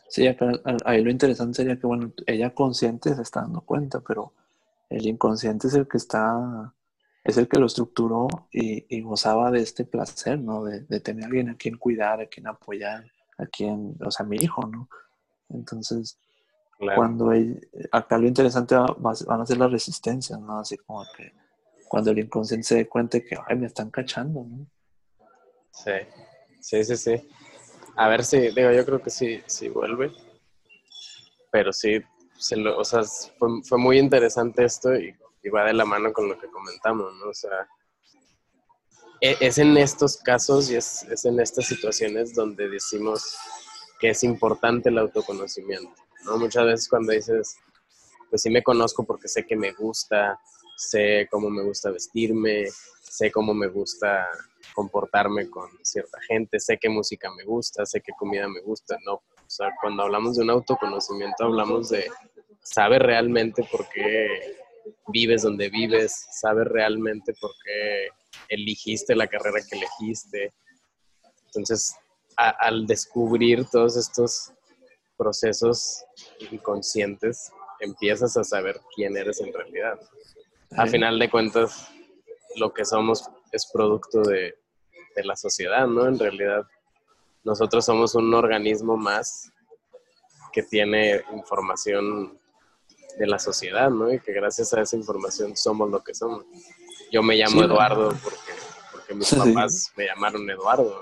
Sí, 0.08 0.28
ahí 0.84 1.02
lo 1.02 1.10
interesante 1.10 1.56
sería 1.56 1.78
que, 1.78 1.86
bueno, 1.86 2.12
ella 2.26 2.54
consciente 2.54 3.14
se 3.14 3.22
está 3.22 3.40
dando 3.40 3.62
cuenta, 3.62 4.00
pero 4.00 4.34
el 4.90 5.06
inconsciente 5.06 5.68
es 5.68 5.74
el 5.74 5.88
que 5.88 5.96
está 5.96 6.74
es 7.24 7.36
el 7.36 7.48
que 7.48 7.58
lo 7.58 7.66
estructuró 7.66 8.28
y, 8.50 9.00
gozaba 9.00 9.50
de 9.50 9.60
este 9.60 9.84
placer, 9.84 10.40
¿no? 10.40 10.64
De, 10.64 11.00
tener 11.00 11.26
alguien 11.26 11.50
a 11.50 11.56
quien 11.56 11.76
cuidar, 11.76 12.20
a 12.20 12.26
quien 12.26 12.46
apoyar, 12.48 13.04
a 13.42 13.46
quien, 13.46 13.96
o 14.04 14.10
sea, 14.10 14.24
mi 14.26 14.36
hijo, 14.36 14.66
¿no? 14.66 14.88
Entonces, 15.50 16.18
cuando 16.94 17.30
acá 17.92 18.18
lo 18.18 18.26
interesante 18.26 18.74
van 18.74 19.40
a 19.40 19.46
ser 19.46 19.58
las 19.58 19.70
resistencias, 19.70 20.40
¿no? 20.40 20.58
Así 20.58 20.76
como 20.78 21.04
que 21.16 21.32
cuando 21.88 22.10
el 22.10 22.20
inconsciente 22.20 22.66
se 22.66 22.74
dé 22.76 22.88
cuenta 22.88 23.20
que, 23.20 23.36
ay, 23.46 23.56
me 23.56 23.66
están 23.66 23.90
cachando, 23.90 24.44
¿no? 24.44 24.66
Sí, 25.72 25.92
sí, 26.60 26.84
sí, 26.84 26.96
sí. 26.96 27.28
A 27.96 28.08
ver 28.08 28.24
si, 28.24 28.38
digo, 28.50 28.72
yo 28.72 28.84
creo 28.84 29.02
que 29.02 29.10
sí, 29.10 29.42
sí 29.46 29.68
vuelve. 29.68 30.12
Pero 31.50 31.72
sí, 31.72 32.02
o 32.76 32.84
sea, 32.84 33.02
fue, 33.38 33.78
muy 33.78 33.98
interesante 33.98 34.64
esto 34.64 34.94
y, 34.94 35.14
va 35.54 35.64
de 35.64 35.74
la 35.74 35.84
mano 35.84 36.12
con 36.12 36.28
lo 36.28 36.38
que 36.38 36.48
comentamos, 36.48 37.12
¿no? 37.16 37.30
O 37.30 37.34
sea, 37.34 37.68
es, 39.22 39.58
en 39.58 39.76
estos 39.76 40.16
casos 40.16 40.68
y 40.70 40.74
es, 40.74 41.04
es 41.04 41.24
en 41.24 41.38
estas 41.38 41.66
situaciones 41.66 42.34
donde 42.34 42.68
decimos 42.68 43.36
que 44.00 44.10
es 44.10 44.24
importante 44.24 44.88
el 44.88 44.98
autoconocimiento, 44.98 45.94
¿no? 46.24 46.38
Muchas 46.38 46.66
veces 46.66 46.88
cuando 46.88 47.12
dices, 47.12 47.56
pues 48.28 48.42
sí 48.42 48.50
me 48.50 48.64
conozco 48.64 49.04
porque 49.04 49.28
sé 49.28 49.46
que 49.46 49.54
me 49.54 49.72
gusta, 49.72 50.40
sé 50.76 51.28
cómo 51.30 51.50
me 51.50 51.62
gusta 51.62 51.92
vestirme, 51.92 52.64
sé 53.00 53.30
cómo 53.30 53.54
me 53.54 53.68
gusta 53.68 54.26
comportarme 54.74 55.48
con 55.48 55.70
cierta 55.82 56.18
gente, 56.26 56.58
sé 56.58 56.78
qué 56.78 56.88
música 56.88 57.30
me 57.30 57.44
gusta, 57.44 57.86
sé 57.86 58.00
qué 58.00 58.12
comida 58.18 58.48
me 58.48 58.60
gusta, 58.60 58.98
no. 59.06 59.14
O 59.14 59.54
sea, 59.54 59.68
cuando 59.80 60.02
hablamos 60.02 60.36
de 60.36 60.42
un 60.42 60.50
autoconocimiento 60.50 61.44
hablamos 61.44 61.90
de 61.90 62.10
saber 62.60 63.04
realmente 63.04 63.64
por 63.70 63.88
qué 63.90 64.56
vives 65.08 65.42
donde 65.42 65.68
vives, 65.68 66.26
saber 66.32 66.68
realmente 66.68 67.34
por 67.40 67.52
qué 67.64 68.08
eligiste 68.54 69.14
la 69.14 69.26
carrera 69.26 69.60
que 69.68 69.76
elegiste. 69.76 70.52
Entonces, 71.46 71.94
al 72.36 72.86
descubrir 72.86 73.66
todos 73.70 73.96
estos 73.96 74.52
procesos 75.16 76.04
inconscientes, 76.50 77.52
empiezas 77.80 78.36
a 78.36 78.44
saber 78.44 78.80
quién 78.94 79.16
eres 79.16 79.40
en 79.40 79.52
realidad. 79.52 79.98
A 80.76 80.86
final 80.86 81.18
de 81.18 81.30
cuentas, 81.30 81.88
lo 82.56 82.72
que 82.72 82.84
somos 82.84 83.28
es 83.50 83.70
producto 83.72 84.22
de, 84.22 84.54
de 85.14 85.24
la 85.24 85.36
sociedad, 85.36 85.86
¿no? 85.86 86.06
En 86.06 86.18
realidad, 86.18 86.66
nosotros 87.44 87.84
somos 87.84 88.14
un 88.14 88.32
organismo 88.34 88.96
más 88.96 89.50
que 90.52 90.62
tiene 90.62 91.22
información 91.32 92.38
de 93.18 93.26
la 93.26 93.38
sociedad, 93.38 93.90
¿no? 93.90 94.12
Y 94.12 94.20
que 94.20 94.32
gracias 94.32 94.72
a 94.74 94.80
esa 94.80 94.96
información 94.96 95.56
somos 95.56 95.90
lo 95.90 96.02
que 96.02 96.14
somos. 96.14 96.44
Yo 97.12 97.22
me 97.22 97.36
llamo 97.36 97.62
Eduardo 97.62 98.08
porque, 98.08 98.38
porque 98.90 99.14
mis 99.14 99.34
papás 99.34 99.92
me 99.96 100.06
llamaron 100.06 100.48
Eduardo, 100.48 100.98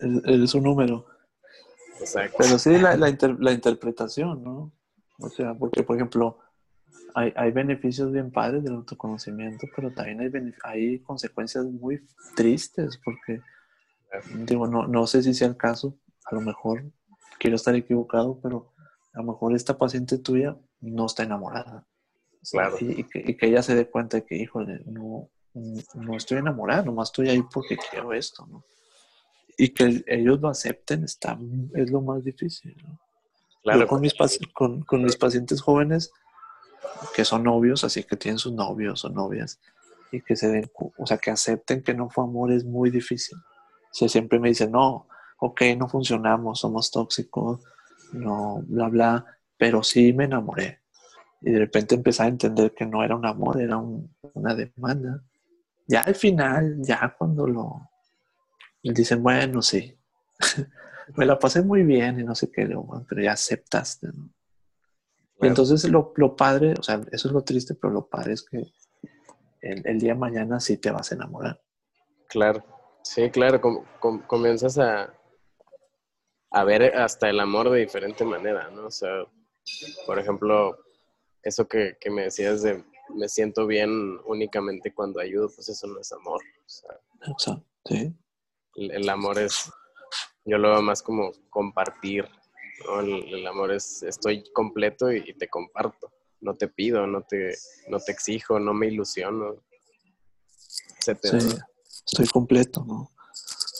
¿no? 0.00 0.20
Eres 0.24 0.54
un 0.54 0.64
número. 0.64 1.06
Exacto. 2.00 2.36
Pero 2.40 2.58
sí 2.58 2.76
la, 2.78 2.96
la, 2.96 3.16
la, 3.38 3.52
interpretación, 3.52 4.42
¿no? 4.42 4.72
O 5.20 5.28
sea, 5.28 5.54
porque, 5.54 5.84
por 5.84 5.96
ejemplo, 5.96 6.38
hay, 7.14 7.32
hay 7.36 7.52
beneficios 7.52 8.10
bien 8.10 8.32
padres 8.32 8.64
del 8.64 8.74
autoconocimiento, 8.74 9.68
pero 9.76 9.92
también 9.92 10.20
hay, 10.20 10.30
hay 10.64 10.98
consecuencias 11.00 11.64
muy 11.64 12.04
tristes, 12.34 12.98
porque, 13.04 13.40
digo, 14.46 14.66
no, 14.66 14.88
no 14.88 15.06
sé 15.06 15.22
si 15.22 15.32
sea 15.32 15.46
el 15.46 15.56
caso, 15.56 15.96
a 16.24 16.34
lo 16.34 16.40
mejor 16.40 16.90
quiero 17.38 17.54
estar 17.54 17.74
equivocado, 17.76 18.40
pero 18.42 18.72
a 19.12 19.18
lo 19.18 19.32
mejor 19.32 19.54
esta 19.54 19.78
paciente 19.78 20.18
tuya 20.18 20.56
no 20.80 21.06
está 21.06 21.22
enamorada. 21.22 21.86
Claro. 22.50 22.76
Y, 22.80 23.04
que, 23.04 23.36
ella 23.40 23.62
se 23.62 23.74
dé 23.74 23.88
cuenta 23.88 24.18
de 24.18 24.24
que, 24.24 24.36
híjole, 24.36 24.80
no, 24.86 25.28
no 25.94 26.16
estoy 26.16 26.38
enamorada, 26.38 26.82
nomás 26.82 27.08
estoy 27.08 27.28
ahí 27.28 27.42
porque 27.42 27.76
quiero 27.90 28.12
esto, 28.12 28.46
¿no? 28.46 28.64
Y 29.58 29.70
que 29.70 30.02
ellos 30.06 30.40
lo 30.40 30.48
acepten 30.48 31.04
está, 31.04 31.38
es 31.74 31.90
lo 31.90 32.00
más 32.00 32.24
difícil, 32.24 32.76
¿no? 32.82 32.98
Claro. 33.62 33.86
con 33.86 34.00
mis, 34.00 34.14
con, 34.54 34.82
con 34.82 35.02
mis 35.02 35.16
pacientes 35.16 35.60
jóvenes, 35.60 36.10
que 37.14 37.26
son 37.26 37.42
novios, 37.42 37.84
así 37.84 38.04
que 38.04 38.16
tienen 38.16 38.38
sus 38.38 38.54
novios 38.54 39.04
o 39.04 39.10
novias, 39.10 39.60
y 40.10 40.22
que 40.22 40.34
se 40.34 40.48
den, 40.48 40.70
o 40.74 41.06
sea, 41.06 41.18
que 41.18 41.30
acepten 41.30 41.82
que 41.82 41.94
no 41.94 42.08
fue 42.08 42.24
amor 42.24 42.52
es 42.52 42.64
muy 42.64 42.90
difícil. 42.90 43.38
O 44.00 44.08
siempre 44.08 44.38
me 44.38 44.48
dicen, 44.48 44.72
no, 44.72 45.06
ok, 45.38 45.62
no 45.76 45.88
funcionamos, 45.88 46.60
somos 46.60 46.90
tóxicos, 46.90 47.60
no, 48.12 48.62
bla, 48.66 48.88
bla, 48.88 49.26
pero 49.56 49.82
sí 49.82 50.12
me 50.12 50.24
enamoré. 50.24 50.80
Y 51.40 51.50
de 51.52 51.58
repente 51.58 51.94
empecé 51.94 52.22
a 52.22 52.28
entender 52.28 52.74
que 52.74 52.84
no 52.84 53.02
era 53.02 53.16
un 53.16 53.24
amor, 53.24 53.60
era 53.60 53.78
una 53.78 54.54
demanda. 54.54 55.22
Ya 55.86 56.02
al 56.02 56.14
final, 56.14 56.76
ya 56.82 57.14
cuando 57.16 57.46
lo 57.46 57.90
dicen, 58.82 59.22
bueno, 59.22 59.62
sí, 59.62 59.98
me 61.16 61.26
la 61.26 61.38
pasé 61.38 61.62
muy 61.62 61.82
bien 61.82 62.20
y 62.20 62.24
no 62.24 62.34
sé 62.34 62.50
qué, 62.50 62.68
pero 63.08 63.22
ya 63.22 63.32
aceptaste, 63.32 64.08
¿no? 64.08 64.30
entonces 65.42 65.88
lo, 65.88 66.12
lo, 66.16 66.36
padre, 66.36 66.74
o 66.78 66.82
sea, 66.82 67.00
eso 67.12 67.28
es 67.28 67.32
lo 67.32 67.42
triste, 67.42 67.74
pero 67.74 67.92
lo 67.92 68.06
padre 68.06 68.34
es 68.34 68.42
que 68.42 68.62
el, 69.62 69.98
día 69.98 70.12
de 70.12 70.18
mañana 70.18 70.60
sí 70.60 70.76
te 70.76 70.90
vas 70.90 71.10
a 71.10 71.14
enamorar. 71.14 71.62
Claro, 72.28 72.62
sí, 73.02 73.30
claro, 73.30 73.58
comienzas 74.26 74.76
a, 74.78 75.14
a 76.50 76.64
ver 76.64 76.94
hasta 76.94 77.30
el 77.30 77.40
amor 77.40 77.70
de 77.70 77.80
diferente 77.80 78.24
manera, 78.24 78.70
¿no? 78.70 78.86
O 78.86 78.90
sea, 78.90 79.24
por 80.06 80.18
ejemplo, 80.18 80.76
eso 81.42 81.66
que, 81.66 81.96
me 82.10 82.22
decías 82.22 82.62
de 82.62 82.84
me 83.14 83.28
siento 83.28 83.66
bien 83.66 84.20
únicamente 84.24 84.94
cuando 84.94 85.20
ayudo, 85.20 85.50
pues 85.54 85.68
eso 85.68 85.86
no 85.88 85.98
es 86.00 86.12
amor. 86.12 86.40
O 87.34 87.38
sea, 87.38 87.60
sí. 87.84 88.14
el, 88.76 89.08
amor 89.08 89.38
es, 89.38 89.70
yo 90.44 90.58
lo 90.58 90.70
veo 90.70 90.82
más 90.82 91.02
como 91.02 91.32
compartir, 91.48 92.28
el, 93.02 93.46
amor 93.46 93.72
es, 93.72 94.02
estoy 94.02 94.44
completo 94.52 95.12
y, 95.12 95.34
te 95.34 95.48
comparto. 95.48 96.12
No 96.40 96.54
te 96.54 96.68
pido, 96.68 97.06
no 97.06 97.22
te, 97.22 97.54
no 97.88 97.98
te 97.98 98.12
exijo, 98.12 98.58
no 98.58 98.72
me 98.72 98.86
ilusiono. 98.86 99.62
Sí, 101.00 101.12
estoy 102.06 102.26
completo, 102.28 102.84
¿no? 102.86 103.10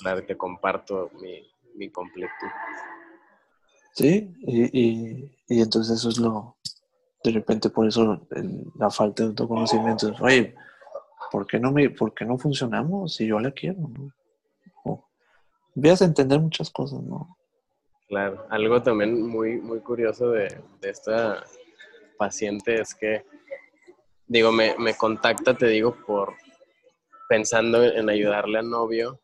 Claro, 0.01 0.25
te 0.27 0.37
comparto 0.37 1.11
mi, 1.21 1.51
mi 1.75 1.91
completo. 1.91 2.33
Sí, 3.95 4.33
y, 4.43 5.61
entonces 5.61 5.99
eso 5.99 6.09
es 6.11 6.19
lo, 6.19 6.57
de 7.23 7.31
repente 7.33 7.71
por 7.71 7.87
eso 7.87 8.27
la 8.79 8.91
falta 8.91 9.23
de 9.23 9.29
autoconocimiento 9.31 10.09
es, 10.09 10.21
oye, 10.21 10.55
¿por 11.31 11.47
qué 11.47 11.59
no, 11.59 11.71
me, 11.71 11.91
por 11.91 12.15
qué 12.15 12.25
no 12.25 12.39
funcionamos 12.39 13.15
si 13.15 13.27
yo 13.27 13.39
la 13.39 13.51
quiero? 13.51 13.81
¿no? 13.81 14.13
O, 14.85 15.05
a 15.85 16.05
entender 16.05 16.41
muchas 16.41 16.71
cosas, 16.71 17.03
¿no? 17.03 17.37
Claro, 18.09 18.45
algo 18.51 18.83
también 18.83 19.23
muy, 19.23 19.61
muy 19.61 19.81
curioso 19.81 20.31
de, 20.31 20.61
esta 20.83 21.45
paciente 22.19 22.81
es 22.81 22.95
que, 22.95 23.25
digo, 24.27 24.51
me, 24.51 24.95
contacta, 24.97 25.57
te 25.57 25.67
digo, 25.67 25.95
por 26.07 26.35
pensando 27.29 27.85
en 27.85 28.11
ayudarle 28.11 28.59
al 28.59 28.69
novio 28.69 29.21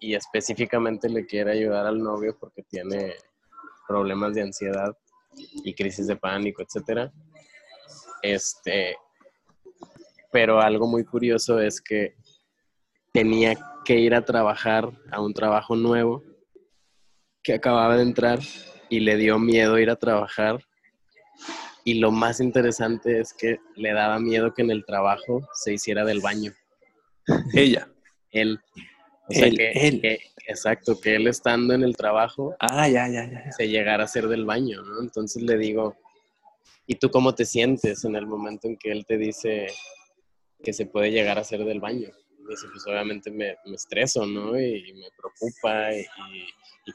y 0.00 0.14
específicamente 0.14 1.08
le 1.08 1.24
quiere 1.24 1.52
ayudar 1.52 1.86
al 1.86 2.02
novio 2.02 2.36
porque 2.36 2.64
tiene 2.64 3.14
problemas 3.86 4.34
de 4.34 4.42
ansiedad 4.42 4.96
y 5.64 5.74
crisis 5.74 6.06
de 6.06 6.16
pánico, 6.16 6.62
etcétera. 6.62 7.12
Este, 8.22 8.96
pero 10.30 10.60
algo 10.60 10.86
muy 10.86 11.04
curioso 11.04 11.60
es 11.60 11.80
que 11.80 12.14
tenía 13.12 13.56
que 13.84 13.98
ir 13.98 14.14
a 14.14 14.24
trabajar 14.24 14.90
a 15.10 15.20
un 15.20 15.34
trabajo 15.34 15.74
nuevo 15.76 16.22
que 17.42 17.54
acababa 17.54 17.96
de 17.96 18.02
entrar 18.02 18.38
y 18.88 19.00
le 19.00 19.16
dio 19.16 19.38
miedo 19.38 19.78
ir 19.78 19.90
a 19.90 19.96
trabajar. 19.96 20.64
Y 21.84 21.94
lo 21.94 22.10
más 22.10 22.40
interesante 22.40 23.20
es 23.20 23.32
que 23.32 23.58
le 23.74 23.92
daba 23.92 24.18
miedo 24.18 24.52
que 24.52 24.62
en 24.62 24.70
el 24.70 24.84
trabajo 24.84 25.40
se 25.54 25.72
hiciera 25.72 26.04
del 26.04 26.20
baño. 26.20 26.52
Ella. 27.54 27.88
Él. 28.30 28.60
O 29.30 29.32
sea, 29.32 29.50
que, 29.50 29.70
él. 29.72 30.18
exacto, 30.46 31.00
que 31.00 31.14
él 31.14 31.26
estando 31.28 31.72
en 31.74 31.84
el 31.84 31.96
trabajo 31.96 32.56
ah, 32.58 32.88
ya, 32.88 33.08
ya, 33.08 33.30
ya, 33.30 33.52
se 33.52 33.68
llegara 33.68 34.02
a 34.02 34.06
hacer 34.06 34.26
del 34.26 34.44
baño, 34.44 34.82
¿no? 34.82 35.00
Entonces 35.00 35.42
le 35.42 35.56
digo, 35.56 35.96
¿y 36.86 36.96
tú 36.96 37.10
cómo 37.10 37.34
te 37.34 37.44
sientes 37.44 38.04
en 38.04 38.16
el 38.16 38.26
momento 38.26 38.66
en 38.66 38.76
que 38.76 38.90
él 38.90 39.06
te 39.06 39.16
dice 39.16 39.68
que 40.62 40.72
se 40.72 40.86
puede 40.86 41.10
llegar 41.10 41.38
a 41.38 41.42
hacer 41.42 41.64
del 41.64 41.80
baño? 41.80 42.10
dice, 42.48 42.66
pues 42.72 42.86
obviamente 42.86 43.30
me, 43.30 43.56
estreso, 43.72 44.26
¿no? 44.26 44.58
Y, 44.60 44.92
me 44.94 45.08
preocupa 45.16 45.94
y, 45.94 46.04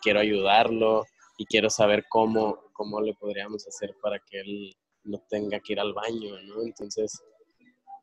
quiero 0.01 0.19
ayudarlo 0.19 1.05
y 1.38 1.45
quiero 1.45 1.69
saber 1.69 2.03
cómo, 2.09 2.59
cómo 2.73 2.99
le 2.99 3.13
podríamos 3.13 3.65
hacer 3.65 3.95
para 4.01 4.19
que 4.19 4.41
él 4.41 4.75
no 5.05 5.23
tenga 5.29 5.61
que 5.61 5.73
ir 5.73 5.79
al 5.79 5.93
baño, 5.93 6.41
¿no? 6.43 6.61
Entonces 6.63 7.23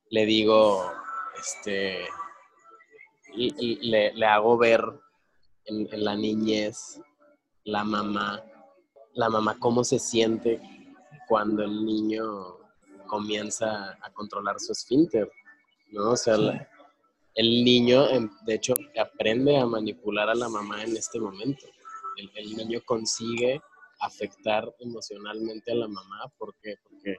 le 0.09 0.25
digo, 0.25 0.91
este, 1.39 2.05
le, 3.35 4.27
hago 4.27 4.57
ver 4.59 4.83
en, 5.65 5.89
en, 5.93 6.05
la 6.05 6.17
niñez 6.17 7.01
la 7.65 7.85
mamá, 7.85 8.43
la 9.15 9.29
mamá 9.29 9.57
cómo 9.59 9.85
se 9.85 9.99
siente 9.99 10.61
cuando 11.29 11.63
el 11.63 11.85
niño 11.85 12.59
comienza 13.07 13.99
a 14.01 14.13
controlar 14.13 14.59
su 14.59 14.73
esfínter 14.73 15.31
¿no? 15.93 16.11
O 16.11 16.17
sea, 16.17 16.37
el 17.35 17.65
niño, 17.65 18.07
de 18.45 18.55
hecho, 18.55 18.75
aprende 18.99 19.57
a 19.59 19.67
manipular 19.67 20.29
a 20.29 20.35
la 20.35 20.49
mamá 20.49 20.83
en 20.83 20.97
este 20.97 21.21
momento. 21.21 21.67
El, 22.17 22.57
niño 22.57 22.81
consigue 22.85 23.61
afectar 24.01 24.75
emocionalmente 24.81 25.73
a 25.73 25.77
la 25.77 25.89
mamá. 25.89 26.31
¿Por 26.39 26.55
qué? 26.63 26.77
Porque 26.83 27.17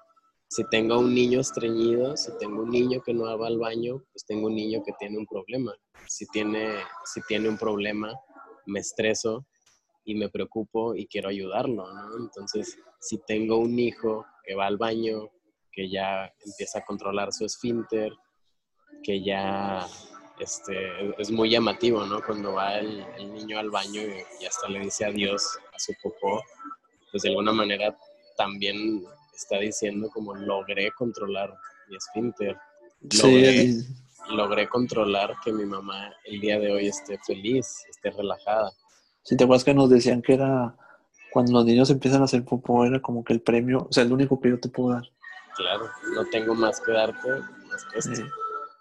si 0.53 0.63
tengo 0.65 0.99
un 0.99 1.15
niño 1.15 1.39
estreñido, 1.39 2.15
si 2.15 2.29
tengo 2.37 2.61
un 2.61 2.69
niño 2.69 3.01
que 3.01 3.11
no 3.11 3.23
va 3.39 3.47
al 3.47 3.57
baño, 3.57 4.03
pues 4.11 4.23
tengo 4.23 4.45
un 4.45 4.55
niño 4.55 4.83
que 4.85 4.91
tiene 4.99 5.17
un 5.17 5.25
problema. 5.25 5.73
Si 6.07 6.27
tiene, 6.27 6.75
si 7.05 7.21
tiene 7.27 7.49
un 7.49 7.57
problema, 7.57 8.13
me 8.67 8.79
estreso 8.79 9.47
y 10.05 10.13
me 10.13 10.29
preocupo 10.29 10.93
y 10.93 11.07
quiero 11.07 11.29
ayudarlo, 11.29 11.91
¿no? 11.91 12.17
Entonces, 12.17 12.77
si 12.99 13.17
tengo 13.25 13.57
un 13.57 13.79
hijo 13.79 14.27
que 14.43 14.53
va 14.53 14.67
al 14.67 14.77
baño, 14.77 15.27
que 15.71 15.89
ya 15.89 16.31
empieza 16.45 16.79
a 16.79 16.85
controlar 16.85 17.33
su 17.33 17.45
esfínter, 17.45 18.13
que 19.01 19.23
ya 19.23 19.87
este, 20.37 21.19
es 21.19 21.31
muy 21.31 21.49
llamativo, 21.49 22.05
¿no? 22.05 22.21
Cuando 22.23 22.53
va 22.53 22.77
el, 22.77 23.03
niño 23.33 23.57
al 23.57 23.71
baño 23.71 24.03
y, 24.39 24.45
hasta 24.45 24.69
le 24.69 24.81
dice 24.81 25.05
adiós 25.05 25.57
a 25.73 25.79
su 25.79 25.93
popó, 26.03 26.43
pues 27.11 27.23
de 27.23 27.29
alguna 27.29 27.53
manera 27.53 27.97
también 28.37 29.03
está 29.35 29.59
diciendo 29.59 30.09
como 30.09 30.33
logré 30.35 30.91
controlar 30.91 31.53
mi 31.89 31.97
esfínter. 31.97 32.57
Logré, 33.01 33.75
logré 34.29 34.69
controlar 34.69 35.35
que 35.43 35.51
mi 35.51 35.65
mamá 35.65 36.13
el 36.25 36.39
día 36.39 36.59
de 36.59 36.71
hoy 36.71 36.87
esté 36.87 37.17
feliz, 37.19 37.83
esté 37.89 38.11
relajada. 38.11 38.71
Si 39.23 39.35
te 39.37 39.43
acuerdas 39.43 39.63
que 39.63 39.73
nos 39.73 39.89
decían 39.89 40.21
que 40.21 40.33
era 40.33 40.75
cuando 41.31 41.51
los 41.53 41.65
niños 41.65 41.89
empiezan 41.89 42.21
a 42.21 42.25
hacer 42.25 42.45
popó, 42.45 42.85
era 42.85 43.01
como 43.01 43.23
que 43.23 43.33
el 43.33 43.41
premio, 43.41 43.87
o 43.89 43.91
sea, 43.91 44.03
el 44.03 44.13
único 44.13 44.39
que 44.39 44.49
yo 44.49 44.59
te 44.59 44.69
puedo 44.69 44.93
dar. 44.93 45.03
Claro, 45.55 45.89
no 46.13 46.25
tengo 46.25 46.53
más 46.53 46.79
que 46.79 46.91
darte 46.91 47.29
más 47.29 47.85
que 47.85 47.99
esto. 47.99 48.23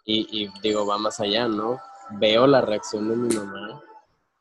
Y, 0.04 0.50
digo, 0.62 0.84
va 0.84 0.98
más 0.98 1.20
allá, 1.20 1.48
¿no? 1.48 1.80
Veo 2.18 2.46
la 2.46 2.60
reacción 2.60 3.08
de 3.08 3.16
mi 3.16 3.34
mamá 3.34 3.80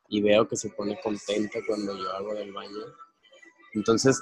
y 0.09 0.21
veo 0.21 0.47
que 0.47 0.57
se 0.57 0.69
pone 0.69 0.99
contenta 1.01 1.59
cuando 1.65 1.95
yo 1.95 2.11
hago 2.11 2.33
del 2.33 2.51
baño. 2.51 2.79
Entonces, 3.73 4.21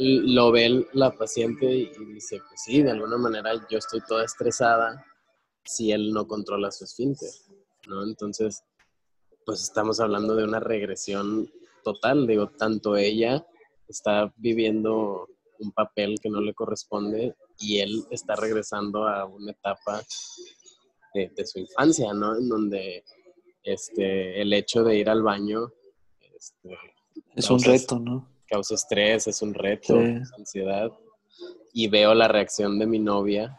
lo 0.00 0.52
ve 0.52 0.86
la 0.92 1.10
paciente 1.10 1.66
y 1.66 1.90
dice, 2.12 2.40
pues 2.48 2.62
sí, 2.64 2.82
de 2.82 2.92
alguna 2.92 3.16
manera 3.16 3.52
yo 3.68 3.78
estoy 3.78 4.00
toda 4.06 4.24
estresada 4.24 5.04
si 5.64 5.90
él 5.90 6.12
no 6.12 6.28
controla 6.28 6.70
su 6.70 6.84
esfínter, 6.84 7.28
¿no? 7.88 8.04
Entonces, 8.04 8.62
pues 9.44 9.60
estamos 9.60 9.98
hablando 9.98 10.36
de 10.36 10.44
una 10.44 10.60
regresión 10.60 11.50
total, 11.82 12.28
digo, 12.28 12.48
tanto 12.50 12.96
ella 12.96 13.44
está 13.88 14.32
viviendo 14.36 15.28
un 15.58 15.72
papel 15.72 16.20
que 16.22 16.30
no 16.30 16.40
le 16.40 16.54
corresponde 16.54 17.34
y 17.58 17.80
él 17.80 18.04
está 18.10 18.36
regresando 18.36 19.08
a 19.08 19.24
una 19.24 19.50
etapa 19.50 20.00
de, 21.12 21.44
su 21.44 21.58
infancia, 21.58 22.12
¿no? 22.12 22.36
En 22.36 22.48
donde 22.48 23.04
este, 23.64 24.40
el 24.40 24.52
hecho 24.52 24.84
de 24.84 24.96
ir 24.96 25.10
al 25.10 25.22
baño 25.22 25.72
este, 26.36 26.78
es 27.34 27.50
un 27.50 27.60
reto, 27.60 27.98
¿no? 27.98 28.37
Causa 28.48 28.74
estrés, 28.74 29.26
es 29.26 29.42
un 29.42 29.54
reto, 29.54 29.98
ansiedad. 30.36 30.90
Y 31.72 31.88
veo 31.88 32.14
la 32.14 32.28
reacción 32.28 32.78
de 32.78 32.86
mi 32.86 32.98
novia 32.98 33.58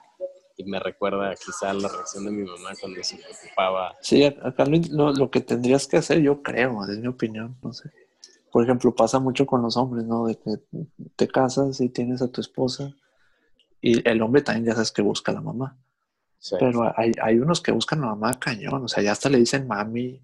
y 0.58 0.64
me 0.66 0.80
recuerda 0.80 1.34
quizá 1.36 1.74
la 1.74 1.88
reacción 1.88 2.26
de 2.26 2.32
mi 2.32 2.44
mamá 2.44 2.72
cuando 2.80 3.02
se 3.04 3.18
preocupaba. 3.18 3.96
Sí, 4.02 4.24
acá 4.24 4.66
lo, 4.66 5.14
lo 5.14 5.32
que 5.32 5.42
tendrías 5.42 5.88
que 5.88 5.98
hacer, 5.98 6.20
yo 6.20 6.42
creo, 6.42 6.84
es 6.86 6.98
mi 6.98 7.08
opinión, 7.08 7.56
no 7.62 7.72
sé 7.72 7.92
por 8.52 8.64
ejemplo, 8.64 8.94
pasa 8.94 9.20
mucho 9.20 9.46
con 9.46 9.62
los 9.62 9.78
hombres, 9.78 10.06
¿no? 10.06 10.26
De 10.26 10.36
que 10.36 10.58
te 11.16 11.28
casas 11.28 11.80
y 11.82 11.90
tienes 11.90 12.22
a 12.22 12.30
tu 12.30 12.42
esposa 12.42 12.92
y 13.82 14.08
el 14.08 14.22
hombre 14.22 14.42
también 14.42 14.66
ya 14.66 14.74
sabes 14.74 14.92
que 14.92 15.02
busca 15.02 15.32
a 15.32 15.36
la 15.36 15.42
mamá. 15.42 15.78
Pero 16.58 16.94
hay, 16.98 17.12
hay, 17.22 17.38
unos 17.38 17.62
que 17.62 17.72
buscan 17.72 18.00
a 18.00 18.08
la 18.08 18.16
mamá 18.16 18.40
cañón, 18.40 18.86
o 18.86 18.88
sea, 18.88 19.04
ya 19.04 19.12
hasta 19.12 19.30
le 19.30 19.40
dicen 19.40 19.68
mami 19.68 20.22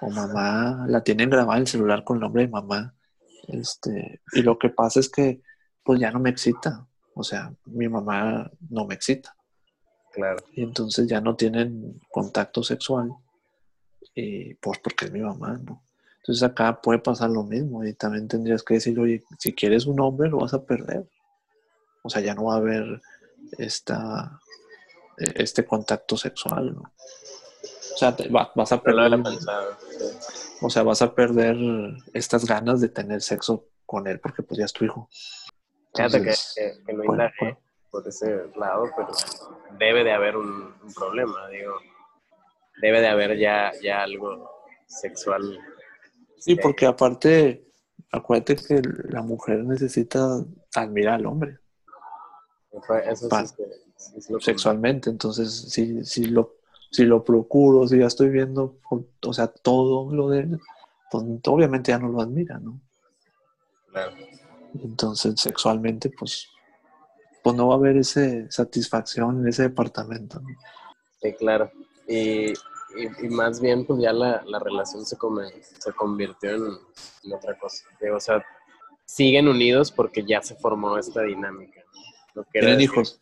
o 0.00 0.10
mamá, 0.10 0.86
la 0.88 1.02
tienen 1.02 1.28
grabada 1.28 1.58
en 1.58 1.62
el 1.62 1.68
celular 1.68 2.04
con 2.04 2.16
el 2.16 2.22
nombre 2.22 2.42
de 2.42 2.48
mamá. 2.48 2.94
Este, 3.48 4.20
y 4.32 4.42
lo 4.42 4.58
que 4.58 4.68
pasa 4.70 5.00
es 5.00 5.08
que 5.08 5.42
pues 5.82 5.98
ya 6.00 6.10
no 6.10 6.20
me 6.20 6.30
excita, 6.30 6.86
o 7.14 7.22
sea, 7.22 7.52
mi 7.64 7.88
mamá 7.88 8.50
no 8.68 8.86
me 8.86 8.94
excita. 8.94 9.34
Claro. 10.12 10.44
Y 10.52 10.62
entonces 10.62 11.06
ya 11.06 11.20
no 11.20 11.34
tienen 11.34 12.00
contacto 12.10 12.62
sexual, 12.62 13.10
y 14.14 14.54
pues 14.54 14.78
porque 14.80 15.06
es 15.06 15.12
mi 15.12 15.20
mamá, 15.20 15.58
¿no? 15.64 15.84
Entonces 16.18 16.42
acá 16.42 16.80
puede 16.80 16.98
pasar 16.98 17.30
lo 17.30 17.42
mismo 17.42 17.84
y 17.84 17.94
también 17.94 18.28
tendrías 18.28 18.62
que 18.62 18.74
decir, 18.74 18.98
oye, 19.00 19.22
si 19.38 19.54
quieres 19.54 19.86
un 19.86 20.00
hombre 20.00 20.28
lo 20.28 20.38
vas 20.38 20.52
a 20.52 20.64
perder. 20.64 21.08
O 22.02 22.10
sea, 22.10 22.20
ya 22.20 22.34
no 22.34 22.44
va 22.44 22.54
a 22.54 22.58
haber 22.58 23.00
esta, 23.58 24.38
este 25.16 25.64
contacto 25.64 26.16
sexual, 26.16 26.74
¿no? 26.74 26.82
O 26.82 27.96
sea, 27.96 28.14
vas 28.54 28.72
a 28.72 28.82
perder... 28.82 29.18
O 30.60 30.70
sea, 30.70 30.82
vas 30.82 31.02
a 31.02 31.14
perder 31.14 31.56
estas 32.12 32.46
ganas 32.46 32.80
de 32.80 32.88
tener 32.88 33.22
sexo 33.22 33.66
con 33.86 34.06
él 34.06 34.20
porque 34.20 34.42
pues 34.42 34.58
ya 34.58 34.64
es 34.64 34.72
tu 34.72 34.84
hijo. 34.84 35.08
Fíjate 35.94 36.22
que, 36.22 36.92
no 36.92 37.04
por 37.90 38.06
ese 38.06 38.44
lado, 38.56 38.90
pero 38.96 39.08
debe 39.78 40.04
de 40.04 40.12
haber 40.12 40.36
un, 40.36 40.74
problema, 40.94 41.48
digo. 41.48 41.74
Debe 42.82 43.00
de 43.00 43.08
haber 43.08 43.38
ya, 43.38 43.72
ya 43.82 44.02
algo 44.02 44.50
sexual 44.86 45.58
Sí, 46.38 46.54
porque 46.54 46.86
aparte, 46.86 47.66
acuérdate 48.12 48.56
que 48.56 48.80
la 49.08 49.22
mujer 49.22 49.64
necesita 49.64 50.44
admirar 50.74 51.14
al 51.14 51.26
hombre. 51.26 51.58
Eso 53.04 53.28
es 54.16 54.30
lo 54.30 54.40
sexualmente, 54.40 55.10
entonces 55.10 55.72
si, 55.72 56.04
si, 56.04 56.26
lo, 56.26 56.57
si 56.90 57.04
lo 57.04 57.24
procuro, 57.24 57.86
si 57.86 57.98
ya 57.98 58.06
estoy 58.06 58.30
viendo, 58.30 58.78
o 58.90 59.32
sea, 59.32 59.48
todo 59.48 60.12
lo 60.14 60.28
de 60.28 60.40
él, 60.40 60.60
pues 61.10 61.24
obviamente 61.46 61.92
ya 61.92 61.98
no 61.98 62.08
lo 62.08 62.20
admira, 62.20 62.58
¿no? 62.58 62.80
Claro. 63.90 64.16
Entonces, 64.82 65.40
sexualmente, 65.40 66.10
pues, 66.10 66.48
pues 67.42 67.56
no 67.56 67.68
va 67.68 67.74
a 67.74 67.78
haber 67.78 67.96
esa 67.96 68.50
satisfacción 68.50 69.40
en 69.40 69.48
ese 69.48 69.62
departamento. 69.62 70.40
¿no? 70.40 70.48
Sí, 71.20 71.32
claro. 71.34 71.70
Y 72.06 72.52
y, 72.96 73.28
más 73.28 73.60
bien 73.60 73.84
pues 73.84 74.00
ya 74.00 74.12
la, 74.12 74.42
relación 74.60 75.04
se, 75.04 75.16
se 75.16 75.92
convirtió 75.92 76.54
en, 76.54 77.32
otra 77.32 77.58
cosa. 77.58 77.84
o 78.14 78.20
sea, 78.20 78.44
siguen 79.04 79.48
unidos 79.48 79.92
porque 79.92 80.24
ya 80.24 80.42
se 80.42 80.54
formó 80.56 80.96
esta 80.98 81.22
dinámica. 81.22 81.82
¿Tienen 82.52 82.80
hijos? 82.80 83.20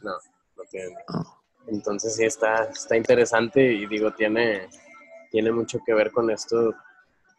No, 0.00 0.12
no 0.56 0.62
tienen 0.70 0.94
ah. 1.08 1.37
Entonces 1.70 2.16
sí 2.16 2.24
está, 2.24 2.64
está 2.64 2.96
interesante 2.96 3.72
y 3.72 3.86
digo, 3.86 4.12
tiene, 4.12 4.68
tiene 5.30 5.52
mucho 5.52 5.78
que 5.84 5.94
ver 5.94 6.10
con 6.10 6.30
esto. 6.30 6.74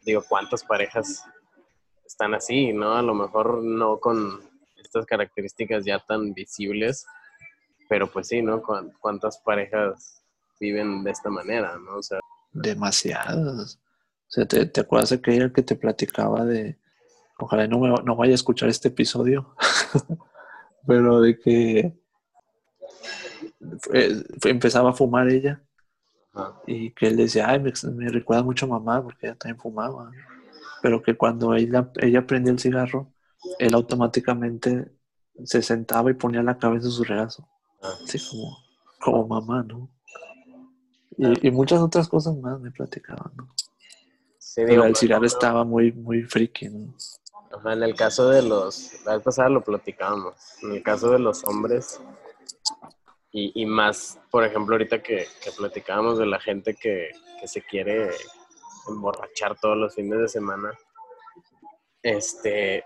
Digo, 0.02 0.22
¿cuántas 0.28 0.64
parejas 0.64 1.24
están 2.04 2.34
así, 2.34 2.72
no? 2.72 2.94
A 2.94 3.02
lo 3.02 3.14
mejor 3.14 3.62
no 3.62 3.98
con 3.98 4.40
estas 4.76 5.06
características 5.06 5.84
ya 5.84 5.98
tan 5.98 6.32
visibles, 6.32 7.06
pero 7.88 8.10
pues 8.10 8.28
sí, 8.28 8.40
¿no? 8.42 8.62
¿Cuántas 9.00 9.38
parejas 9.38 10.22
viven 10.58 11.02
de 11.02 11.10
esta 11.10 11.30
manera, 11.30 11.76
¿no? 11.78 11.96
O 11.96 12.02
sea, 12.02 12.20
demasiados. 12.52 13.78
O 14.28 14.32
sea, 14.32 14.46
¿te, 14.46 14.80
acuerdas 14.80 15.10
de 15.10 15.16
aquella 15.16 15.52
que 15.52 15.62
te 15.62 15.74
platicaba 15.74 16.44
de, 16.44 16.78
ojalá 17.38 17.66
no, 17.66 17.78
no 17.78 18.16
vaya 18.16 18.32
a 18.32 18.36
escuchar 18.36 18.68
este 18.68 18.88
episodio, 18.88 19.54
pero 20.86 21.20
de 21.20 21.38
que 21.38 21.99
empezaba 24.44 24.90
a 24.90 24.94
fumar 24.94 25.28
ella 25.28 25.62
y 26.66 26.92
que 26.92 27.08
él 27.08 27.16
decía, 27.16 27.48
ay, 27.48 27.60
me, 27.60 28.08
recuerda 28.08 28.42
mucho 28.42 28.66
a 28.66 28.68
mamá 28.68 29.02
porque 29.02 29.26
ella 29.26 29.36
también 29.36 29.60
fumaba, 29.60 30.10
pero 30.82 31.02
que 31.02 31.16
cuando 31.16 31.54
ella, 31.54 31.90
ella 32.00 32.26
prendía 32.26 32.52
el 32.52 32.58
cigarro, 32.58 33.12
él 33.58 33.74
automáticamente 33.74 34.92
se 35.44 35.62
sentaba 35.62 36.10
y 36.10 36.14
ponía 36.14 36.42
la 36.42 36.58
cabeza 36.58 36.86
en 36.86 36.92
su 36.92 37.04
regazo, 37.04 37.48
ah. 37.82 37.92
así 38.04 38.18
como, 38.28 38.56
como 39.00 39.26
mamá, 39.26 39.62
¿no? 39.62 39.90
Y, 41.16 41.50
muchas 41.50 41.80
otras 41.80 42.08
cosas 42.08 42.36
más 42.36 42.58
me 42.60 42.70
platicaban, 42.70 43.32
¿no? 43.36 43.54
Sí, 44.38 44.64
digo, 44.64 44.84
el 44.84 44.96
cigarro 44.96 45.26
estaba 45.26 45.64
muy, 45.64 45.92
muy 45.92 46.22
friki, 46.22 46.68
¿no? 46.68 46.94
en 47.64 47.82
el 47.82 47.94
caso 47.94 48.30
de 48.30 48.42
los, 48.42 49.04
la 49.04 49.16
vez 49.16 49.24
pasada 49.24 49.48
lo 49.48 49.62
platicábamos, 49.62 50.34
en 50.62 50.72
el 50.72 50.82
caso 50.82 51.10
de 51.10 51.18
los 51.18 51.44
hombres, 51.44 52.00
y, 53.32 53.64
más, 53.64 54.18
por 54.30 54.44
ejemplo, 54.44 54.74
ahorita 54.74 55.02
que, 55.02 55.26
que 55.42 55.52
platicábamos 55.52 56.18
de 56.18 56.26
la 56.26 56.40
gente 56.40 56.74
que, 56.74 57.10
que, 57.40 57.46
se 57.46 57.62
quiere 57.62 58.10
emborrachar 58.88 59.56
todos 59.58 59.76
los 59.76 59.94
fines 59.94 60.18
de 60.18 60.28
semana, 60.28 60.72
este, 62.02 62.84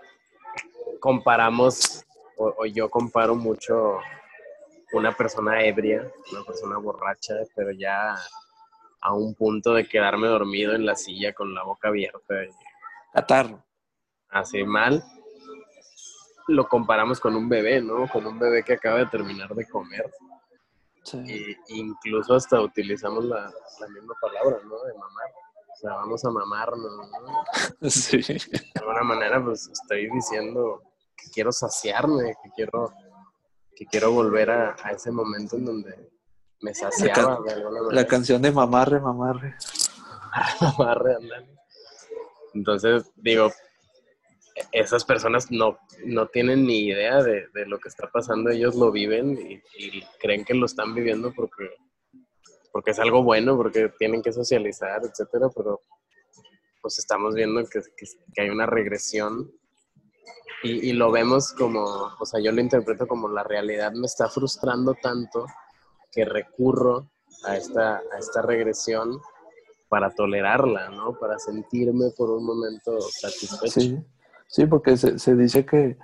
comparamos, 0.99 2.05
o 2.37 2.65
yo 2.67 2.89
comparo 2.89 3.35
mucho 3.35 3.99
una 4.93 5.11
persona 5.11 5.63
ebria, 5.63 6.09
una 6.31 6.43
persona 6.43 6.77
borracha, 6.77 7.33
pero 7.55 7.71
ya 7.71 8.15
a 9.01 9.13
un 9.13 9.35
punto 9.35 9.73
de 9.73 9.87
quedarme 9.87 10.27
dormido 10.27 10.73
en 10.73 10.85
la 10.85 10.95
silla 10.95 11.33
con 11.33 11.53
la 11.53 11.63
boca 11.63 11.89
abierta. 11.89 12.35
Catarro. 13.13 13.63
Así 14.29 14.63
mal. 14.63 15.03
Lo 16.47 16.67
comparamos 16.67 17.19
con 17.19 17.35
un 17.35 17.49
bebé, 17.49 17.81
¿no? 17.81 18.07
Con 18.07 18.25
un 18.25 18.39
bebé 18.39 18.63
que 18.63 18.73
acaba 18.73 18.99
de 18.99 19.05
terminar 19.07 19.53
de 19.53 19.67
comer. 19.67 20.11
Y, 21.13 21.55
incluso 21.67 22.33
hasta 22.35 22.59
utilizamos 22.61 23.25
la, 23.25 23.51
la, 23.79 23.87
misma 23.89 24.13
palabra, 24.21 24.57
¿no? 24.63 24.83
De 24.83 24.93
mamar. 24.93 25.29
O 25.71 25.77
sea, 25.77 25.93
vamos 25.93 26.25
a 26.25 26.29
mamarnos, 26.31 26.91
¿no? 26.97 27.43
Sí. 27.89 28.17
De 28.17 28.79
alguna 28.79 29.03
manera, 29.03 29.43
pues 29.43 29.69
estoy 29.71 30.09
diciendo 30.09 30.81
que 31.15 31.29
quiero 31.31 31.51
saciarme, 31.51 32.35
que 32.43 32.49
quiero, 32.55 32.93
que 33.75 33.85
quiero 33.85 34.11
volver 34.11 34.49
a, 34.49 34.75
a 34.83 34.91
ese 34.91 35.11
momento 35.11 35.57
en 35.57 35.65
donde 35.65 36.11
me 36.61 36.73
saciaba 36.73 37.39
la, 37.39 37.41
de 37.41 37.53
alguna 37.53 37.81
manera. 37.81 38.01
La 38.01 38.07
canción 38.07 38.41
de 38.41 38.51
mamarre, 38.51 38.99
mamarre. 38.99 39.55
mamarre, 40.61 41.15
andale. 41.15 41.55
Entonces, 42.53 43.11
digo, 43.15 43.51
esas 44.71 45.03
personas 45.03 45.51
no, 45.51 45.77
no 46.05 46.27
tienen 46.27 46.65
ni 46.65 46.87
idea 46.87 47.21
de, 47.21 47.47
lo 47.65 47.79
que 47.79 47.89
está 47.89 48.09
pasando, 48.09 48.49
ellos 48.49 48.75
lo 48.75 48.91
viven 48.91 49.37
y, 49.37 49.61
creen 50.19 50.45
que 50.45 50.53
lo 50.53 50.65
están 50.65 50.95
viviendo 50.95 51.33
porque, 51.33 51.69
porque 52.71 52.91
es 52.91 52.99
algo 52.99 53.23
bueno, 53.23 53.57
porque 53.57 53.89
tienen 53.99 54.21
que 54.21 54.31
socializar, 54.31 55.01
etcétera, 55.03 55.49
pero 55.53 55.81
pues 56.81 56.99
estamos 56.99 57.35
viendo 57.35 57.65
que, 57.67 57.81
hay 58.41 58.49
una 58.49 58.65
regresión 58.65 59.51
y, 60.63 60.93
lo 60.93 61.11
vemos 61.11 61.51
como, 61.53 61.83
o 61.83 62.25
sea, 62.25 62.39
yo 62.39 62.51
lo 62.51 62.61
interpreto 62.61 63.07
como 63.07 63.27
la 63.27 63.43
realidad 63.43 63.91
me 63.91 64.07
está 64.07 64.29
frustrando 64.29 64.95
tanto 64.95 65.45
que 66.11 66.25
recurro 66.25 67.11
a 67.43 67.57
esta, 67.57 67.97
a 67.97 68.17
esta 68.17 68.41
regresión 68.41 69.19
para 69.89 70.09
tolerarla, 70.15 70.89
¿no? 70.89 71.19
Para 71.19 71.37
sentirme 71.37 72.09
por 72.17 72.31
un 72.31 72.45
momento 72.45 72.99
satisfecho. 73.01 74.03
Porque 74.69 74.97
se, 74.97 75.19
se, 75.19 75.35
dice 75.35 75.65
que 75.65 75.97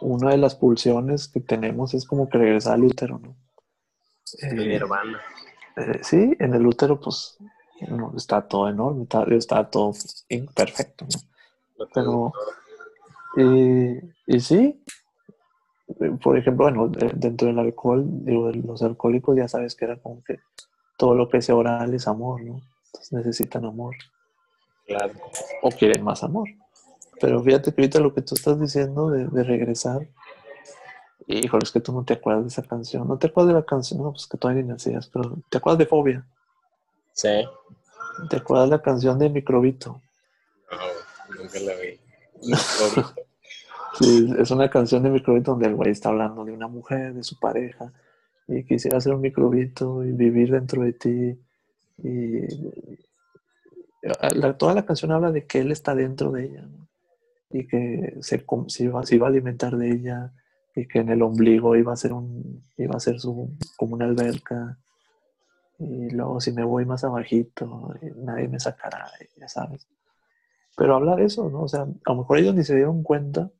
una 0.00 0.30
de 0.30 0.38
las 0.38 0.54
pulsiones 0.54 1.28
que 1.28 1.40
tenemos 1.40 1.94
es 1.94 2.06
como 2.06 2.28
que 2.28 2.38
regresar 2.38 2.74
al 2.74 2.84
útero, 2.84 3.18
¿no? 3.18 3.36
El 4.38 4.72
eh, 4.72 4.80
eh, 5.76 6.00
sí, 6.02 6.36
en 6.38 6.54
el 6.54 6.66
útero 6.66 7.00
pues 7.00 7.36
no, 7.88 8.14
está 8.16 8.46
todo 8.46 8.68
enorme, 8.68 9.02
está, 9.02 9.24
está 9.30 9.68
todo 9.68 9.92
imperfecto, 10.28 11.06
¿no? 11.06 11.86
Pero, 11.92 12.32
y, 13.36 13.98
y 14.26 14.40
sí, 14.40 14.82
por 16.22 16.38
ejemplo, 16.38 16.70
bueno, 16.70 16.88
dentro 16.88 17.48
del 17.48 17.58
alcohol, 17.58 18.04
digo, 18.06 18.50
los 18.52 18.82
alcohólicos 18.82 19.36
ya 19.36 19.48
sabes 19.48 19.74
que 19.74 19.86
era 19.86 19.96
como 19.96 20.22
que 20.22 20.40
todo 20.96 21.14
lo 21.14 21.28
que 21.28 21.38
es 21.38 21.50
oral 21.50 21.94
es 21.94 22.06
amor, 22.06 22.42
¿no? 22.42 22.60
Entonces 22.86 23.12
necesitan 23.12 23.64
amor. 23.64 23.94
Claro. 24.86 25.14
O 25.62 25.70
quieren 25.70 26.04
más 26.04 26.22
amor. 26.22 26.48
Pero 27.20 27.42
fíjate 27.42 27.74
que 27.74 27.82
ahorita 27.82 28.00
lo 28.00 28.14
que 28.14 28.22
tú 28.22 28.34
estás 28.34 28.58
diciendo 28.58 29.10
de, 29.10 29.26
de 29.26 29.44
regresar, 29.44 30.08
híjole, 31.26 31.64
es 31.64 31.70
que 31.70 31.80
tú 31.80 31.92
no 31.92 32.04
te 32.04 32.14
acuerdas 32.14 32.44
de 32.44 32.48
esa 32.48 32.62
canción. 32.62 33.06
No 33.06 33.18
te 33.18 33.28
acuerdas 33.28 33.54
de 33.54 33.60
la 33.60 33.66
canción, 33.66 34.02
no, 34.02 34.12
pues 34.12 34.26
que 34.26 34.38
todavía 34.38 34.62
ni 34.62 34.68
nacías, 34.68 35.08
pero 35.08 35.38
¿te 35.48 35.58
acuerdas 35.58 35.78
de 35.78 35.86
Fobia? 35.86 36.26
Sí. 37.12 37.44
¿Te 38.28 38.36
acuerdas 38.36 38.70
de 38.70 38.76
la 38.76 38.82
canción 38.82 39.18
de 39.18 39.28
Microbito? 39.28 40.00
No, 40.70 41.42
nunca 41.42 41.60
la 41.60 41.72
vi. 41.74 42.00
sí, 43.98 44.34
es 44.38 44.50
una 44.50 44.70
canción 44.70 45.02
de 45.02 45.10
Microbito 45.10 45.52
donde 45.52 45.66
el 45.66 45.74
güey 45.74 45.90
está 45.90 46.08
hablando 46.08 46.44
de 46.44 46.52
una 46.52 46.68
mujer, 46.68 47.14
de 47.14 47.22
su 47.22 47.38
pareja, 47.38 47.92
y 48.48 48.64
quisiera 48.64 49.00
ser 49.00 49.14
un 49.14 49.20
microbito 49.20 50.04
y 50.04 50.10
vivir 50.12 50.50
dentro 50.50 50.82
de 50.82 50.92
ti. 50.92 51.38
Y 52.02 52.46
toda 54.58 54.74
la 54.74 54.84
canción 54.84 55.12
habla 55.12 55.30
de 55.30 55.46
que 55.46 55.60
él 55.60 55.70
está 55.70 55.94
dentro 55.94 56.32
de 56.32 56.46
ella. 56.46 56.62
¿no? 56.62 56.89
Y 57.50 57.66
que 57.66 58.16
se, 58.20 58.44
iba, 58.78 59.00
a 59.00 59.26
alimentar 59.26 59.76
de 59.76 59.90
ella 59.90 60.32
y 60.74 60.86
que 60.86 61.00
en 61.00 61.08
el 61.08 61.22
ombligo 61.22 61.74
iba 61.76 61.92
a 61.92 61.96
ser 61.96 62.12
un 62.12 62.64
iba 62.76 62.94
a 62.94 63.00
ser 63.00 63.18
su 63.18 63.56
como 63.76 63.94
una 63.94 64.04
alberca 64.04 64.78
y 65.78 66.10
luego 66.10 66.40
si 66.40 66.52
me 66.52 66.62
voy 66.62 66.84
más 66.84 67.02
abajito 67.02 67.92
nadie 68.16 68.46
me 68.48 68.60
sacará 68.60 69.10
ya 69.36 69.48
sabes. 69.48 69.88
Pero 70.76 70.94
habla 70.94 71.16
de 71.16 71.24
eso 71.24 71.50
no 71.50 71.62
o 71.62 71.68
sea 71.68 71.82
a 71.82 72.12
lo 72.12 72.16
mejor 72.16 72.38
ellos 72.38 72.54
ni 72.54 72.62
se 72.62 72.76
dieron 72.76 73.02
cuenta 73.02 73.50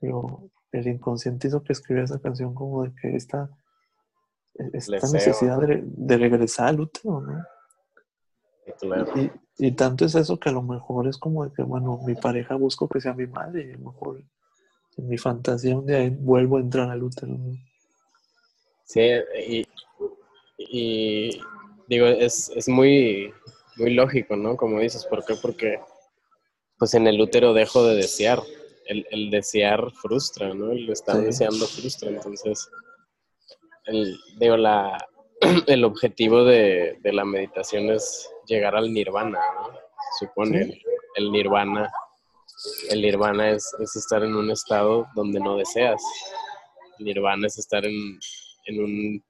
pero 0.00 0.48
el 0.72 0.88
inconsciente 0.88 1.48
hizo 1.48 1.62
que 1.62 1.74
escribiera 1.74 2.06
esa 2.06 2.20
canción 2.20 2.54
como 2.54 2.84
de 2.84 2.94
que 2.94 3.16
esta 3.16 3.50
esta 4.72 5.08
necesidad 5.12 5.58
de, 5.58 6.16
regresar 6.16 6.68
al 6.68 6.80
útero 6.80 7.20
no 7.20 7.44
y, 9.58 9.66
y 9.66 9.72
tanto 9.72 10.04
es 10.04 10.14
eso 10.14 10.38
que 10.38 10.48
a 10.48 10.52
lo 10.52 10.62
mejor 10.62 11.06
es 11.08 11.18
como 11.18 11.44
de 11.44 11.52
que, 11.52 11.62
bueno, 11.62 12.00
mi 12.06 12.14
pareja 12.14 12.56
busco 12.56 12.88
que 12.88 13.00
sea 13.00 13.14
mi 13.14 13.26
madre 13.26 13.66
y 13.66 13.72
a 13.72 13.78
lo 13.78 13.92
mejor 13.92 14.22
en 14.96 15.08
mi 15.08 15.18
fantasía 15.18 15.76
un 15.76 15.86
día 15.86 16.10
vuelvo 16.18 16.56
a 16.56 16.60
entrar 16.60 16.90
al 16.90 17.02
útero. 17.02 17.36
Sí, 18.84 19.00
y, 19.48 19.66
y 20.58 21.40
digo, 21.88 22.06
es, 22.06 22.50
es, 22.54 22.68
muy, 22.68 23.32
muy 23.76 23.94
lógico, 23.94 24.36
¿no? 24.36 24.56
Como 24.56 24.80
dices, 24.80 25.04
¿por 25.06 25.24
qué? 25.24 25.34
Porque 25.40 25.80
pues 26.78 26.94
en 26.94 27.06
el 27.06 27.20
útero 27.20 27.52
dejo 27.52 27.84
de 27.84 27.96
desear. 27.96 28.40
El, 28.88 29.04
el 29.10 29.32
desear 29.32 29.90
frustra, 29.90 30.54
¿no? 30.54 30.70
El 30.70 30.88
estar 30.88 31.16
deseando 31.16 31.66
frustra. 31.66 32.08
Entonces, 32.08 32.70
el, 33.86 34.16
digo, 34.38 34.56
la, 34.56 34.96
el 35.66 35.84
objetivo 35.84 36.44
de, 36.44 36.98
de 37.02 37.12
la 37.12 37.24
meditación 37.24 37.90
es 37.90 38.30
llegar 38.46 38.74
al 38.76 38.92
nirvana, 38.92 39.40
¿no? 39.54 39.86
Supone 40.18 40.80
el, 41.16 41.32
nirvana. 41.32 41.90
El 42.90 43.02
nirvana 43.02 43.50
es, 43.50 43.74
estar 43.94 44.22
en 44.22 44.34
un 44.34 44.50
estado 44.50 45.06
donde 45.14 45.40
no 45.40 45.56
deseas. 45.56 46.02
El 46.98 47.06
nirvana 47.06 47.46
es 47.46 47.58
estar 47.58 47.84
en, 47.84 48.18
en 48.66 48.82
un 48.82 49.24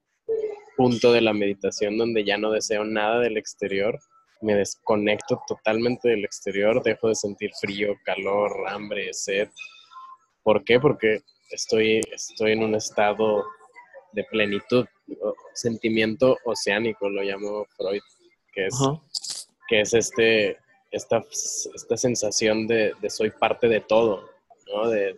punto 0.77 1.11
de 1.11 1.21
la 1.21 1.33
meditación 1.33 1.97
donde 1.97 2.23
ya 2.23 2.37
no 2.37 2.51
deseo 2.51 2.85
nada 2.85 3.19
del 3.19 3.37
exterior, 3.37 3.99
me 4.41 4.53
desconecto 4.53 5.41
totalmente 5.47 6.09
del 6.09 6.23
exterior, 6.23 6.83
dejo 6.83 7.09
de 7.09 7.15
sentir 7.15 7.49
frío, 7.59 7.95
calor, 8.05 8.51
hambre, 8.69 9.13
sed. 9.13 9.49
¿Por 10.43 10.63
qué? 10.63 10.79
Porque 10.79 11.21
estoy, 11.49 12.01
estoy 12.11 12.51
en 12.51 12.63
un 12.63 12.75
estado 12.75 13.43
de 14.13 14.23
plenitud, 14.25 14.85
sentimiento 15.53 16.37
oceánico, 16.45 17.09
lo 17.09 17.23
llamó 17.23 17.65
Freud 17.75 18.01
que 18.57 18.65
es, 18.65 18.79
que 19.67 19.81
es 19.81 19.93
este, 19.93 20.57
esta, 20.91 21.23
esta 21.75 21.97
sensación 21.97 22.65
de, 22.65 22.93
soy 23.09 23.29
parte 23.29 23.67
de 23.67 23.81
todo, 23.81 24.27
¿no? 24.73 24.89
De, 24.89 25.15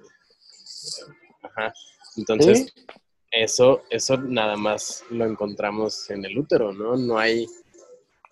ajá. 1.44 1.74
Entonces, 2.18 2.74
eso, 3.32 3.84
eso 3.90 4.18
nada 4.18 4.58
más 4.58 5.06
lo 5.10 5.26
encontramos 5.26 6.10
en 6.10 6.26
el 6.26 6.38
útero, 6.38 6.74
¿no? 6.74 6.98
No 6.98 7.18
hay, 7.18 7.48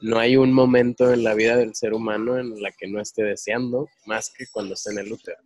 no 0.01 0.19
hay 0.19 0.35
un 0.35 0.51
momento 0.51 1.13
en 1.13 1.23
la 1.23 1.33
vida 1.33 1.55
del 1.55 1.73
ser 1.73 1.93
humano 1.93 2.37
en 2.37 2.61
la 2.61 2.71
que 2.71 2.87
no 2.87 2.99
esté 2.99 3.23
deseando 3.23 3.87
más 4.05 4.29
que 4.29 4.45
cuando 4.51 4.73
esté 4.73 4.91
en 4.91 4.99
el 4.99 5.13
útero. 5.13 5.37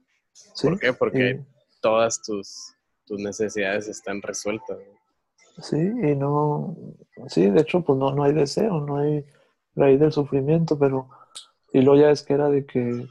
¿Por 0.60 0.80
qué? 0.80 0.94
Porque 0.94 1.40
todas 1.82 2.22
tus, 2.24 2.74
tus 3.06 3.20
necesidades 3.20 3.88
están 3.88 4.24
resueltas. 4.24 4.80
Sí, 5.58 5.78
y 5.78 6.16
no, 6.16 6.76
sí, 7.28 7.50
de 7.50 7.62
hecho, 7.62 7.82
pues 7.82 7.98
no, 7.98 8.14
no 8.14 8.24
hay 8.24 8.34
deseo, 8.34 8.80
no 8.82 8.98
hay 8.98 9.26
raíz 9.76 10.00
del 10.00 10.12
sufrimiento, 10.12 10.78
pero 10.78 11.10
y 11.74 11.82
luego 11.82 12.02
ya 12.02 12.12
es 12.12 12.24
que 12.24 12.34
era 12.34 12.50
de 12.50 12.66
que 12.66 13.08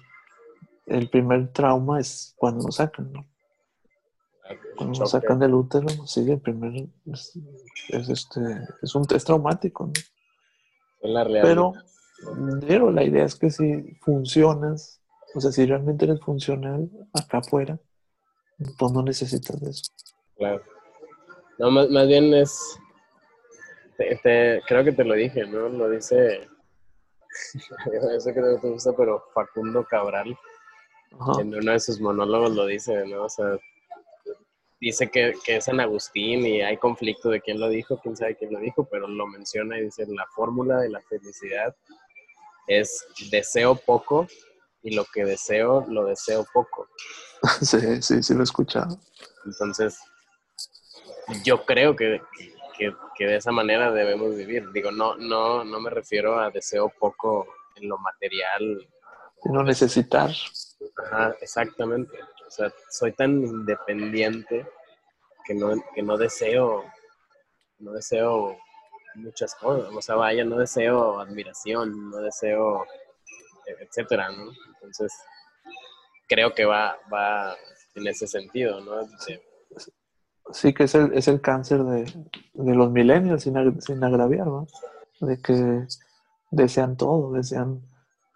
el 0.87 1.09
primer 1.09 1.53
trauma 1.53 2.01
es 2.01 2.35
cuando 2.37 2.67
lo 2.67 2.73
sacan, 2.73 3.13
¿no? 3.13 3.27
Cuando 4.77 4.99
lo 4.99 5.07
sacan 5.07 5.39
del 5.39 5.55
útero, 5.55 5.89
sí, 6.07 6.29
el 6.29 6.41
primer 6.41 6.89
es, 7.07 7.39
este 7.89 8.41
es 8.83 8.95
un 8.95 9.07
test 9.07 9.27
traumático, 9.27 9.87
¿no? 9.87 9.93
la 11.03 11.25
pero, 11.25 11.73
pero 12.67 12.91
la 12.91 13.05
idea 13.05 13.25
es 13.25 13.37
que 13.37 13.51
si 13.51 13.95
funcionas, 14.03 15.01
o 15.35 15.41
sea, 15.41 15.53
si 15.53 15.65
realmente 15.65 16.05
eres 16.05 16.21
funcional 16.21 16.91
acá 17.15 17.39
afuera, 17.39 17.79
pues 18.79 18.93
no 18.93 19.03
necesitas 19.03 19.61
de 19.61 19.71
eso. 19.71 19.93
Claro. 20.37 20.63
No, 21.61 21.71
más, 21.71 21.91
más 21.91 22.09
bien 22.09 22.33
es 22.33 22.81
creo 24.67 24.83
que 24.83 24.93
te 24.93 25.05
lo 25.05 25.13
dije, 25.13 25.45
¿no? 25.45 25.69
Lo 25.69 25.91
dice, 25.91 26.49
eso 28.17 28.31
creo 28.33 28.57
que 28.57 28.63
te 28.63 28.69
gusta, 28.71 28.93
pero 28.97 29.23
Facundo 29.35 29.85
Cabral, 29.85 30.35
en 31.39 31.55
uno 31.55 31.73
de 31.73 31.81
sus 31.81 32.01
monólogos 32.01 32.53
lo 32.53 32.65
dice, 32.65 33.05
¿no? 33.07 33.25
O 33.25 33.29
sea, 33.29 33.59
dice 34.81 35.11
que, 35.11 35.35
que, 35.45 35.57
es 35.57 35.67
San 35.67 35.81
Agustín 35.81 36.47
y 36.47 36.63
hay 36.63 36.79
conflicto 36.79 37.29
de 37.29 37.43
quién 37.43 37.61
lo 37.61 37.69
dijo, 37.69 38.01
quién 38.01 38.17
sabe 38.17 38.37
quién 38.37 38.55
lo 38.55 38.59
dijo, 38.59 38.89
pero 38.91 39.07
lo 39.07 39.27
menciona 39.27 39.79
y 39.79 39.85
dice, 39.85 40.07
la 40.07 40.27
fórmula 40.35 40.79
de 40.79 40.89
la 40.89 41.03
felicidad 41.03 41.77
es 42.69 43.07
deseo 43.31 43.75
poco 43.75 44.27
y 44.83 44.95
lo 44.95 45.05
que 45.05 45.27
deseo, 45.27 45.85
lo 45.91 46.07
deseo 46.07 46.47
poco. 46.55 46.89
Sí, 47.61 48.01
sí, 48.03 48.23
sí 48.23 48.35
lo 48.35 48.41
he 48.41 48.45
escuchado. 48.45 48.99
Entonces, 49.47 49.99
yo 51.45 51.65
creo 51.65 51.97
que, 51.97 52.21
que, 52.79 53.27
de 53.27 53.37
esa 53.37 53.53
manera 53.53 53.91
debemos 53.93 54.35
vivir. 54.35 54.71
Digo, 54.73 54.91
no, 54.91 55.17
no, 55.17 55.65
no 55.65 55.81
me 55.81 55.91
refiero 55.91 56.39
a 56.39 56.51
deseo 56.51 56.89
poco 56.89 57.47
en 57.77 57.89
lo 57.89 57.99
material. 57.99 58.89
No 59.45 59.63
necesitar. 59.63 60.31
Ajá, 61.05 61.37
exactamente. 61.41 62.19
O 62.47 62.51
sea, 62.51 62.73
soy 62.91 63.13
tan 63.13 63.45
independiente 63.45 64.67
que 65.45 65.55
no, 65.55 65.73
que 65.95 66.03
no 66.03 66.17
deseo, 66.17 66.85
no 67.79 67.93
deseo 67.93 68.57
muchas 69.15 69.55
cosas. 69.55 69.93
O 69.95 70.03
sea, 70.03 70.15
vaya, 70.17 70.45
no 70.45 70.57
deseo 70.57 71.21
admiración, 71.21 72.11
no 72.11 72.19
deseo, 72.19 72.87
etcétera, 73.67 74.31
¿no? 74.31 74.51
Entonces, 74.75 75.13
creo 76.29 76.55
que 76.55 76.65
va, 76.65 76.99
va 77.13 77.57
en 77.95 78.07
ese 78.07 78.27
sentido, 78.27 78.81
¿no? 78.81 79.01
Sí, 80.53 80.75
que 80.75 80.85
es 80.85 80.95
el, 80.95 81.13
es 81.15 81.29
el 81.29 81.41
cáncer 81.41 81.83
de, 81.85 82.05
los 82.55 82.91
millennials, 82.91 83.43
sin, 83.43 83.81
sin 83.81 84.03
agraviar, 84.03 84.47
¿no? 84.47 84.67
De 85.21 85.41
que 85.41 85.87
desean 86.51 86.97
todo, 86.97 87.33
desean 87.33 87.83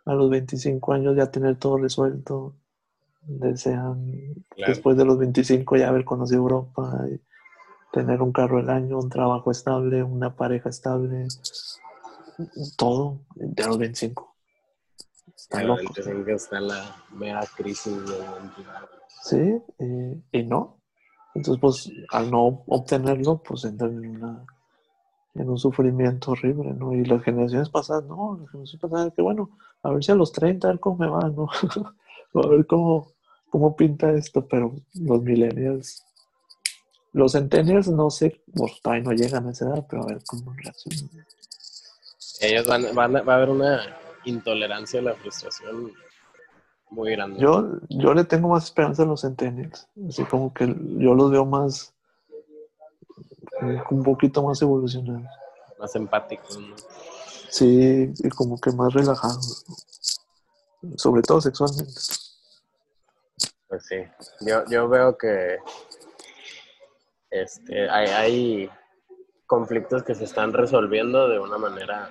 a 0.04 0.14
los 0.14 0.30
25 0.30 0.92
años 0.92 1.16
ya 1.16 1.30
tener 1.30 1.56
todo 1.56 1.78
resuelto, 1.78 2.54
desean 3.22 4.12
después 4.66 4.96
de 4.96 5.04
los 5.04 5.18
25 5.18 5.76
ya 5.76 5.88
haber 5.88 6.04
conocido 6.04 6.40
Europa, 6.40 7.00
y 7.10 7.20
tener 7.92 8.22
un 8.22 8.32
carro 8.32 8.58
del 8.58 8.70
año, 8.70 8.98
un 8.98 9.08
trabajo 9.08 9.50
estable, 9.50 10.02
una 10.02 10.34
pareja 10.34 10.68
estable, 10.68 11.28
todo 12.76 13.20
de 13.34 13.64
los 13.64 13.78
25. 13.78 14.34
Está 15.36 15.62
loco. 15.62 15.82
está 16.26 16.60
la 16.60 16.96
mega 17.12 17.44
crisis 17.56 17.96
de 18.06 18.18
Sí, 19.22 19.62
y 20.32 20.42
no. 20.42 20.83
Entonces, 21.34 21.60
pues, 21.60 21.92
al 22.10 22.30
no 22.30 22.62
obtenerlo, 22.66 23.38
pues 23.38 23.64
entran 23.64 24.04
en 24.04 24.16
una 24.16 24.46
en 25.34 25.50
un 25.50 25.58
sufrimiento 25.58 26.32
horrible, 26.32 26.72
¿no? 26.74 26.92
Y 26.94 27.04
las 27.04 27.22
generaciones 27.22 27.68
pasadas, 27.68 28.04
no, 28.04 28.38
las 28.40 28.50
generaciones 28.50 28.80
pasadas, 28.80 29.12
que 29.14 29.22
bueno, 29.22 29.50
a 29.82 29.90
ver 29.90 30.04
si 30.04 30.12
a 30.12 30.14
los 30.14 30.32
30, 30.32 30.68
a 30.68 30.70
ver 30.72 30.80
cómo 30.80 30.96
me 30.98 31.08
va, 31.08 31.28
¿no? 31.28 31.48
a 32.42 32.46
ver 32.46 32.66
cómo, 32.66 33.12
cómo 33.50 33.76
pinta 33.76 34.12
esto, 34.12 34.46
pero 34.46 34.74
los 34.94 35.22
millennials, 35.22 36.04
los 37.12 37.32
centennials, 37.32 37.88
no 37.88 38.10
sé, 38.10 38.40
pues 38.54 38.80
todavía 38.80 39.04
no 39.04 39.12
llegan 39.12 39.48
a 39.48 39.50
esa 39.50 39.66
edad, 39.66 39.86
pero 39.88 40.02
a 40.04 40.06
ver 40.06 40.22
cómo 40.24 40.52
reaccionan. 40.52 41.26
Ellos 42.40 42.66
van, 42.66 42.94
van, 42.94 43.14
va 43.14 43.32
a 43.32 43.36
haber 43.36 43.50
una 43.50 43.80
intolerancia 44.24 45.00
a 45.00 45.04
la 45.04 45.14
frustración 45.14 45.92
muy 46.94 47.12
grande. 47.12 47.40
Yo, 47.40 47.78
yo 47.88 48.14
le 48.14 48.24
tengo 48.24 48.48
más 48.48 48.64
esperanza 48.64 49.02
a 49.02 49.06
los 49.06 49.22
centennials, 49.22 49.88
así 50.08 50.24
como 50.24 50.52
que 50.54 50.66
yo 50.66 51.14
los 51.14 51.30
veo 51.30 51.44
más 51.44 51.94
un 53.90 54.02
poquito 54.02 54.42
más 54.42 54.60
evolucionados. 54.62 55.28
Más 55.78 55.94
empáticos, 55.96 56.58
Sí, 57.50 58.12
y 58.18 58.28
como 58.30 58.60
que 58.60 58.72
más 58.72 58.92
relajados. 58.92 59.64
Sobre 60.96 61.22
todo 61.22 61.40
sexualmente. 61.40 61.92
Pues 63.68 63.86
sí, 63.86 63.96
yo, 64.40 64.64
yo 64.68 64.88
veo 64.88 65.16
que 65.16 65.58
este, 67.30 67.88
hay, 67.88 68.08
hay 68.08 68.70
conflictos 69.46 70.02
que 70.02 70.14
se 70.14 70.24
están 70.24 70.52
resolviendo 70.52 71.28
de 71.28 71.38
una 71.38 71.58
manera, 71.58 72.10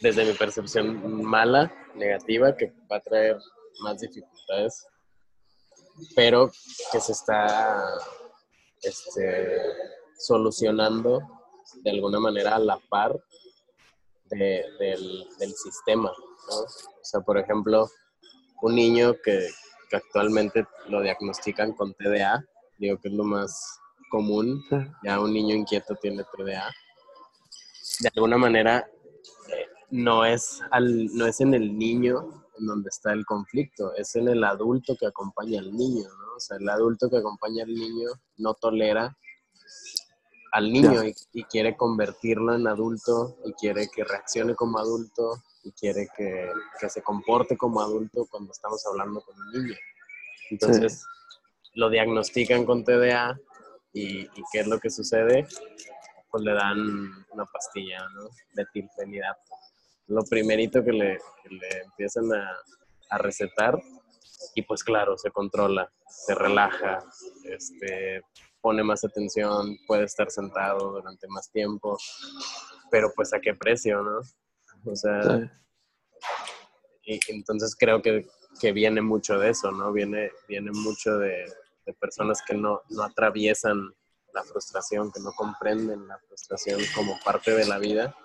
desde 0.00 0.24
mi 0.24 0.32
percepción, 0.32 1.24
mala, 1.24 1.72
negativa, 1.94 2.56
que 2.56 2.72
va 2.90 2.96
a 2.96 3.00
traer 3.00 3.38
más 3.80 4.00
dificultades, 4.00 4.86
pero 6.14 6.50
que 6.92 7.00
se 7.00 7.12
está 7.12 7.82
este, 8.82 9.58
solucionando 10.18 11.20
de 11.82 11.90
alguna 11.90 12.20
manera 12.20 12.56
a 12.56 12.58
la 12.58 12.78
par 12.88 13.18
del, 14.30 15.54
sistema. 15.62 16.10
O 16.10 16.66
sea, 17.02 17.20
por 17.20 17.38
ejemplo, 17.38 17.88
un 18.62 18.74
niño 18.74 19.14
que, 19.22 19.48
actualmente 19.92 20.66
lo 20.88 21.02
diagnostican 21.02 21.72
con 21.72 21.94
TDA, 21.94 22.44
digo 22.78 22.98
que 22.98 23.06
es 23.06 23.14
lo 23.14 23.22
más 23.22 23.78
común, 24.10 24.60
ya 25.04 25.20
un 25.20 25.32
niño 25.32 25.54
inquieto 25.54 25.94
tiene 25.94 26.24
TDA, 26.24 26.68
de 28.00 28.10
alguna 28.16 28.36
manera 28.36 28.90
eh, 29.48 29.66
no, 29.90 30.24
es 30.24 30.60
al, 30.72 31.14
no 31.14 31.26
es 31.26 31.40
en 31.40 31.54
el 31.54 31.78
niño 31.78 32.43
en 32.58 32.66
donde 32.66 32.88
está 32.88 33.12
el 33.12 33.24
conflicto, 33.24 33.94
es 33.94 34.14
en 34.16 34.28
el 34.28 34.44
adulto 34.44 34.96
que 34.98 35.06
acompaña 35.06 35.60
al 35.60 35.72
niño, 35.72 36.04
¿no? 36.04 36.36
O 36.36 36.40
sea, 36.40 36.56
el 36.56 36.68
adulto 36.68 37.08
que 37.10 37.18
acompaña 37.18 37.64
al 37.64 37.74
niño 37.74 38.08
no 38.38 38.54
tolera 38.54 39.16
al 40.54 40.72
niño 40.72 41.02
y, 41.32 41.42
quiere 41.44 41.76
convertirlo 41.76 42.54
en 42.54 42.68
adulto 42.68 43.36
y 43.44 43.52
quiere 43.54 43.88
que 43.92 44.04
reaccione 44.04 44.54
como 44.54 44.78
adulto 44.78 45.42
y 45.64 45.72
quiere 45.72 46.06
que, 46.16 46.48
se 46.88 47.02
comporte 47.02 47.56
como 47.56 47.80
adulto 47.80 48.24
cuando 48.30 48.52
estamos 48.52 48.80
hablando 48.86 49.20
con 49.20 49.34
un 49.36 49.52
niño. 49.52 49.76
Entonces, 50.50 51.04
lo 51.74 51.90
diagnostican 51.90 52.64
con 52.64 52.84
TDA 52.84 53.36
y, 53.92 54.28
¿qué 54.52 54.60
es 54.60 54.68
lo 54.68 54.78
que 54.78 54.90
sucede? 54.90 55.48
Pues 56.30 56.44
le 56.44 56.52
dan 56.52 56.78
una 57.32 57.46
pastilla 57.46 58.06
¿no? 58.14 58.28
de 58.54 58.64
tirfenidato. 58.72 59.40
Lo 60.06 60.22
primerito 60.24 60.84
que 60.84 60.92
le, 60.92 61.18
le 61.50 61.82
empiezan 61.84 62.32
a, 62.32 62.50
a 63.10 63.18
recetar 63.18 63.78
y 64.54 64.62
pues 64.62 64.84
claro, 64.84 65.16
se 65.16 65.30
controla, 65.30 65.90
se 66.06 66.34
relaja, 66.34 66.98
este, 67.44 68.22
pone 68.60 68.82
más 68.82 69.04
atención, 69.04 69.76
puede 69.86 70.04
estar 70.04 70.30
sentado 70.30 70.92
durante 70.92 71.26
más 71.28 71.50
tiempo, 71.50 71.96
pero 72.90 73.12
pues 73.14 73.32
a 73.32 73.40
qué 73.40 73.54
precio, 73.54 74.02
¿no? 74.02 74.20
O 74.86 74.96
sea, 74.96 75.50
y 77.04 77.18
entonces 77.28 77.74
creo 77.78 78.02
que, 78.02 78.26
viene 78.72 79.02
mucho 79.02 79.38
de 79.38 79.50
eso, 79.50 79.72
¿no? 79.72 79.92
Viene, 79.92 80.30
viene 80.48 80.70
mucho 80.72 81.18
de, 81.18 81.44
personas 82.00 82.40
que 82.46 82.54
no, 82.54 82.80
no 82.90 83.02
atraviesan 83.02 83.92
la 84.32 84.42
frustración, 84.42 85.12
que 85.12 85.20
no 85.20 85.32
comprenden 85.32 86.08
la 86.08 86.18
frustración 86.26 86.80
como 86.94 87.18
parte 87.24 87.52
de 87.52 87.66
la 87.66 87.78
vida, 87.78 88.16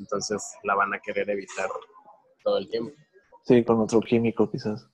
entonces 0.00 0.42
la 0.64 0.74
van 0.74 0.92
a 0.94 0.98
querer 0.98 1.28
evitar 1.30 1.68
todo 2.42 2.58
el 2.58 2.68
tiempo. 2.68 2.92
Sí, 3.44 3.64
con 3.64 3.80
otro 3.80 4.00
químico 4.00 4.50
quizás. 4.50 4.86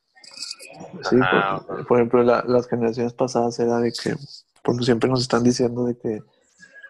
Sí, 1.09 1.16
por, 1.88 1.98
ejemplo, 1.98 2.22
las 2.22 2.68
generaciones 2.68 3.14
pasadas 3.14 3.59
era 3.59 3.78
de 3.78 3.92
que 3.92 4.14
porque 4.66 4.84
siempre 4.84 5.09
nos 5.09 5.22
están 5.22 5.44
diciendo 5.44 5.84
de 5.84 5.96
que, 5.96 6.22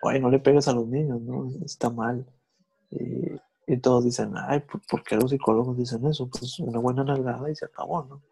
ay, 0.03 0.19
no 0.19 0.31
le 0.31 0.39
pegues 0.39 0.67
a 0.67 0.73
los 0.73 0.87
niños, 0.89 1.21
¿no? 1.21 1.47
Está 1.63 1.91
mal. 1.91 2.27
Y, 2.91 3.77
todos 3.83 4.05
dicen, 4.05 4.33
ay, 4.35 4.63
¿por 4.89 5.03
qué 5.05 5.17
los 5.17 5.31
psicólogos 5.31 5.77
dicen 5.77 6.07
eso? 6.07 6.29
Pues 6.29 6.59
una 6.61 6.79
buena 6.79 7.05
nalgada 7.05 7.51
y 7.51 7.55
se 7.55 7.67
acabó, 7.67 8.05
¿no? 8.05 8.23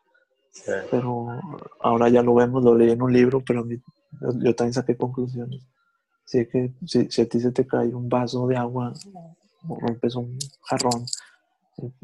Pero 0.91 1.27
ahora 1.81 2.09
ya 2.09 2.23
lo 2.23 2.35
vemos, 2.35 2.65
lo 2.65 2.75
leí 2.75 2.93
en 2.93 3.03
un 3.03 3.13
libro, 3.13 3.43
pero 3.45 3.67
yo, 3.69 4.55
también 4.55 4.73
saqué 4.73 4.97
conclusiones. 4.97 5.67
Si, 6.25 6.47
que, 6.47 6.73
si, 6.87 7.11
si, 7.11 7.23
a 7.23 7.29
ti 7.29 7.41
se 7.41 7.53
te 7.53 7.67
cae 7.67 7.95
un 7.95 8.09
vaso 8.09 8.47
de 8.47 8.57
agua 8.57 8.95
rompes 9.69 10.15
un 10.15 10.39
jarrón, 10.63 11.07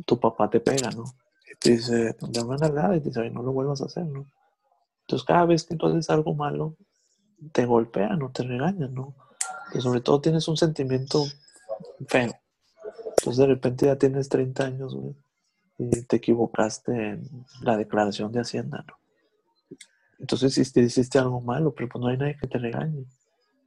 tu 0.04 0.18
papá 0.18 0.48
te 0.50 0.60
pega, 0.60 0.90
¿no? 0.90 1.04
Y 1.50 1.56
te 1.58 1.70
dice, 1.70 2.16
da 2.20 2.44
una 2.44 2.56
nalgada 2.56 2.96
y 2.96 3.00
te 3.00 3.08
dice, 3.08 3.30
no 3.30 3.42
lo 3.42 3.52
vuelvas 3.52 3.82
a 3.82 3.86
hacer, 3.86 4.06
¿no? 4.06 4.26
Entonces 5.02 5.26
cada 5.26 5.44
vez 5.46 5.64
que 5.64 5.76
tú 5.76 5.86
haces 5.86 6.08
algo 6.10 6.34
malo, 6.34 6.76
te 7.52 7.64
golpean 7.64 8.22
o 8.22 8.30
te 8.30 8.42
regañan, 8.42 8.94
¿no? 8.94 9.14
Que 9.72 9.80
sobre 9.80 10.00
todo 10.00 10.20
tienes 10.20 10.46
un 10.48 10.56
sentimiento 10.56 11.24
feo. 12.06 12.32
Entonces 13.18 13.36
de 13.36 13.46
repente 13.46 13.86
ya 13.86 13.96
tienes 13.96 14.28
30 14.28 14.64
años, 14.64 14.94
güey, 14.94 15.14
y 15.78 16.02
te 16.02 16.16
equivocaste 16.16 16.92
en 16.92 17.46
la 17.62 17.76
declaración 17.76 18.32
de 18.32 18.40
Hacienda, 18.40 18.84
¿no? 18.86 18.94
Entonces 20.18 20.52
hiciste, 20.52 20.80
hiciste 20.80 21.18
algo 21.18 21.40
malo, 21.40 21.72
pero 21.74 21.88
pues 21.88 22.00
no 22.00 22.08
hay 22.08 22.18
nadie 22.18 22.36
que 22.36 22.46
te 22.46 22.58
regañe. 22.58 23.06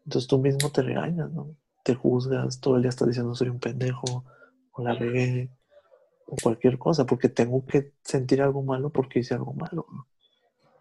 Entonces 0.05 0.27
tú 0.27 0.37
mismo 0.37 0.71
te 0.71 0.81
regañas, 0.81 1.31
¿no? 1.31 1.55
Te 1.83 1.95
juzgas, 1.95 2.59
todo 2.59 2.77
el 2.77 2.83
día 2.83 2.89
estás 2.89 3.07
diciendo 3.07 3.35
soy 3.35 3.49
un 3.49 3.59
pendejo, 3.59 4.23
o 4.71 4.83
la 4.83 4.93
regué, 4.93 5.49
o 6.25 6.35
cualquier 6.41 6.77
cosa, 6.77 7.05
porque 7.05 7.29
tengo 7.29 7.65
que 7.65 7.93
sentir 8.03 8.41
algo 8.41 8.63
malo 8.63 8.89
porque 8.89 9.19
hice 9.19 9.33
algo 9.33 9.53
malo. 9.53 9.85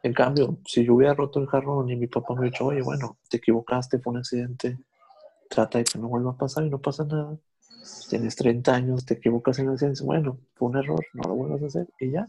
En 0.03 0.15
cambio, 0.15 0.59
si 0.67 0.85
yo 0.85 0.95
hubiera 0.95 1.15
roto 1.15 1.41
el 1.41 1.47
jarrón 1.47 1.91
y 1.91 1.97
mi 1.97 2.07
papá 2.09 2.35
me 2.35 2.41
hubiera 2.41 2.53
dicho, 2.53 2.67
oye, 2.67 2.83
bueno, 2.83 3.19
te 3.29 3.37
equivocaste, 3.37 3.99
fue 3.99 4.13
un 4.13 4.19
accidente, 4.19 4.79
trata 5.49 5.79
de 5.79 5.85
que 5.85 5.99
no 5.99 6.09
vuelva 6.09 6.33
a 6.33 6.37
pasar 6.37 6.65
y 6.65 6.71
no 6.71 6.81
pasa 6.81 7.05
nada. 7.05 7.37
Tienes 8.09 8.37
30 8.37 8.75
años, 8.75 9.05
te 9.05 9.15
equivocas 9.15 9.59
en 9.59 9.67
el 9.67 9.73
accidente, 9.73 10.03
bueno, 10.03 10.39
fue 10.55 10.69
un 10.69 10.77
error, 10.77 11.05
no 11.15 11.29
lo 11.29 11.35
vuelvas 11.35 11.63
a 11.63 11.67
hacer 11.67 11.89
y 12.01 12.11
ya. 12.11 12.29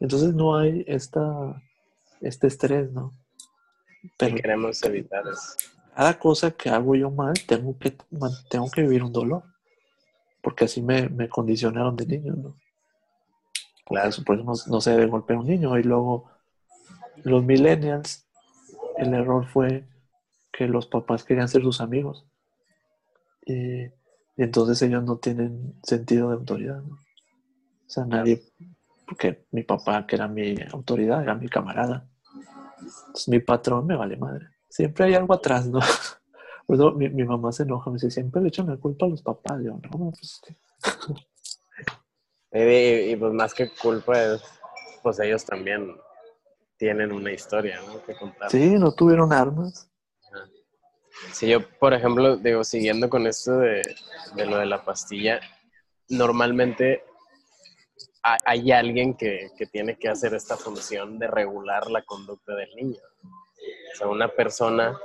Entonces 0.00 0.34
no 0.34 0.56
hay 0.56 0.84
esta, 0.86 1.62
este 2.20 2.46
estrés, 2.46 2.92
¿no? 2.92 3.12
Pero 4.18 4.36
queremos 4.36 4.82
evitar 4.82 5.24
eso. 5.28 5.75
Cada 5.96 6.18
cosa 6.18 6.50
que 6.50 6.68
hago 6.68 6.94
yo 6.94 7.10
mal, 7.10 7.32
tengo 7.46 7.78
que, 7.78 7.96
tengo 8.50 8.70
que 8.70 8.82
vivir 8.82 9.02
un 9.02 9.14
dolor. 9.14 9.44
Porque 10.42 10.66
así 10.66 10.82
me, 10.82 11.08
me 11.08 11.26
condicionaron 11.26 11.96
de 11.96 12.06
niño, 12.06 12.34
¿no? 12.34 12.56
claro. 13.86 14.10
eso 14.10 14.22
pues 14.22 14.44
no, 14.44 14.52
no 14.66 14.80
se 14.82 14.90
debe 14.90 15.06
golpear 15.06 15.38
a 15.38 15.40
un 15.40 15.46
niño 15.46 15.78
y 15.78 15.82
luego 15.84 16.30
los 17.24 17.42
millennials, 17.42 18.26
el 18.98 19.14
error 19.14 19.46
fue 19.46 19.86
que 20.52 20.68
los 20.68 20.86
papás 20.86 21.24
querían 21.24 21.48
ser 21.48 21.62
sus 21.62 21.80
amigos. 21.80 22.26
Y, 23.46 23.86
entonces 24.36 24.82
ellos 24.82 25.02
no 25.02 25.16
tienen 25.16 25.74
sentido 25.82 26.28
de 26.28 26.34
autoridad. 26.34 26.82
O 26.84 27.88
sea, 27.88 28.04
nadie, 28.04 28.42
porque 29.06 29.46
mi 29.50 29.62
papá, 29.62 30.06
que 30.06 30.16
era 30.16 30.28
mi 30.28 30.56
autoridad, 30.70 31.22
era 31.22 31.34
mi 31.34 31.48
camarada. 31.48 32.06
Entonces, 32.80 33.28
mi 33.28 33.40
patrón 33.40 33.86
me 33.86 33.96
vale 33.96 34.18
madre. 34.18 34.55
Siempre 34.68 35.04
hay 35.06 35.14
algo 35.14 35.34
atrás, 35.34 35.66
¿no? 35.66 35.80
Por 36.66 36.74
eso 36.76 36.92
mi, 36.92 37.08
mi 37.08 37.24
mamá 37.24 37.52
se 37.52 37.62
enoja, 37.62 37.90
me 37.90 37.94
dice, 37.94 38.10
siempre 38.10 38.42
le 38.42 38.48
echan 38.48 38.66
la 38.66 38.76
culpa 38.76 39.06
a 39.06 39.08
los 39.08 39.22
papás. 39.22 39.62
Yo, 39.62 39.78
no, 39.98 40.10
pues 40.10 40.40
Y, 42.52 42.58
y- 42.60 43.10
y, 43.12 43.16
pues 43.16 43.32
más 43.32 43.52
que 43.54 43.68
culpa 43.70 44.22
es, 44.22 44.42
pues 45.02 45.18
ellos 45.20 45.44
también 45.44 45.94
tienen 46.78 47.12
una 47.12 47.32
historia, 47.32 47.80
¿no? 47.82 48.02
Que 48.04 48.14
contar. 48.14 48.50
sí, 48.50 48.76
no 48.78 48.92
tuvieron 48.92 49.32
armas. 49.32 49.90
Si 51.32 51.48
yo, 51.48 51.58
por 51.78 51.92
ejemplo, 51.94 52.36
digo, 52.36 52.62
siguiendo 52.64 53.08
con 53.10 53.26
esto 53.26 53.58
de, 53.58 53.82
de 54.36 54.46
lo 54.46 54.58
de 54.58 54.66
la 54.66 54.84
pastilla, 54.84 55.40
normalmente 56.08 57.02
ha- 58.22 58.38
hay 58.44 58.70
alguien 58.72 59.14
que, 59.14 59.50
que 59.56 59.66
tiene 59.66 59.96
que 59.98 60.08
hacer 60.08 60.34
esta 60.34 60.56
función 60.56 61.18
de 61.18 61.26
regular 61.26 61.90
la 61.90 62.02
conducta 62.04 62.54
del 62.54 62.74
niño. 62.76 63.00
O 63.92 63.96
sea, 63.96 64.08
una 64.08 64.28
persona 64.28 64.98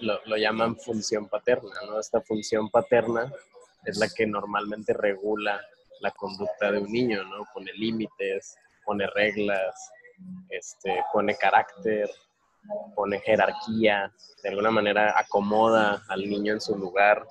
lo, 0.00 0.20
lo 0.24 0.36
llaman 0.36 0.76
función 0.76 1.28
paterna, 1.28 1.74
¿no? 1.86 2.00
Esta 2.00 2.20
función 2.20 2.70
paterna 2.70 3.32
es 3.84 3.98
la 3.98 4.08
que 4.08 4.26
normalmente 4.26 4.92
regula 4.92 5.60
la 6.00 6.10
conducta 6.12 6.72
de 6.72 6.78
un 6.78 6.90
niño, 6.90 7.22
¿no? 7.24 7.46
Pone 7.52 7.72
límites, 7.72 8.56
pone 8.84 9.06
reglas, 9.06 9.92
este, 10.48 11.02
pone 11.12 11.36
carácter, 11.36 12.10
pone 12.94 13.20
jerarquía, 13.20 14.12
de 14.42 14.48
alguna 14.48 14.70
manera 14.70 15.18
acomoda 15.18 16.02
al 16.08 16.28
niño 16.28 16.54
en 16.54 16.60
su 16.60 16.76
lugar. 16.76 17.26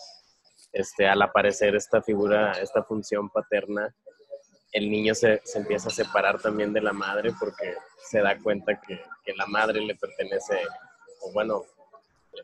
Este, 0.72 1.08
al 1.08 1.22
aparecer 1.22 1.76
esta 1.76 2.02
figura, 2.02 2.52
esta 2.54 2.84
función 2.84 3.30
paterna, 3.30 3.94
el 4.72 4.90
niño 4.90 5.16
se, 5.16 5.42
se 5.44 5.60
empieza 5.60 5.90
a 5.90 5.92
separar 5.92 6.40
también 6.42 6.74
de 6.74 6.82
la 6.82 6.94
madre 6.94 7.32
porque 7.40 7.76
se 8.10 8.22
da 8.22 8.38
cuenta 8.40 8.80
que, 8.80 9.02
que 9.24 9.34
la 9.36 9.46
madre 9.48 9.82
le 9.82 9.96
pertenece, 9.96 10.62
o 11.22 11.32
bueno, 11.32 11.64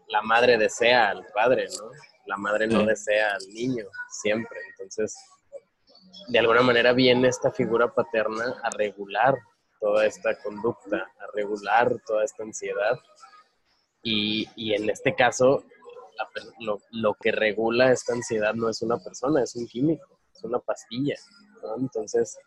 la 0.08 0.22
madre 0.22 0.58
desea 0.58 1.10
al 1.10 1.26
padre, 1.34 1.68
¿no? 1.78 1.92
La 2.26 2.38
madre 2.38 2.68
no 2.68 2.84
desea 2.86 3.36
al 3.36 3.48
niño 3.54 3.86
siempre. 4.10 4.60
Entonces, 4.72 5.16
de 6.28 6.40
alguna 6.40 6.62
manera 6.62 6.94
viene 6.94 7.28
esta 7.28 7.52
figura 7.52 7.94
paterna 7.94 8.60
a 8.64 8.70
regular 8.72 9.36
toda 9.80 10.06
esta 10.06 10.36
conducta, 10.42 10.98
a 11.20 11.28
regular 11.34 11.96
toda 12.08 12.24
esta 12.24 12.44
ansiedad. 12.44 13.00
Y, 14.02 14.50
y 14.56 14.74
en 14.74 14.90
este 14.90 15.16
caso, 15.16 15.64
la 16.18 16.28
lo, 16.60 16.80
lo 16.92 17.14
que 17.16 17.32
regula 17.32 17.92
esta 17.92 18.14
ansiedad 18.14 18.54
no 18.54 18.70
es 18.70 18.82
una 18.82 18.98
persona, 18.98 19.44
es 19.44 19.56
un 19.56 19.68
químico, 19.68 20.20
es 20.34 20.44
una 20.44 20.60
pastilla. 20.60 21.16
¿No? 21.68 21.76
Entonces, 21.78 22.38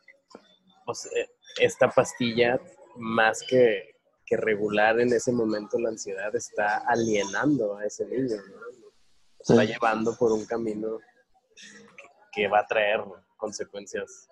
pues, 0.84 1.06
eh, 1.14 1.28
esta 1.60 1.88
pastilla, 1.90 2.60
más 2.96 3.42
que, 3.48 3.94
que 4.26 4.36
regular 4.36 4.98
en 5.00 5.12
ese 5.12 5.32
momento 5.32 5.78
la 5.78 5.90
ansiedad, 5.90 6.34
está 6.34 6.78
alienando 6.86 7.76
a 7.76 7.84
ese 7.86 8.04
niño, 8.06 8.36
¿no? 8.36 8.56
Lo 8.56 8.92
está 9.40 9.62
Sí. 9.62 9.66
llevando 9.72 10.16
por 10.16 10.32
un 10.32 10.44
camino 10.46 10.98
que, 10.98 12.42
que 12.42 12.48
va 12.48 12.60
a 12.60 12.66
traer 12.66 13.00
consecuencias 13.36 14.28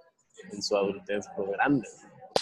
en 0.53 0.63
su 0.63 0.77
adultez 0.77 1.27
pues, 1.37 1.49
grandes. 1.51 1.97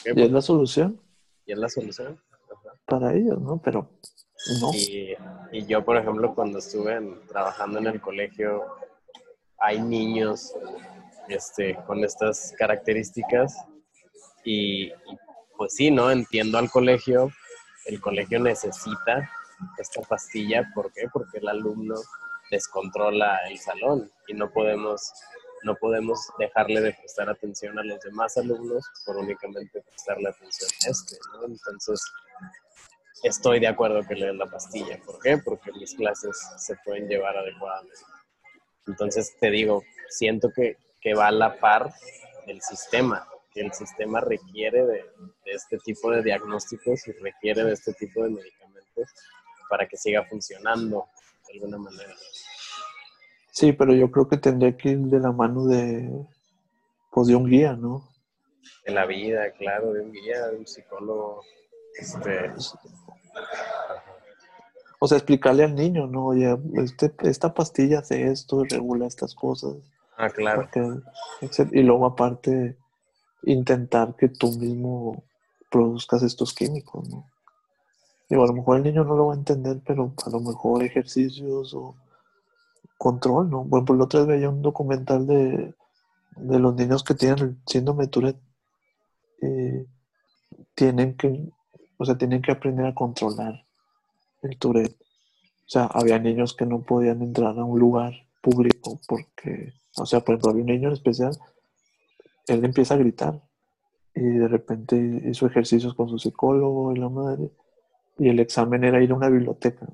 Y 0.04 0.22
es 0.22 0.30
la 0.30 0.40
solución 0.42 1.00
Y 1.46 1.52
es 1.52 1.58
la 1.58 1.68
solución. 1.68 2.20
Ajá. 2.50 2.78
para 2.86 3.12
ellos, 3.14 3.40
¿no? 3.40 3.60
Pero 3.62 3.88
no. 4.60 4.70
Y, 4.74 5.14
y 5.52 5.66
yo, 5.66 5.84
por 5.84 5.96
ejemplo, 5.96 6.34
cuando 6.34 6.58
estuve 6.58 6.94
en- 6.96 7.26
trabajando 7.26 7.78
en 7.78 7.86
el 7.86 8.00
colegio, 8.00 8.64
hay 9.58 9.80
niños 9.80 10.54
este, 11.28 11.76
con 11.86 12.04
estas 12.04 12.54
características 12.58 13.56
y, 14.44 14.86
y, 14.86 15.18
pues 15.56 15.74
sí, 15.74 15.90
¿no? 15.90 16.10
Entiendo 16.10 16.58
al 16.58 16.70
colegio, 16.70 17.30
el 17.86 18.00
colegio 18.00 18.40
necesita 18.40 19.30
esta 19.78 20.02
pastilla, 20.02 20.70
¿por 20.74 20.92
qué? 20.92 21.08
Porque 21.12 21.38
el 21.38 21.48
alumno 21.48 21.96
descontrola 22.50 23.38
el 23.48 23.58
salón 23.58 24.10
y 24.26 24.34
no 24.34 24.50
podemos, 24.50 25.12
no 25.62 25.74
podemos 25.76 26.20
dejarle 26.38 26.80
de 26.80 26.92
prestar 26.92 27.28
atención 27.28 27.78
a 27.78 27.84
los 27.84 28.00
demás 28.00 28.36
alumnos 28.36 28.84
por 29.04 29.16
únicamente 29.16 29.82
prestarle 29.82 30.28
atención 30.28 30.70
a 30.86 30.90
este, 30.90 31.16
¿no? 31.32 31.46
Entonces, 31.46 32.00
estoy 33.22 33.60
de 33.60 33.68
acuerdo 33.68 34.06
que 34.06 34.14
le 34.14 34.26
den 34.26 34.38
la 34.38 34.46
pastilla. 34.46 35.00
¿Por 35.04 35.18
qué? 35.20 35.38
Porque 35.38 35.72
mis 35.72 35.94
clases 35.94 36.38
se 36.58 36.76
pueden 36.84 37.08
llevar 37.08 37.36
adecuadamente. 37.36 38.00
Entonces, 38.86 39.34
te 39.40 39.50
digo, 39.50 39.82
siento 40.08 40.50
que, 40.54 40.76
que 41.04 41.14
va 41.14 41.28
a 41.28 41.32
la 41.32 41.58
par 41.58 41.92
del 42.46 42.62
sistema, 42.62 43.28
que 43.52 43.60
el 43.60 43.72
sistema 43.74 44.20
requiere 44.20 44.86
de, 44.86 45.04
de 45.44 45.52
este 45.52 45.76
tipo 45.78 46.10
de 46.10 46.22
diagnósticos 46.22 47.06
y 47.06 47.12
requiere 47.12 47.62
de 47.62 47.74
este 47.74 47.92
tipo 47.92 48.22
de 48.24 48.30
medicamentos 48.30 49.10
para 49.68 49.86
que 49.86 49.98
siga 49.98 50.24
funcionando 50.24 51.06
de 51.46 51.54
alguna 51.54 51.76
manera. 51.76 52.14
Sí, 53.50 53.72
pero 53.72 53.94
yo 53.94 54.10
creo 54.10 54.26
que 54.26 54.38
tendría 54.38 54.76
que 54.76 54.90
ir 54.90 54.98
de 54.98 55.20
la 55.20 55.30
mano 55.30 55.66
de, 55.66 56.10
pues, 57.12 57.28
de 57.28 57.36
un 57.36 57.48
guía, 57.48 57.74
¿no? 57.74 58.08
De 58.86 58.92
la 58.92 59.04
vida, 59.04 59.52
claro, 59.52 59.92
de 59.92 60.00
un 60.00 60.10
guía, 60.10 60.46
de 60.48 60.56
un 60.56 60.66
psicólogo. 60.66 61.42
Este, 61.96 62.50
O 64.98 65.06
sea, 65.06 65.18
explicarle 65.18 65.64
al 65.64 65.74
niño, 65.74 66.06
¿no? 66.06 66.28
Oye, 66.28 66.56
este, 66.82 67.12
esta 67.28 67.52
pastilla 67.52 67.98
hace 67.98 68.28
esto, 68.28 68.64
regula 68.64 69.06
estas 69.06 69.34
cosas. 69.34 69.76
Ah, 70.16 70.30
claro. 70.30 70.68
y 71.72 71.82
luego 71.82 72.06
aparte, 72.06 72.76
intentar 73.42 74.14
que 74.16 74.28
tú 74.28 74.52
mismo 74.52 75.24
produzcas 75.70 76.22
estos 76.22 76.54
químicos, 76.54 77.08
¿no? 77.08 77.28
Digo, 78.28 78.44
a 78.44 78.46
lo 78.46 78.54
mejor 78.54 78.78
el 78.78 78.84
niño 78.84 79.04
no 79.04 79.16
lo 79.16 79.26
va 79.26 79.34
a 79.34 79.36
entender, 79.36 79.80
pero 79.84 80.14
a 80.24 80.30
lo 80.30 80.40
mejor 80.40 80.82
ejercicios 80.82 81.74
o 81.74 81.94
control, 82.96 83.50
¿no? 83.50 83.64
Bueno, 83.64 83.84
por 83.84 83.96
la 83.96 84.04
otra 84.04 84.20
vez 84.20 84.28
veía 84.28 84.48
un 84.48 84.62
documental 84.62 85.26
de, 85.26 85.74
de 86.36 86.58
los 86.58 86.74
niños 86.74 87.04
que 87.04 87.14
tienen 87.14 87.38
el 87.38 87.56
síndrome 87.66 88.04
de 88.04 88.10
Tourette 88.10 88.40
y 89.42 89.86
tienen 90.74 91.16
que, 91.16 91.52
o 91.98 92.04
sea, 92.04 92.16
tienen 92.16 92.42
que 92.42 92.52
aprender 92.52 92.86
a 92.86 92.94
controlar 92.94 93.64
el 94.42 94.58
Tourette. 94.58 94.96
O 95.66 95.68
sea, 95.68 95.84
había 95.84 96.18
niños 96.18 96.54
que 96.54 96.66
no 96.66 96.82
podían 96.82 97.22
entrar 97.22 97.58
a 97.58 97.64
un 97.64 97.78
lugar 97.78 98.12
público 98.42 99.00
porque, 99.06 99.72
o 99.96 100.06
sea, 100.06 100.20
por 100.20 100.34
ejemplo, 100.34 100.50
había 100.50 100.62
un 100.64 100.70
niño 100.70 100.88
en 100.88 100.94
especial, 100.94 101.36
él 102.46 102.64
empieza 102.64 102.94
a 102.94 102.98
gritar 102.98 103.40
y 104.14 104.20
de 104.22 104.48
repente 104.48 104.96
hizo 105.26 105.46
ejercicios 105.46 105.94
con 105.94 106.08
su 106.08 106.18
psicólogo 106.18 106.92
y 106.92 106.96
la 106.98 107.08
madre 107.08 107.50
y 108.18 108.28
el 108.28 108.38
examen 108.40 108.84
era 108.84 109.02
ir 109.02 109.10
a 109.10 109.14
una 109.16 109.28
biblioteca 109.28 109.86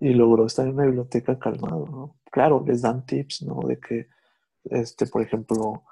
y 0.00 0.14
logró 0.14 0.46
estar 0.46 0.66
en 0.66 0.74
una 0.74 0.84
biblioteca 0.86 1.38
calmado, 1.38 1.86
¿no? 1.86 2.16
Claro, 2.30 2.64
les 2.66 2.82
dan 2.82 3.04
tips, 3.06 3.42
¿no? 3.42 3.60
De 3.66 3.78
que, 3.78 4.08
este, 4.64 5.06
por 5.06 5.22
ejemplo, 5.22 5.82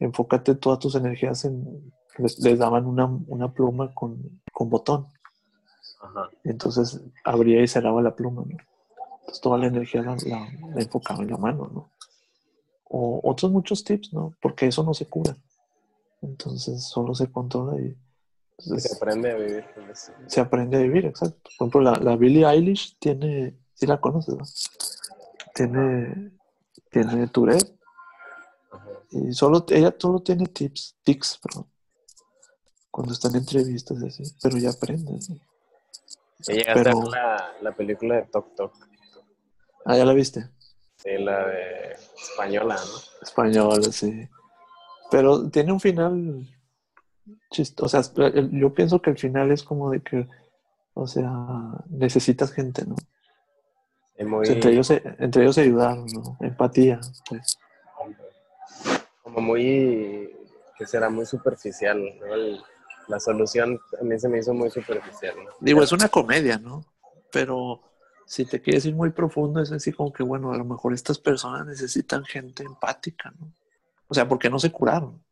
enfócate 0.00 0.54
todas 0.56 0.80
tus 0.80 0.94
energías 0.96 1.44
en, 1.44 1.92
les, 2.18 2.38
les 2.40 2.58
daban 2.58 2.86
una, 2.86 3.06
una 3.28 3.52
pluma 3.52 3.94
con, 3.94 4.40
con 4.52 4.68
botón, 4.68 5.06
Ajá. 6.02 6.28
entonces 6.44 7.00
abría 7.24 7.62
y 7.62 7.68
cerraba 7.68 8.02
la 8.02 8.14
pluma, 8.14 8.42
¿no? 8.46 8.56
Entonces 9.20 9.40
toda 9.40 9.56
la 9.58 9.66
energía 9.66 10.02
la, 10.02 10.16
la- 10.26 10.48
la 10.74 10.82
enfocaba 10.82 11.22
en 11.22 11.30
la 11.30 11.38
mano, 11.38 11.70
¿no? 11.72 11.90
O 12.84 13.20
otros 13.28 13.50
muchos 13.50 13.82
tips, 13.84 14.12
¿no? 14.12 14.34
Porque 14.40 14.66
eso 14.66 14.82
no 14.84 14.94
se 14.94 15.06
cura. 15.06 15.36
Entonces 16.22 16.84
solo 16.84 17.14
se 17.14 17.30
controla 17.30 17.80
y 17.80 17.96
Se 18.58 18.94
aprende 18.96 19.30
a 19.32 19.34
vivir 19.36 19.64
se 20.26 20.40
aprende 20.40 20.76
a 20.76 20.80
vivir, 20.80 21.06
exacto. 21.06 21.50
Por 21.58 21.68
ejemplo, 21.68 21.80
la, 21.82 21.92
la 21.96 22.16
Billie 22.16 22.46
Eilish 22.46 22.96
tiene, 22.98 23.58
sí 23.74 23.86
la 23.86 24.00
conoces, 24.00 24.34
¿no? 24.36 24.44
Tiene, 25.54 26.32
tiene 26.90 27.26
Tourette 27.28 27.74
y 29.10 29.32
solo, 29.32 29.64
ella 29.68 29.94
solo 29.98 30.20
tiene 30.20 30.46
tips, 30.46 30.96
tics, 31.04 31.38
perdón, 31.42 31.66
cuando 32.90 33.12
está 33.12 33.28
en 33.28 33.36
entrevistas 33.36 33.98
y 34.02 34.06
así, 34.08 34.22
pero 34.42 34.56
ya 34.58 34.70
aprende, 34.70 35.12
¿no? 35.12 35.18
¿Y 36.48 36.52
llegaste 36.52 36.80
a 36.80 36.82
Pero- 36.92 37.02
la, 37.10 37.52
la 37.62 37.72
película 37.76 38.16
de 38.16 38.22
Tok 38.22 38.54
Tok? 38.56 38.72
Ah, 39.84 39.96
¿ya 39.96 40.04
la 40.04 40.12
viste? 40.14 40.48
Sí, 41.04 41.10
la 41.18 41.46
de 41.46 41.92
española, 42.16 42.76
¿no? 42.76 42.98
Español, 43.22 43.84
sí. 43.92 44.28
Pero 45.10 45.48
tiene 45.50 45.70
un 45.72 45.80
final 45.80 46.48
chistoso. 47.50 47.98
O 47.98 48.02
sea, 48.02 48.26
el- 48.28 48.50
yo 48.58 48.72
pienso 48.72 49.00
que 49.02 49.10
el 49.10 49.18
final 49.18 49.50
es 49.52 49.62
como 49.62 49.90
de 49.90 50.00
que, 50.02 50.26
o 50.94 51.06
sea, 51.06 51.30
necesitas 51.90 52.52
gente, 52.52 52.84
¿no? 52.86 52.96
O 54.18 54.24
muy, 54.24 54.46
sea, 54.46 54.54
entre, 54.54 54.72
ellos, 54.72 54.86
se- 54.86 55.02
entre 55.18 55.42
ellos 55.42 55.54
se 55.56 55.62
ayudaron, 55.62 56.06
¿no? 56.06 56.36
Empatía. 56.40 57.00
pues. 57.28 57.58
como 59.22 59.40
muy, 59.40 60.30
que 60.78 60.86
será 60.86 61.08
muy 61.10 61.26
superficial, 61.26 62.00
¿no? 62.20 62.34
El- 62.34 62.62
la 63.08 63.18
solución 63.20 63.78
a 64.00 64.04
mí 64.04 64.18
se 64.18 64.28
me 64.28 64.38
hizo 64.38 64.54
muy 64.54 64.70
superficial, 64.70 65.34
¿no? 65.44 65.50
Digo, 65.60 65.82
es 65.82 65.92
una 65.92 66.08
comedia, 66.08 66.56
¿no? 66.58 66.84
Pero 67.32 67.82
si 68.26 68.44
te 68.44 68.60
quieres 68.60 68.86
ir 68.86 68.94
muy 68.94 69.10
profundo, 69.10 69.60
es 69.60 69.72
así 69.72 69.92
como 69.92 70.12
que, 70.12 70.22
bueno, 70.22 70.52
a 70.52 70.56
lo 70.56 70.64
mejor 70.64 70.92
estas 70.92 71.18
personas 71.18 71.66
necesitan 71.66 72.24
gente 72.24 72.62
empática, 72.62 73.32
¿no? 73.38 73.52
O 74.08 74.14
sea, 74.14 74.28
porque 74.28 74.50
no 74.50 74.58
se 74.58 74.70
curaron. 74.70 75.22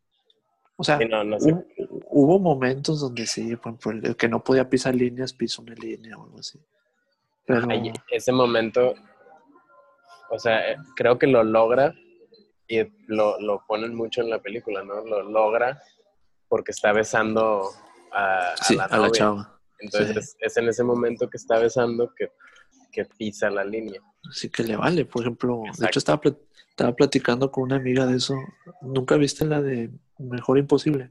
O 0.77 0.85
sea, 0.85 0.99
Sí, 0.99 1.05
no, 1.07 1.23
no 1.25 1.39
sé. 1.39 1.53
Hubo, 1.53 1.65
hubo 2.11 2.39
momentos 2.39 3.01
donde 3.01 3.27
sí, 3.27 3.57
por 3.57 3.75
ejemplo, 3.75 4.09
el 4.11 4.17
que 4.17 4.29
no 4.29 4.43
podía 4.43 4.69
pisar 4.69 4.95
líneas, 4.95 5.33
pisó 5.33 5.63
una 5.63 5.75
línea 5.75 6.17
o 6.17 6.25
algo 6.25 6.39
así. 6.39 6.59
Pero 7.45 7.67
ese 8.11 8.33
momento, 8.33 8.95
o 10.31 10.39
sea, 10.39 10.73
eh, 10.73 10.77
creo 10.97 11.19
que 11.19 11.27
lo 11.27 11.43
logra 11.43 11.95
y 12.69 12.81
lo, 13.07 13.39
lo 13.41 13.65
ponen 13.67 13.95
mucho 13.95 14.23
en 14.23 14.31
la 14.31 14.41
película, 14.41 14.83
¿no? 14.83 15.05
Lo 15.05 15.23
logra 15.23 15.83
porque 16.49 16.71
está 16.71 16.93
besando 16.93 17.71
a, 18.13 18.53
a 18.53 18.57
sí, 18.57 18.77
la 18.77 18.85
a 18.85 18.91
la 18.91 18.97
novia. 18.99 19.13
chava. 19.13 19.61
Entonces 19.81 20.17
es, 20.17 20.37
es 20.39 20.57
en 20.57 20.69
ese 20.69 20.85
momento 20.85 21.29
que 21.29 21.37
está 21.37 21.59
besando 21.59 22.15
que, 22.15 22.31
que 22.93 23.05
pisa 23.07 23.51
la 23.51 23.65
línea. 23.65 24.01
Sí 24.31 24.51
que 24.51 24.63
le 24.63 24.77
vale. 24.77 25.05
Por 25.05 25.23
ejemplo, 25.23 25.63
de 25.79 25.87
hecho 25.87 25.99
estaba, 25.99 26.21
estaba 26.69 26.95
platicando 26.95 27.51
con 27.51 27.65
una 27.65 27.77
amiga 27.77 28.07
de 28.07 28.17
eso. 28.17 28.37
¿Nunca 28.83 29.17
viste 29.17 29.45
la 29.45 29.61
de 29.61 29.91
Mejor 30.19 30.59
Imposible? 30.59 31.11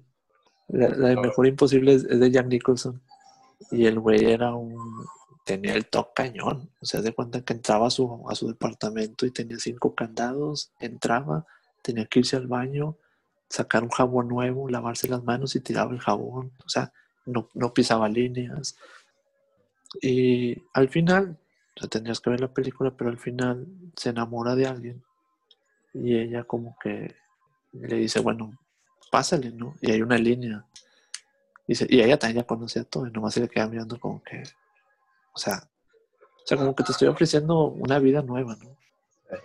La, 0.70 0.90
la 0.90 1.10
de. 1.10 1.18
Mejor 1.18 1.48
Imposible 1.48 1.94
es, 1.94 2.04
es 2.06 2.20
de 2.20 2.32
Jack 2.32 2.48
Nicholson. 2.48 3.02
Y 3.72 3.86
el 3.86 4.00
güey 4.00 4.24
era 4.26 4.56
un... 4.56 5.06
Tenía 5.44 5.74
el 5.74 5.88
toque 5.88 6.12
cañón. 6.16 6.70
O 6.80 6.86
sea, 6.86 7.02
de 7.02 7.14
cuenta 7.14 7.44
que 7.44 7.54
entraba 7.54 7.88
a 7.88 7.92
su, 7.92 8.26
a 8.30 8.36
su 8.36 8.48
departamento 8.48 9.26
y 9.26 9.32
tenía 9.32 9.58
cinco 9.60 9.96
candados. 9.96 10.72
Entraba, 10.80 11.46
tenía 11.82 12.06
que 12.06 12.20
irse 12.20 12.38
al 12.38 12.48
baño, 12.48 12.98
sacar 13.50 13.84
un 13.84 13.90
jabón 13.90 14.28
nuevo, 14.28 14.70
lavarse 14.70 15.10
las 15.10 15.24
manos 15.24 15.56
y 15.56 15.62
tiraba 15.62 15.92
el 15.92 16.00
jabón. 16.00 16.54
O 16.64 16.70
sea, 16.70 16.94
no, 17.26 17.50
no 17.54 17.74
pisaba 17.74 18.08
líneas. 18.08 18.76
Y 20.02 20.64
al 20.74 20.90
final, 20.90 21.38
o 21.76 21.80
sea, 21.80 21.90
tendrías 21.90 22.20
que 22.20 22.30
ver 22.30 22.42
la 22.42 22.54
película, 22.54 22.92
pero 22.96 23.10
al 23.10 23.18
final 23.18 23.68
se 23.96 24.10
enamora 24.10 24.56
de 24.56 24.68
alguien 24.68 25.04
y 25.94 26.18
ella 26.18 26.44
como 26.44 26.78
que 26.82 27.16
le 27.74 27.96
dice, 27.96 28.20
bueno, 28.20 28.58
pásale, 29.12 29.52
¿no? 29.52 29.76
Y 29.82 29.92
hay 29.92 30.02
una 30.02 30.18
línea. 30.18 30.66
Y 31.68 32.02
ella 32.02 32.18
también 32.18 32.44
ya 32.44 32.48
conocía 32.48 32.84
todo 32.84 33.08
y 33.08 33.12
nomás 33.12 33.34
se 33.34 33.42
le 33.42 33.48
queda 33.50 33.68
mirando 33.68 34.00
como 34.00 34.22
que, 34.24 34.44
o 35.34 35.40
sea, 35.40 35.70
o 36.44 36.48
sea, 36.48 36.58
como 36.58 36.76
que 36.76 36.84
te 36.84 36.92
estoy 36.92 37.08
ofreciendo 37.08 37.66
una 37.68 38.00
vida 38.00 38.22
nueva, 38.22 38.58
¿no? 38.62 38.78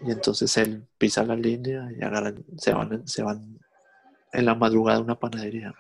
Y 0.00 0.10
entonces 0.10 0.56
él 0.56 0.86
pisa 0.98 1.22
la 1.22 1.36
línea 1.36 1.88
y 1.96 2.02
agarran, 2.02 2.44
se 2.56 2.72
van, 2.72 3.06
se 3.06 3.22
van 3.22 3.60
en 4.32 4.44
la 4.44 4.54
madrugada 4.54 4.98
a 4.98 5.02
una 5.02 5.18
panadería 5.18 5.74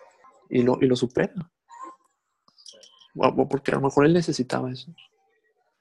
y 0.48 0.62
lo, 0.62 0.78
y 0.80 0.86
lo 0.86 0.94
supera. 0.94 1.34
Porque 3.48 3.72
a 3.72 3.76
lo 3.76 3.80
mejor 3.80 4.06
él 4.06 4.12
necesitaba 4.12 4.70
eso. 4.70 4.94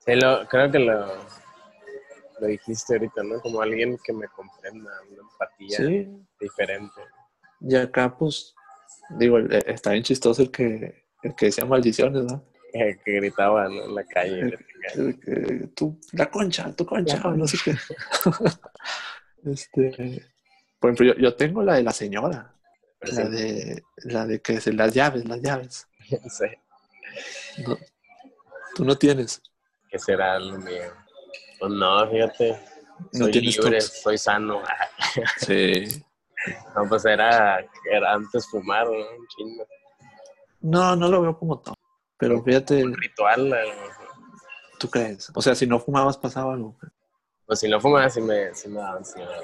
Sí, 0.05 0.15
lo, 0.15 0.47
creo 0.47 0.71
que 0.71 0.79
lo, 0.79 1.05
lo 2.39 2.47
dijiste 2.47 2.93
ahorita, 2.93 3.23
¿no? 3.23 3.41
Como 3.41 3.61
alguien 3.61 3.97
que 4.03 4.13
me 4.13 4.27
comprenda, 4.27 4.91
una 5.11 5.21
empatía 5.21 5.77
Sí, 5.77 6.07
diferente. 6.39 7.01
y 7.61 7.75
acá 7.75 8.15
pues, 8.17 8.55
digo, 9.19 9.37
el- 9.37 9.51
está 9.67 9.91
bien 9.91 10.03
chistoso 10.03 10.41
el 10.41 10.51
que, 10.51 11.05
el 11.23 11.35
que 11.35 11.47
decía 11.47 11.65
maldiciones, 11.65 12.23
¿no? 12.23 12.43
eh, 12.73 12.97
que 13.03 13.11
gritaba 13.13 13.67
¿no? 13.69 13.83
en 13.85 13.95
la 13.95 14.03
calle. 14.03 14.57
El 14.95 15.19
que, 15.19 15.67
tú, 15.75 15.99
la 16.13 16.29
concha, 16.29 16.73
tu 16.75 16.85
concha, 16.85 17.17
La 17.17 17.31
no 17.35 17.47
sé 17.47 17.57
qué. 17.63 17.75
este, 19.45 19.91
por 20.79 20.91
ejemplo, 20.91 21.05
yo, 21.07 21.15
yo 21.21 21.35
tengo 21.35 21.63
la 21.63 21.75
de 21.75 21.83
la 21.83 21.91
señora, 21.91 22.55
Pero 22.99 23.13
la 23.13 23.29
sí, 23.29 23.29
de, 23.29 23.83
la 24.03 24.25
de 24.25 24.41
que 24.41 24.53
es 24.55 24.67
las 24.67 24.93
llaves, 24.93 25.25
las 25.27 25.41
llaves. 25.41 25.87
sí, 26.29 26.45
No, 27.57 27.77
tú 28.75 28.85
no 28.85 28.97
tienes. 28.97 29.41
Será 29.99 30.39
lo 30.39 30.57
mío. 30.57 30.91
Pues 31.59 31.71
no, 31.71 32.09
fíjate, 32.09 32.59
No 33.13 33.25
soy 33.25 33.31
libre, 33.33 33.81
soy 33.81 34.17
sano. 34.17 34.61
Sí. 35.37 36.03
No, 36.75 36.87
pues 36.87 37.05
era, 37.05 37.59
era 37.91 38.13
antes 38.13 38.47
fumar, 38.49 38.85
¿no? 38.85 38.93
Un 38.93 39.27
chingo. 39.29 39.65
No, 40.61 40.95
no 40.95 41.07
lo 41.07 41.21
veo 41.21 41.39
como 41.39 41.59
todo. 41.59 41.75
Pero 42.17 42.41
fíjate, 42.43 42.83
Un 42.83 42.93
ritual, 42.95 43.45
mejor. 43.49 43.93
tú 44.79 44.89
crees. 44.89 45.31
O 45.33 45.41
sea, 45.41 45.55
si 45.55 45.65
no 45.65 45.79
fumabas 45.79 46.17
pasaba 46.17 46.53
algo. 46.53 46.77
Pues 47.47 47.59
si 47.59 47.67
no 47.69 47.79
fumaba, 47.79 48.09
sí 48.09 48.21
me, 48.21 48.53
sí 48.53 48.67
me 48.69 48.79
daba 48.79 48.97
ansiedad. 48.97 49.41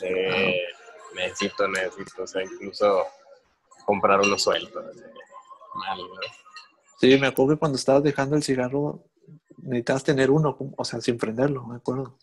De, 0.00 0.64
Ah. 0.66 1.14
necesito, 1.14 1.68
necesito, 1.68 2.22
o 2.24 2.26
sea, 2.26 2.42
incluso 2.42 3.04
comprar 3.86 4.20
unos 4.20 4.42
sueltos. 4.42 4.84
así, 4.84 5.00
Mal, 5.74 5.98
¿no? 5.98 6.20
Sí, 7.00 7.18
me 7.18 7.28
acuerdo 7.28 7.54
que 7.54 7.58
cuando 7.60 7.76
estabas 7.76 8.02
dejando 8.02 8.36
el 8.36 8.42
cigarro 8.42 9.04
necesitabas 9.64 10.04
tener 10.04 10.30
uno, 10.30 10.56
o 10.76 10.84
sea, 10.84 11.00
sin 11.00 11.18
prenderlo, 11.18 11.64
me 11.66 11.76
acuerdo. 11.76 12.16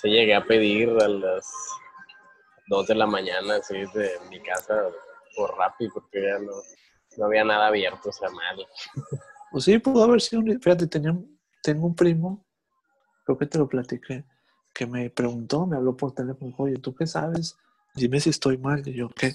Sí, 0.00 0.08
llegué 0.10 0.34
a 0.34 0.44
pedir 0.44 0.90
a 0.90 1.08
las 1.08 1.46
2 2.66 2.86
de 2.86 2.94
la 2.94 3.06
mañana, 3.06 3.56
así, 3.56 3.74
de 3.94 4.10
mi 4.30 4.40
casa 4.40 4.74
por 5.36 5.56
Rappi, 5.56 5.88
porque 5.88 6.22
ya 6.22 6.38
no, 6.38 6.52
no 7.18 7.24
había 7.26 7.44
nada 7.44 7.66
abierto, 7.68 8.08
o 8.08 8.12
sea, 8.12 8.30
mal. 8.30 8.66
Pues 9.50 9.64
sí, 9.64 9.78
pudo 9.78 10.04
haber 10.04 10.20
sido. 10.20 10.42
un- 10.42 10.60
Fíjate, 10.60 10.86
tenía, 10.86 11.16
tengo 11.62 11.86
un 11.86 11.94
primo, 11.94 12.44
creo 13.24 13.38
que 13.38 13.46
te 13.46 13.58
lo 13.58 13.68
platiqué, 13.68 14.24
que 14.74 14.86
me 14.86 15.10
preguntó, 15.10 15.66
me 15.66 15.76
habló 15.76 15.96
por 15.96 16.12
teléfono, 16.14 16.54
oye, 16.58 16.76
¿tú 16.78 16.94
qué 16.94 17.06
sabes? 17.06 17.56
Dime 17.94 18.20
si 18.20 18.30
estoy 18.30 18.58
mal. 18.58 18.86
Y 18.86 18.94
yo, 18.94 19.08
¿qué? 19.10 19.34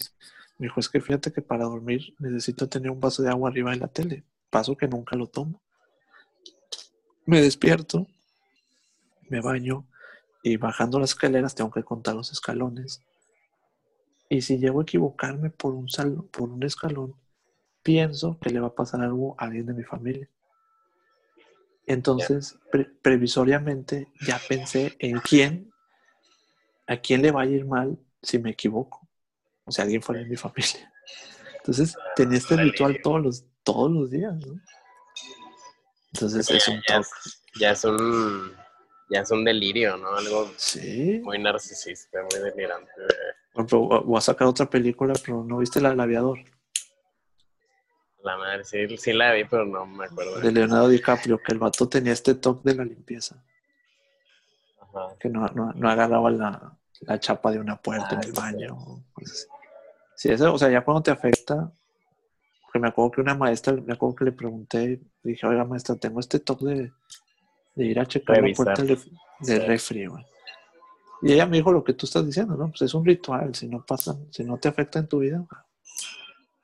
Me 0.57 0.67
dijo, 0.67 0.79
es 0.79 0.89
que 0.89 1.01
fíjate 1.01 1.31
que 1.31 1.41
para 1.41 1.65
dormir 1.65 2.15
necesito 2.19 2.67
tener 2.69 2.91
un 2.91 2.99
vaso 2.99 3.23
de 3.23 3.29
agua 3.29 3.49
arriba 3.49 3.71
de 3.71 3.77
la 3.77 3.87
tele, 3.87 4.23
paso 4.49 4.75
que 4.77 4.87
nunca 4.87 5.15
lo 5.15 5.27
tomo. 5.27 5.61
Me 7.27 7.41
despierto, 7.41 8.07
me 9.29 9.41
baño 9.41 9.85
y 10.41 10.57
bajando 10.57 10.99
las 10.99 11.09
escaleras 11.11 11.53
tengo 11.55 11.69
que 11.71 11.83
contar 11.83 12.15
los 12.15 12.31
escalones. 12.31 13.03
Y 14.29 14.41
si 14.41 14.57
llego 14.57 14.79
a 14.79 14.83
equivocarme 14.83 15.49
por 15.49 15.73
un, 15.73 15.89
sal- 15.89 16.23
por 16.31 16.49
un 16.49 16.63
escalón, 16.63 17.15
pienso 17.83 18.39
que 18.39 18.49
le 18.49 18.59
va 18.61 18.67
a 18.67 18.75
pasar 18.75 19.01
algo 19.01 19.35
a 19.37 19.45
alguien 19.45 19.65
de 19.65 19.73
mi 19.73 19.83
familia. 19.83 20.29
Entonces, 21.85 22.57
pre- 22.71 22.89
previsoriamente, 23.01 24.07
ya 24.25 24.39
pensé 24.47 24.95
en 24.99 25.19
quién, 25.19 25.71
a 26.87 26.97
quién 26.97 27.21
le 27.21 27.31
va 27.31 27.41
a 27.41 27.45
ir 27.45 27.65
mal 27.65 27.97
si 28.21 28.39
me 28.39 28.51
equivoco. 28.51 29.07
O 29.65 29.71
sea, 29.71 29.83
alguien 29.83 30.01
fuera 30.01 30.21
de 30.21 30.27
mi 30.29 30.35
familia. 30.37 30.93
Entonces, 31.57 31.95
tenía 32.15 32.37
este 32.37 32.55
ritual 32.55 32.99
todos 33.03 33.21
los, 33.21 33.45
todos 33.63 33.91
los 33.91 34.09
días, 34.11 34.33
¿no? 34.45 34.61
Entonces, 36.17 36.49
es 36.49 36.67
un 36.67 36.81
ya, 36.87 36.97
es, 36.97 37.09
ya 37.59 37.71
es 37.71 37.83
un 37.85 38.51
ya 39.09 39.21
es 39.21 39.31
un 39.31 39.43
delirio, 39.45 39.95
¿no? 39.97 40.15
Algo 40.15 40.51
Sí. 40.57 41.21
muy 41.23 41.39
narcisista, 41.39 42.19
muy 42.23 42.41
delirante. 42.51 42.91
Ejemplo, 43.53 44.03
voy 44.03 44.17
a- 44.17 44.21
sacar 44.21 44.47
otra 44.47 44.65
película, 44.69 45.13
pero 45.23 45.43
¿no 45.43 45.57
viste 45.59 45.79
La 45.79 45.89
del 45.91 45.99
Aviador? 45.99 46.39
La 48.23 48.35
madre, 48.37 48.63
sí, 48.65 48.97
sí 48.97 49.13
la 49.13 49.31
vi, 49.33 49.45
pero 49.45 49.65
no 49.65 49.85
me 49.85 50.05
acuerdo. 50.05 50.39
De 50.39 50.51
Leonardo 50.51 50.89
DiCaprio, 50.89 51.37
que 51.41 51.53
el 51.53 51.59
vato 51.59 51.87
tenía 51.87 52.11
este 52.13 52.35
toque 52.35 52.69
de 52.71 52.75
la 52.75 52.83
limpieza. 52.83 53.41
Ajá. 54.81 55.15
que 55.19 55.29
no, 55.29 55.45
no, 55.49 55.71
no 55.73 55.89
agarraba 55.89 56.29
la, 56.31 56.77
la 57.01 57.19
chapa 57.19 57.51
de 57.51 57.59
una 57.59 57.79
puerta 57.81 58.07
Ah, 58.11 58.13
en 58.15 58.23
el 58.23 58.31
baño. 58.33 59.03
Sí, 60.15 60.29
eso, 60.31 60.53
o 60.53 60.57
sea, 60.57 60.69
ya 60.69 60.83
cuando 60.83 61.03
te 61.03 61.11
afecta, 61.11 61.71
porque 62.77 62.81
me 62.81 62.87
acuerdo 62.89 63.11
que 63.11 63.21
una 63.21 63.35
maestra, 63.35 63.73
me 63.73 63.93
acuerdo 63.93 64.15
que 64.15 64.25
le 64.25 64.31
pregunté, 64.31 65.01
dije, 65.23 65.47
oiga 65.47 65.63
maestra, 65.65 65.95
tengo 65.95 66.19
este 66.19 66.39
toque 66.39 66.65
de, 66.65 66.91
de 67.75 67.85
ir 67.85 67.99
a 67.99 68.05
checar 68.05 68.37
Revisar. 68.37 68.77
la 68.79 68.85
del 68.85 68.97
Sí. 69.41 69.59
refri, 69.59 70.05
güey. 70.07 70.25
Y 71.23 71.33
ella 71.33 71.45
me 71.47 71.57
dijo 71.57 71.71
lo 71.71 71.83
que 71.83 71.93
tú 71.93 72.05
estás 72.05 72.25
diciendo, 72.25 72.55
¿no? 72.55 72.69
Pues 72.69 72.83
es 72.83 72.93
un 72.93 73.03
ritual, 73.05 73.53
si 73.55 73.67
no 73.67 73.83
pasa, 73.85 74.15
si 74.31 74.43
no 74.43 74.57
te 74.59 74.67
afecta 74.67 74.99
en 74.99 75.07
tu 75.07 75.19
vida. 75.19 75.43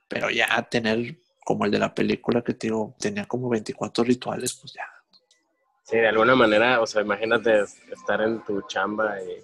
Pero 0.07 0.29
ya 0.29 0.61
tener 0.69 1.17
como 1.43 1.65
el 1.65 1.71
de 1.71 1.79
la 1.79 1.93
película 1.93 2.43
que 2.43 2.53
te 2.53 2.67
digo, 2.67 2.95
tenía 2.99 3.25
como 3.25 3.49
24 3.49 4.03
rituales, 4.03 4.53
pues 4.53 4.73
ya. 4.73 4.85
Sí, 5.83 5.97
de 5.97 6.07
alguna 6.07 6.35
manera, 6.35 6.79
o 6.81 6.85
sea, 6.87 7.01
imagínate 7.01 7.61
es- 7.61 7.77
estar 7.91 8.21
en 8.21 8.43
tu 8.43 8.61
chamba 8.67 9.21
y 9.21 9.43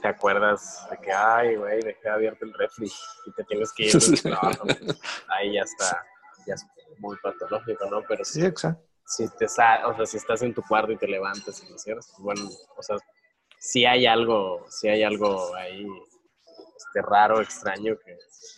te 0.00 0.08
acuerdas 0.08 0.86
de 0.90 0.96
que, 0.98 1.12
ay, 1.12 1.56
güey, 1.56 1.82
dejé 1.82 2.08
abierto 2.08 2.44
el 2.44 2.52
refri 2.54 2.90
y 3.26 3.32
te 3.32 3.44
tienes 3.44 3.72
que 3.72 3.86
ir 3.86 3.92
del 3.92 4.22
trabajo. 4.22 4.66
Ahí 5.28 5.54
ya 5.54 5.62
está, 5.62 6.04
ya 6.46 6.54
es 6.54 6.66
muy 6.98 7.16
patológico, 7.22 7.90
¿no? 7.90 8.02
Pero 8.08 8.24
Sí, 8.24 8.40
si, 8.40 8.46
exacto. 8.46 8.84
si 9.06 9.28
te 9.36 9.46
o 9.46 9.48
sea, 9.48 10.06
si 10.06 10.16
estás 10.16 10.42
en 10.42 10.54
tu 10.54 10.62
cuarto 10.62 10.92
y 10.92 10.96
te 10.96 11.08
levantas 11.08 11.62
y 11.62 11.70
lo 11.70 11.78
cierras, 11.78 12.08
pues 12.10 12.22
bueno, 12.22 12.50
o 12.76 12.82
sea, 12.82 12.96
sí 13.58 13.86
hay 13.86 14.06
algo, 14.06 14.64
sí 14.68 14.88
hay 14.88 15.02
algo 15.02 15.54
ahí 15.54 15.86
este, 16.76 17.02
raro, 17.02 17.40
extraño 17.40 17.96
que, 17.98 18.16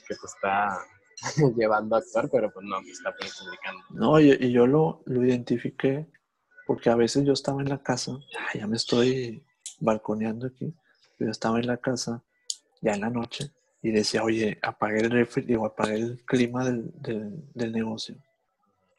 que 0.09 0.15
te 0.15 0.27
está 0.27 0.79
llevando 1.57 1.97
a 1.97 1.99
actuar, 2.01 2.29
pero 2.31 2.53
pues 2.53 2.67
no, 2.67 2.81
te 2.83 2.91
está 2.91 3.15
perjudicando. 3.15 3.83
No, 3.91 4.21
y, 4.21 4.33
y 4.33 4.53
yo 4.53 4.67
lo, 4.67 5.03
lo 5.07 5.25
identifiqué 5.25 6.07
porque 6.67 6.91
a 6.91 6.97
veces 6.97 7.25
yo 7.25 7.33
estaba 7.33 7.63
en 7.63 7.69
la 7.69 7.83
casa, 7.83 8.19
ya 8.53 8.67
me 8.67 8.77
estoy 8.77 9.47
balconeando 9.79 10.49
aquí, 10.49 10.75
yo 11.19 11.31
estaba 11.31 11.59
en 11.61 11.67
la 11.67 11.79
casa 11.79 12.23
ya 12.81 12.95
en 12.95 13.01
la 13.03 13.11
noche 13.11 13.51
y 13.83 13.91
decía, 13.91 14.23
oye, 14.23 14.59
apagué 14.63 15.01
el 15.01 15.11
refri, 15.11 15.43
digo, 15.43 15.67
apagué 15.67 15.95
el 15.97 16.23
clima 16.25 16.65
del, 16.65 16.91
del, 17.01 17.45
del 17.55 17.73
negocio. 17.73 18.17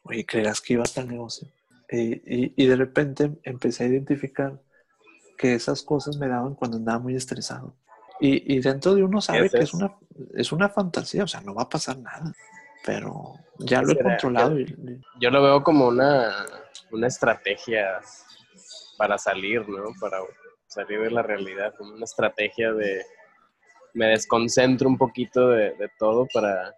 Oye, 0.02 0.24
¿creerás 0.24 0.60
que 0.60 0.74
iba 0.74 0.82
hasta 0.84 1.02
el 1.02 1.08
negocio? 1.08 1.48
Y, 1.90 2.14
y, 2.44 2.54
y 2.56 2.66
de 2.66 2.76
repente 2.76 3.32
empecé 3.42 3.84
a 3.84 3.88
identificar 3.88 4.60
que 5.36 5.54
esas 5.54 5.82
cosas 5.82 6.16
me 6.16 6.28
daban 6.28 6.54
cuando 6.54 6.76
andaba 6.78 6.98
muy 6.98 7.14
estresado. 7.16 7.74
Y, 8.20 8.54
y 8.56 8.60
dentro 8.60 8.94
de 8.94 9.04
uno 9.04 9.20
sabe 9.20 9.46
es 9.46 9.52
que 9.52 9.62
es 9.62 9.74
una, 9.74 9.94
es 10.34 10.52
una 10.52 10.68
fantasía, 10.68 11.24
o 11.24 11.28
sea, 11.28 11.40
no 11.42 11.54
va 11.54 11.62
a 11.62 11.68
pasar 11.68 11.98
nada, 11.98 12.34
pero 12.84 13.34
ya 13.58 13.82
lo 13.82 13.92
he 13.92 13.98
controlado 13.98 14.58
y- 14.58 14.64
Yo 15.20 15.30
lo 15.30 15.42
veo 15.42 15.62
como 15.62 15.88
una, 15.88 16.46
una 16.90 17.06
estrategia 17.06 18.00
para 18.96 19.18
salir, 19.18 19.68
¿no? 19.68 19.92
Para 20.00 20.18
salir 20.68 21.00
de 21.00 21.10
la 21.10 21.22
realidad, 21.22 21.74
como 21.76 21.94
una 21.94 22.04
estrategia 22.04 22.72
de 22.72 23.04
me 23.94 24.06
desconcentro 24.06 24.88
un 24.88 24.96
poquito 24.96 25.48
de, 25.48 25.90
todo 25.98 26.26
para, 26.32 26.74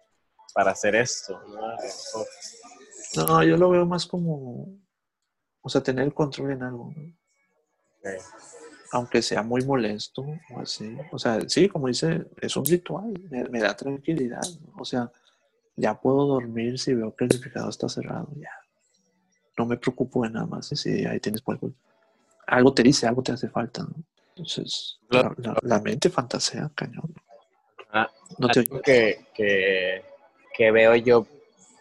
para 0.53 0.71
hacer 0.71 0.95
esto, 0.95 1.39
¿no? 1.47 1.75
No, 3.27 3.43
yo 3.43 3.57
lo 3.57 3.69
veo 3.69 3.85
más 3.85 4.05
como, 4.05 4.67
o 5.61 5.69
sea, 5.69 5.81
tener 5.81 6.05
el 6.05 6.13
control 6.13 6.51
en 6.51 6.63
algo, 6.63 6.91
¿no? 6.95 7.13
Aunque 8.93 9.21
sea 9.21 9.43
muy 9.43 9.63
molesto 9.63 10.25
o 10.53 10.59
así. 10.59 10.97
O 11.11 11.19
sea, 11.19 11.39
sí, 11.47 11.69
como 11.69 11.87
dice, 11.87 12.25
es 12.41 12.55
un 12.57 12.65
ritual, 12.65 13.13
me, 13.29 13.59
da 13.59 13.75
tranquilidad. 13.75 14.41
O 14.77 14.83
sea, 14.83 15.09
ya 15.75 15.99
puedo 15.99 16.25
dormir 16.25 16.77
si 16.77 16.93
veo 16.93 17.15
que 17.15 17.25
el 17.25 17.29
refrigerador 17.29 17.69
está 17.69 17.87
cerrado, 17.87 18.27
ya. 18.35 18.51
No 19.57 19.65
me 19.65 19.77
preocupo 19.77 20.23
de 20.23 20.31
nada 20.31 20.45
más. 20.45 20.67
Si 20.67 21.05
ahí 21.05 21.19
tienes 21.19 21.41
polvo. 21.41 21.71
Algo 22.47 22.73
te 22.73 22.83
dice, 22.83 23.07
algo 23.07 23.23
te 23.23 23.31
hace 23.31 23.49
falta, 23.49 23.83
¿no? 23.83 23.95
Entonces, 24.29 24.99
la, 25.09 25.79
mente 25.79 26.09
fantasea, 26.09 26.71
cañón. 26.73 27.13
Ah, 27.91 28.09
no 28.37 28.47
te... 28.47 28.63
que, 28.83 29.25
que, 29.33 30.03
que 30.53 30.71
veo 30.71 30.95
yo 30.95 31.27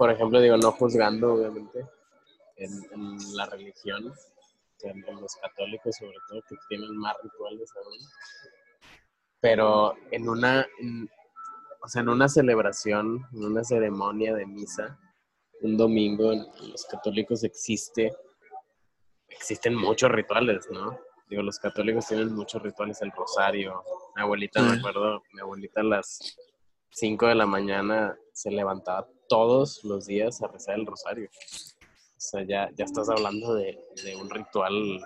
por 0.00 0.10
ejemplo, 0.10 0.40
digo, 0.40 0.56
no 0.56 0.72
juzgando, 0.72 1.34
obviamente, 1.34 1.86
en, 2.56 3.36
la 3.36 3.44
religión, 3.44 4.10
en, 4.80 5.20
los 5.20 5.36
católicos 5.36 5.94
sobre 5.94 6.16
todo, 6.26 6.40
que 6.48 6.56
tienen 6.70 6.96
más 6.96 7.14
rituales 7.22 7.70
aún, 7.76 7.98
pero 9.40 9.94
en 10.10 10.26
una, 10.26 10.66
o 11.82 11.86
sea, 11.86 12.00
en 12.00 12.08
una 12.08 12.30
celebración, 12.30 13.26
en 13.34 13.44
una 13.44 13.62
ceremonia 13.62 14.34
de 14.34 14.46
misa, 14.46 14.98
un 15.60 15.76
domingo 15.76 16.32
en, 16.32 16.46
los 16.70 16.86
católicos 16.86 17.44
existe, 17.44 18.10
existen 19.30 19.74
muchos 19.74 20.10
rituales, 20.10 20.68
¿no? 20.70 20.98
Digo, 21.28 21.42
los 21.42 21.58
católicos 21.58 22.06
tienen 22.08 22.34
muchos 22.34 22.62
rituales, 22.62 23.00
el 23.02 23.12
rosario. 23.12 23.82
Mi 24.16 24.22
abuelita, 24.22 24.62
me 24.62 24.78
acuerdo, 24.78 25.22
mi 25.32 25.40
abuelita 25.40 25.80
a 25.80 25.84
las 25.84 26.36
5 26.90 27.26
de 27.28 27.34
la 27.36 27.46
mañana 27.46 28.18
se 28.32 28.50
levantaba 28.50 29.08
todos 29.28 29.84
los 29.84 30.06
días 30.06 30.42
a 30.42 30.48
rezar 30.48 30.78
el 30.78 30.86
rosario. 30.86 31.28
O 31.28 32.20
sea, 32.22 32.42
ya, 32.42 32.68
ya 32.74 32.84
estás 32.84 33.08
hablando 33.08 33.54
de, 33.54 33.78
un 34.20 34.28
ritual 34.28 35.00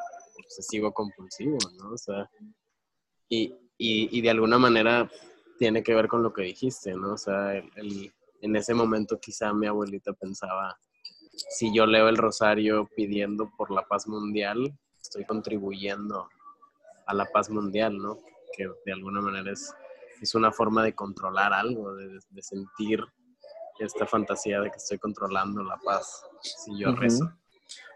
obsesivo 0.44 0.92
compulsivo, 0.92 1.58
¿no? 1.78 1.90
O 1.90 1.98
sea, 1.98 2.28
y, 3.28 4.20
de 4.20 4.30
alguna 4.30 4.58
manera 4.58 5.10
tiene 5.58 5.82
que 5.82 5.94
ver 5.94 6.08
con 6.08 6.22
lo 6.22 6.32
que 6.32 6.42
dijiste, 6.42 6.94
¿no? 6.94 7.14
O 7.14 7.18
sea, 7.18 7.54
en 7.54 8.56
ese 8.56 8.74
momento 8.74 9.20
quizá 9.20 9.52
mi 9.52 9.66
abuelita 9.66 10.12
pensaba, 10.14 10.78
si 11.36 11.74
yo 11.74 11.86
leo 11.86 12.08
el 12.08 12.16
rosario 12.16 12.88
pidiendo 12.96 13.50
por 13.56 13.70
la 13.70 13.82
paz 13.86 14.06
mundial, 14.06 14.76
estoy 15.00 15.24
contribuyendo 15.24 16.28
a 17.06 17.14
la 17.14 17.26
paz 17.26 17.50
mundial, 17.50 17.96
¿no? 17.98 18.18
Que 18.56 18.68
de 18.86 18.92
alguna 18.92 19.20
manera 19.20 19.52
es, 19.52 19.74
es 20.20 20.34
una 20.34 20.52
forma 20.52 20.82
de 20.82 20.94
controlar 20.94 21.52
algo, 21.52 21.94
de, 21.94 22.18
de 22.30 22.42
sentir 22.42 23.04
esta 23.78 24.06
fantasía 24.06 24.60
de 24.60 24.70
que 24.70 24.76
estoy 24.76 24.98
controlando 24.98 25.62
la 25.62 25.76
paz 25.78 26.24
si 26.40 26.78
yo 26.78 26.94
rezo. 26.94 27.32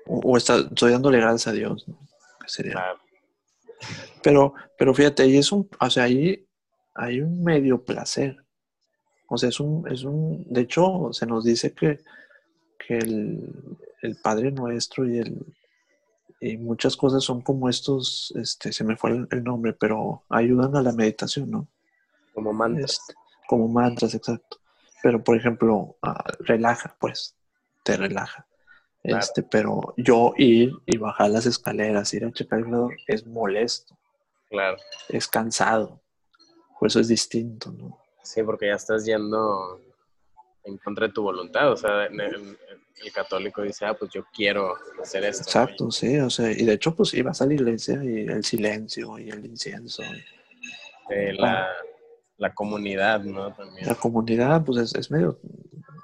O, 0.07 0.37
estoy 0.37 0.91
dándole 0.91 1.19
gracias 1.19 1.49
a 1.49 1.53
Dios, 1.53 1.87
¿no? 1.87 1.99
sería. 2.47 2.97
Pero, 4.23 4.55
pero 4.77 4.95
fíjate, 4.95 5.23
ahí 5.23 5.37
es 5.37 5.53
un, 5.53 5.69
o 5.79 5.91
sea, 5.91 6.05
ahí 6.05 6.47
hay 6.95 7.21
un 7.21 7.45
medio 7.45 7.85
placer. 7.85 8.37
O 9.29 9.37
sea, 9.37 9.51
es 9.51 9.61
un, 9.61 9.87
es 9.89 10.05
un, 10.05 10.45
de 10.49 10.63
hecho, 10.63 11.11
se 11.13 11.27
nos 11.27 11.45
dice 11.45 11.75
que, 11.75 12.01
que 12.89 12.97
el, 12.97 14.17
Padre 14.23 14.51
Nuestro 14.51 15.07
y 15.07 15.19
el 15.19 15.47
y 16.41 16.57
muchas 16.57 16.97
cosas 16.97 17.25
son 17.25 17.43
como 17.43 17.69
estos, 17.69 18.33
este, 18.37 18.73
se 18.73 18.85
me 18.85 18.97
fue 18.97 19.27
el, 19.29 19.43
nombre, 19.43 19.73
pero 19.73 20.23
ayudan 20.29 20.77
a 20.77 20.83
la 20.83 20.93
meditación, 20.93 21.51
¿no? 21.51 21.67
Como 22.33 22.53
mantras. 22.53 22.93
Este, 22.93 23.15
como 23.49 23.67
mantras, 23.67 24.15
exacto. 24.15 24.59
Pero, 25.03 25.23
por 25.23 25.37
ejemplo, 25.37 25.97
ah, 26.01 26.23
relaja, 26.39 26.97
pues, 27.01 27.35
te 27.83 27.97
relaja. 27.97 28.47
Este, 29.03 29.43
pero 29.43 29.95
yo 29.97 30.33
ir 30.37 30.73
y 30.87 30.97
bajar 30.97 31.31
las 31.31 31.47
escaleras, 31.47 32.15
ir 32.15 32.25
a 32.25 32.33
checar 32.33 32.61
el 32.61 32.67
reloj, 32.67 32.93
es 33.09 33.27
molesto. 33.27 33.99
Claro. 34.49 34.77
Es 35.09 35.27
cansado. 35.27 36.01
Por 36.79 36.87
eso 36.87 37.01
es 37.01 37.09
distinto, 37.09 37.73
¿no? 37.73 37.99
Sí, 38.23 38.45
porque 38.45 38.69
ya 38.69 38.75
estás 38.75 39.05
yendo 39.05 39.81
en 40.69 40.79
contra 40.79 41.07
de 41.07 41.13
tu 41.13 41.23
voluntad. 41.23 41.73
O 41.73 41.77
sea, 41.77 42.05
el, 42.07 42.57
católico 43.15 43.63
dice, 43.63 43.87
ah, 43.87 43.95
pues 43.95 44.11
yo 44.13 44.25
quiero 44.35 44.75
hacer 45.01 45.25
esto. 45.25 45.45
Exacto, 45.45 45.91
sí. 45.91 46.19
O 46.19 46.31
sea, 46.31 46.51
y 46.51 46.65
de 46.65 46.75
hecho, 46.75 46.95
pues 46.95 47.15
ibas 47.15 47.41
a 47.41 47.47
la 47.47 47.55
iglesia 47.55 48.03
y 48.03 48.27
el 48.27 48.45
silencio 48.45 49.19
y 49.19 49.31
el 49.31 49.47
incienso. 49.47 50.03
Eh, 51.11 51.33
la, 51.33 51.69
la 52.37 52.55
comunidad, 52.55 53.23
¿no? 53.23 53.53
También. 53.53 53.87
La 53.87 53.95
comunidad, 53.95 54.65
pues 54.65 54.95
es, 54.95 55.11
medio. 55.11 55.39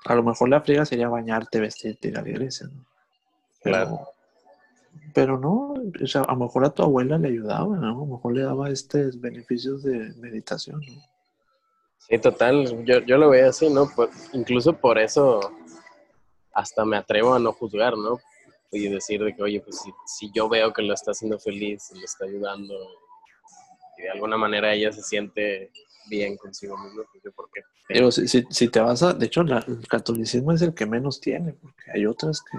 A 0.06 0.14
lo 0.14 0.22
mejor 0.22 0.48
la 0.48 0.60
friega 0.60 0.84
sería 0.84 1.08
bañarte, 1.08 1.60
vestirte, 1.60 2.08
ir 2.08 2.18
a 2.18 2.22
la 2.22 2.28
iglesia, 2.28 2.68
¿no? 2.68 2.84
Pero, 3.62 3.76
claro. 3.76 4.08
Pero 5.12 5.38
no, 5.38 5.74
o 6.02 6.06
sea, 6.06 6.22
a 6.22 6.32
lo 6.32 6.40
mejor 6.40 6.64
a 6.64 6.70
tu 6.70 6.82
abuela 6.82 7.18
le 7.18 7.28
ayudaba, 7.28 7.76
¿no? 7.76 7.86
A 7.86 7.94
lo 7.94 8.06
mejor 8.06 8.34
le 8.34 8.42
daba 8.42 8.70
estos 8.70 9.20
beneficios 9.20 9.82
de 9.82 10.14
meditación, 10.16 10.80
¿no? 10.80 11.13
Sí, 12.08 12.18
total, 12.18 12.84
yo, 12.84 13.00
yo 13.00 13.16
lo 13.16 13.30
veo 13.30 13.48
así, 13.48 13.70
¿no? 13.70 13.90
Pues, 13.94 14.10
incluso 14.32 14.74
por 14.74 14.98
eso 14.98 15.40
hasta 16.52 16.84
me 16.84 16.96
atrevo 16.96 17.34
a 17.34 17.38
no 17.38 17.52
juzgar, 17.52 17.96
¿no? 17.96 18.20
Y 18.70 18.88
decir 18.88 19.22
de 19.22 19.34
que, 19.34 19.42
oye, 19.42 19.60
pues 19.60 19.80
si, 19.80 19.90
si 20.06 20.30
yo 20.32 20.48
veo 20.48 20.72
que 20.72 20.82
lo 20.82 20.94
está 20.94 21.12
haciendo 21.12 21.38
feliz, 21.38 21.90
le 21.94 22.04
está 22.04 22.24
ayudando, 22.24 22.74
y 23.98 24.02
de 24.02 24.10
alguna 24.10 24.36
manera 24.36 24.72
ella 24.72 24.92
se 24.92 25.02
siente 25.02 25.70
bien 26.08 26.36
consigo 26.36 26.76
mismo, 26.76 27.02
pues 27.10 27.34
por 27.34 27.48
qué. 27.52 27.62
Pero 27.88 28.10
si, 28.10 28.26
si, 28.28 28.68
te 28.68 28.80
vas 28.80 29.02
a, 29.02 29.12
de 29.12 29.26
hecho, 29.26 29.42
el 29.42 29.88
catolicismo 29.88 30.52
es 30.52 30.62
el 30.62 30.74
que 30.74 30.86
menos 30.86 31.20
tiene, 31.20 31.52
porque 31.54 31.90
hay 31.92 32.06
otras 32.06 32.40
que... 32.42 32.58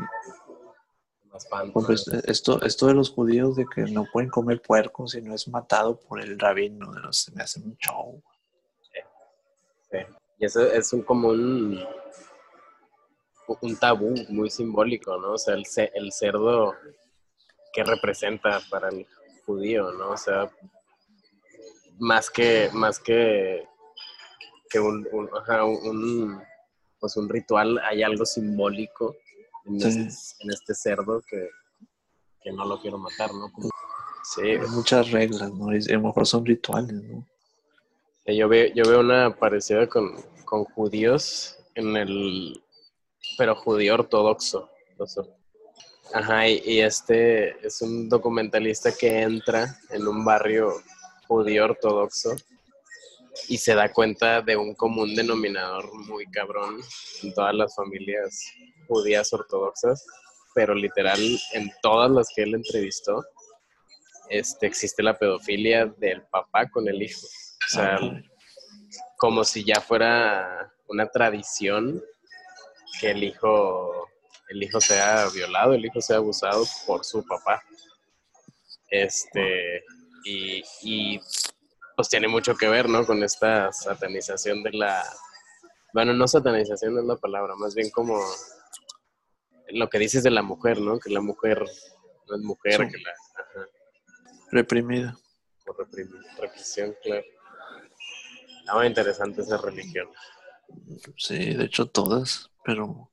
Pues, 1.73 2.07
esto, 2.07 2.61
esto 2.61 2.87
de 2.87 2.93
los 2.93 3.09
judíos 3.09 3.57
de 3.57 3.65
que 3.65 3.81
no 3.81 4.05
pueden 4.05 4.29
comer 4.29 4.61
puerco 4.61 5.05
si 5.05 5.21
no 5.21 5.33
es 5.35 5.49
matado 5.49 5.99
por 5.99 6.21
el 6.21 6.39
rabino, 6.39 6.93
de 6.93 7.01
los, 7.01 7.29
me 7.35 7.43
hacen 7.43 7.65
un 7.65 7.77
show. 7.77 8.23
Sí. 9.91 9.97
Y 10.37 10.45
eso 10.45 10.61
es 10.71 10.91
un, 10.93 11.01
como 11.03 11.29
un, 11.29 11.79
un 13.61 13.77
tabú 13.77 14.13
muy 14.29 14.49
simbólico, 14.49 15.17
¿no? 15.17 15.33
O 15.33 15.37
sea, 15.37 15.53
el, 15.55 15.63
el 15.93 16.11
cerdo 16.11 16.73
que 17.73 17.83
representa 17.83 18.59
para 18.69 18.89
el 18.89 19.05
judío, 19.45 19.91
¿no? 19.93 20.11
O 20.11 20.17
sea, 20.17 20.49
más 21.99 22.29
que, 22.29 22.69
más 22.73 22.99
que, 22.99 23.65
que 24.69 24.79
un, 24.79 25.07
un, 25.11 26.41
pues 26.99 27.15
un 27.17 27.29
ritual, 27.29 27.79
hay 27.79 28.03
algo 28.03 28.25
simbólico 28.25 29.15
en, 29.65 29.75
este, 29.75 30.47
este, 30.51 30.75
cerdo 30.75 31.21
que, 31.29 31.49
que, 32.41 32.51
no 32.51 32.65
lo 32.65 32.79
quiero 32.79 32.97
matar, 32.97 33.31
¿no? 33.33 33.51
sí. 34.23 34.41
Hay 34.41 34.67
muchas 34.69 35.11
reglas, 35.11 35.53
¿no? 35.53 35.73
Y 35.75 35.79
a 35.89 35.93
lo 35.93 36.07
mejor 36.07 36.27
son 36.27 36.45
rituales, 36.45 36.93
¿no? 36.93 37.25
Yo 38.27 38.49
veo, 38.49 38.73
yo 38.73 38.83
veo 38.89 39.01
una 39.01 39.35
parecida 39.35 39.87
con, 39.87 40.15
con 40.45 40.63
judíos 40.63 41.57
en 41.75 41.95
el, 41.95 42.63
pero 43.37 43.55
judío 43.55 43.93
ortodoxo. 43.95 44.69
Ajá, 46.13 46.47
y, 46.47 46.79
este 46.79 47.65
es 47.65 47.81
un 47.81 48.09
documentalista 48.09 48.91
que 48.95 49.21
entra 49.21 49.77
en 49.89 50.07
un 50.07 50.23
barrio 50.23 50.73
judío 51.27 51.65
ortodoxo 51.65 52.35
y 53.49 53.57
se 53.57 53.75
da 53.75 53.91
cuenta 53.91 54.41
de 54.41 54.55
un 54.55 54.73
común 54.75 55.13
denominador 55.13 55.93
muy 56.07 56.25
cabrón 56.27 56.79
en 57.23 57.33
todas 57.33 57.53
las 57.53 57.75
familias 57.75 58.39
judías 58.87 59.33
ortodoxas, 59.33 60.05
pero 60.53 60.73
literal 60.73 61.19
en 61.53 61.71
todas 61.81 62.09
las 62.09 62.27
que 62.33 62.43
él 62.43 62.55
entrevistó, 62.55 63.23
este, 64.29 64.67
existe 64.67 65.03
la 65.03 65.17
pedofilia 65.17 65.85
del 65.85 66.23
papá 66.23 66.69
con 66.69 66.87
el 66.87 67.03
hijo. 67.03 67.27
O 67.65 67.69
sea, 67.69 67.97
como 69.17 69.43
si 69.43 69.63
ya 69.63 69.81
fuera 69.81 70.71
una 70.87 71.07
tradición 71.07 72.03
que 72.99 73.11
el 73.11 73.23
hijo, 73.23 74.07
el 74.49 74.63
hijo 74.63 74.79
sea 74.79 75.27
violado, 75.33 75.73
el 75.73 75.85
hijo 75.85 76.01
sea 76.01 76.17
abusado 76.17 76.63
por 76.85 77.03
su 77.03 77.25
papá. 77.25 77.61
Este, 78.89 79.83
y, 80.23 81.19
pues 81.95 82.09
tiene 82.09 82.27
mucho 82.27 82.55
que 82.55 82.67
ver, 82.67 82.89
¿no? 82.89 83.05
Con 83.05 83.23
esta 83.23 83.71
satanización 83.71 84.63
de 84.63 84.71
la... 84.71 85.03
Bueno, 85.93 86.13
no 86.13 86.27
satanización 86.27 86.97
es 86.99 87.05
la 87.05 87.15
palabra, 87.15 87.55
más 87.55 87.73
bien 87.73 87.89
como 87.89 88.19
lo 89.69 89.89
que 89.89 89.97
dices 89.97 90.23
de 90.23 90.31
la 90.31 90.41
mujer, 90.41 90.79
¿no? 90.79 90.99
Que 90.99 91.09
la 91.09 91.21
mujer 91.21 91.63
no 92.27 92.35
es 92.35 92.41
mujer, 92.41 92.89
que 92.89 92.97
la... 92.97 93.13
Reprimida. 94.51 95.17
Por 95.65 95.77
represión, 96.37 96.95
claro. 97.01 97.23
Estaba 98.65 98.87
interesante 98.87 99.41
esa 99.41 99.57
religión. 99.57 100.07
Sí, 101.17 101.53
de 101.53 101.65
hecho 101.65 101.85
todas, 101.85 102.49
pero 102.63 103.11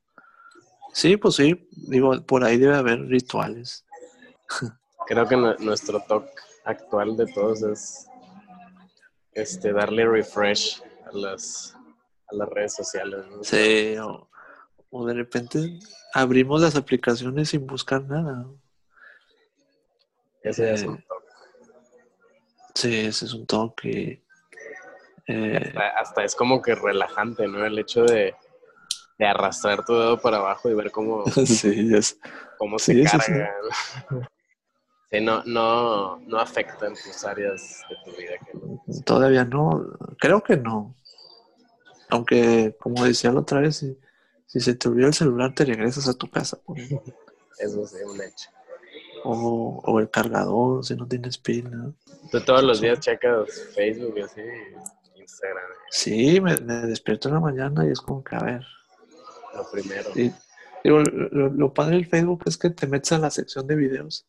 Sí, 0.93 1.17
pues 1.17 1.35
sí, 1.35 1.67
digo, 1.71 2.21
por 2.21 2.43
ahí 2.43 2.57
debe 2.57 2.75
haber 2.75 3.01
rituales. 3.07 3.83
Creo 5.07 5.27
que 5.27 5.35
nuestro 5.35 5.99
talk 6.01 6.29
actual 6.63 7.17
de 7.17 7.25
todos 7.33 7.63
es 7.63 8.07
este 9.33 9.73
darle 9.73 10.05
refresh 10.05 10.81
a 11.11 11.17
las, 11.17 11.75
a 12.27 12.35
las 12.35 12.47
redes 12.49 12.75
sociales. 12.75 13.25
Sí, 13.41 13.95
o, 13.97 15.05
de 15.05 15.13
repente 15.15 15.79
abrimos 16.13 16.61
las 16.61 16.75
aplicaciones 16.75 17.49
sin 17.49 17.65
buscar 17.65 18.03
nada. 18.03 18.45
Ese 20.43 20.73
es 20.73 20.83
un 20.83 20.97
eh, 20.97 21.05
toque. 21.07 21.27
Sí, 22.75 22.95
ese 22.99 23.25
es 23.25 23.33
un 23.33 23.47
toque. 23.47 24.23
Eh, 25.27 25.73
hasta, 25.97 26.23
es 26.23 26.35
como 26.35 26.61
que 26.61 26.75
relajante, 26.75 27.47
¿no? 27.47 27.65
El 27.65 27.79
hecho 27.79 28.03
de, 28.03 28.35
arrastrar 29.19 29.85
tu 29.85 29.93
dedo 29.93 30.19
para 30.19 30.37
abajo 30.37 30.69
y 30.69 30.73
ver 30.73 30.91
cómo, 30.91 31.23
cómo 32.57 32.79
se 32.79 33.03
carga. 33.03 33.53
Sí, 35.09 35.21
no, 35.21 35.43
no, 35.45 36.17
no 36.17 36.39
afecta 36.39 36.87
en 36.87 36.93
tus 36.93 37.23
áreas 37.23 37.83
de 37.87 37.95
tu 38.03 38.17
vida. 38.17 38.33
Todavía 39.05 39.45
no, 39.45 39.85
creo 40.19 40.41
que 40.41 40.57
no. 40.57 40.95
Aunque, 42.09 42.75
como 42.79 43.05
decía 43.05 43.31
la 43.31 43.41
otra 43.41 43.61
vez, 43.61 43.85
si, 44.47 44.59
se 44.59 44.75
te 44.75 44.89
olvida 44.89 45.07
el 45.07 45.13
celular, 45.13 45.53
te 45.53 45.65
regresas 45.65 46.07
a 46.07 46.13
tu 46.13 46.29
casa. 46.29 46.59
Eso 47.59 47.87
sí, 47.87 47.97
un 48.05 48.21
hecho. 48.21 48.49
O, 49.23 49.99
el 49.99 50.09
cargador, 50.09 50.83
si 50.83 50.95
no 50.95 51.07
tienes 51.07 51.37
pila. 51.37 51.91
Tú 52.31 52.41
todos 52.41 52.63
los 52.63 52.81
días 52.81 52.99
checas 52.99 53.69
Facebook 53.73 54.15
y 54.17 54.21
así, 54.21 54.41
Instagram. 55.23 55.63
Sí, 55.89 56.39
me, 56.39 56.55
despierto 56.55 57.27
en 57.27 57.35
la 57.35 57.39
mañana 57.39 57.85
y 57.85 57.91
es 57.91 57.99
como 57.99 58.23
que, 58.23 58.35
a 58.35 58.43
ver. 58.43 58.65
Lo 59.55 59.69
primero. 59.71 60.09
lo, 60.83 61.49
lo, 61.49 61.73
padre 61.73 61.95
del 61.95 62.07
Facebook 62.07 62.43
es 62.45 62.57
que 62.57 62.69
te 62.69 62.87
metes 62.87 63.11
a 63.11 63.19
la 63.19 63.29
sección 63.29 63.67
de 63.67 63.75
videos 63.75 64.25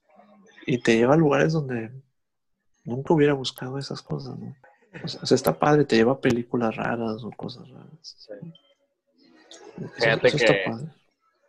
y 0.67 0.79
te 0.79 0.97
lleva 0.97 1.15
a 1.15 1.19
lugares 1.19 1.53
donde 1.53 1.91
nunca 2.85 3.15
hubiera 3.15 3.33
buscado 3.33 3.79
esas 3.79 4.03
cosas, 4.03 4.39
¿no? 4.39 4.55
O 5.03 5.27
sea, 5.27 5.35
está 5.35 5.59
padre, 5.59 5.85
te 5.85 5.97
lleva 5.97 6.13
a 6.13 6.21
películas 6.21 6.77
raras 6.77 7.25
o 7.25 7.31
cosas 7.31 7.69
raras. 7.69 8.29
Fíjate 9.97 10.31
que, 10.31 10.65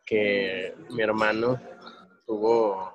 que 0.04 0.76
mi 0.90 1.04
hermano 1.04 1.60
tuvo 2.26 2.92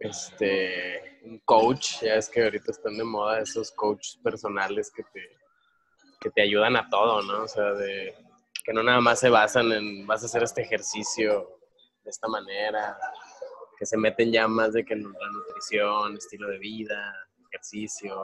este 0.00 1.20
un 1.26 1.38
coach, 1.40 2.02
ya 2.02 2.14
es 2.14 2.28
que 2.28 2.42
ahorita 2.42 2.70
están 2.70 2.96
de 2.96 3.04
moda 3.04 3.40
esos 3.40 3.72
coaches 3.72 4.18
personales 4.22 4.90
que 4.90 5.02
te, 5.02 5.35
que 6.20 6.30
te 6.30 6.42
ayudan 6.42 6.76
a 6.76 6.88
todo, 6.88 7.22
¿no? 7.22 7.44
O 7.44 7.48
sea, 7.48 7.72
de 7.72 8.14
que 8.64 8.72
no 8.72 8.82
nada 8.82 9.00
más 9.00 9.20
se 9.20 9.30
basan 9.30 9.70
en 9.72 10.06
vas 10.06 10.22
a 10.22 10.26
hacer 10.26 10.42
este 10.42 10.62
ejercicio 10.62 11.60
de 12.02 12.10
esta 12.10 12.26
manera, 12.26 12.98
que 13.78 13.86
se 13.86 13.96
meten 13.96 14.32
ya 14.32 14.48
más 14.48 14.72
de 14.72 14.84
que 14.84 14.96
la 14.96 15.30
nutrición, 15.30 16.16
estilo 16.16 16.48
de 16.48 16.58
vida, 16.58 17.14
ejercicio, 17.48 18.16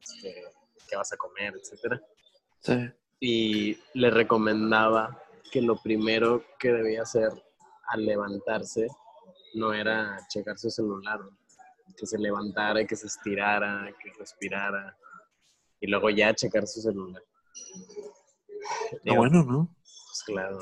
este, 0.00 0.44
qué 0.88 0.96
vas 0.96 1.12
a 1.12 1.16
comer, 1.16 1.54
etcétera. 1.60 2.00
Sí. 2.60 2.90
Y 3.20 3.78
le 3.94 4.10
recomendaba 4.10 5.22
que 5.50 5.60
lo 5.60 5.76
primero 5.76 6.44
que 6.58 6.72
debía 6.72 7.02
hacer 7.02 7.30
al 7.88 8.04
levantarse 8.04 8.88
no 9.54 9.72
era 9.72 10.18
checar 10.28 10.58
su 10.58 10.70
celular, 10.70 11.20
que 11.96 12.06
se 12.06 12.18
levantara 12.18 12.80
y 12.80 12.86
que 12.86 12.96
se 12.96 13.06
estirara, 13.06 13.92
que 14.02 14.12
respirara 14.18 14.96
y 15.84 15.86
luego 15.86 16.08
ya 16.08 16.34
checar 16.34 16.66
su 16.66 16.80
celular. 16.80 17.22
Está 18.90 19.14
bueno, 19.14 19.44
¿no? 19.44 19.68
Pues 19.76 20.22
claro, 20.24 20.58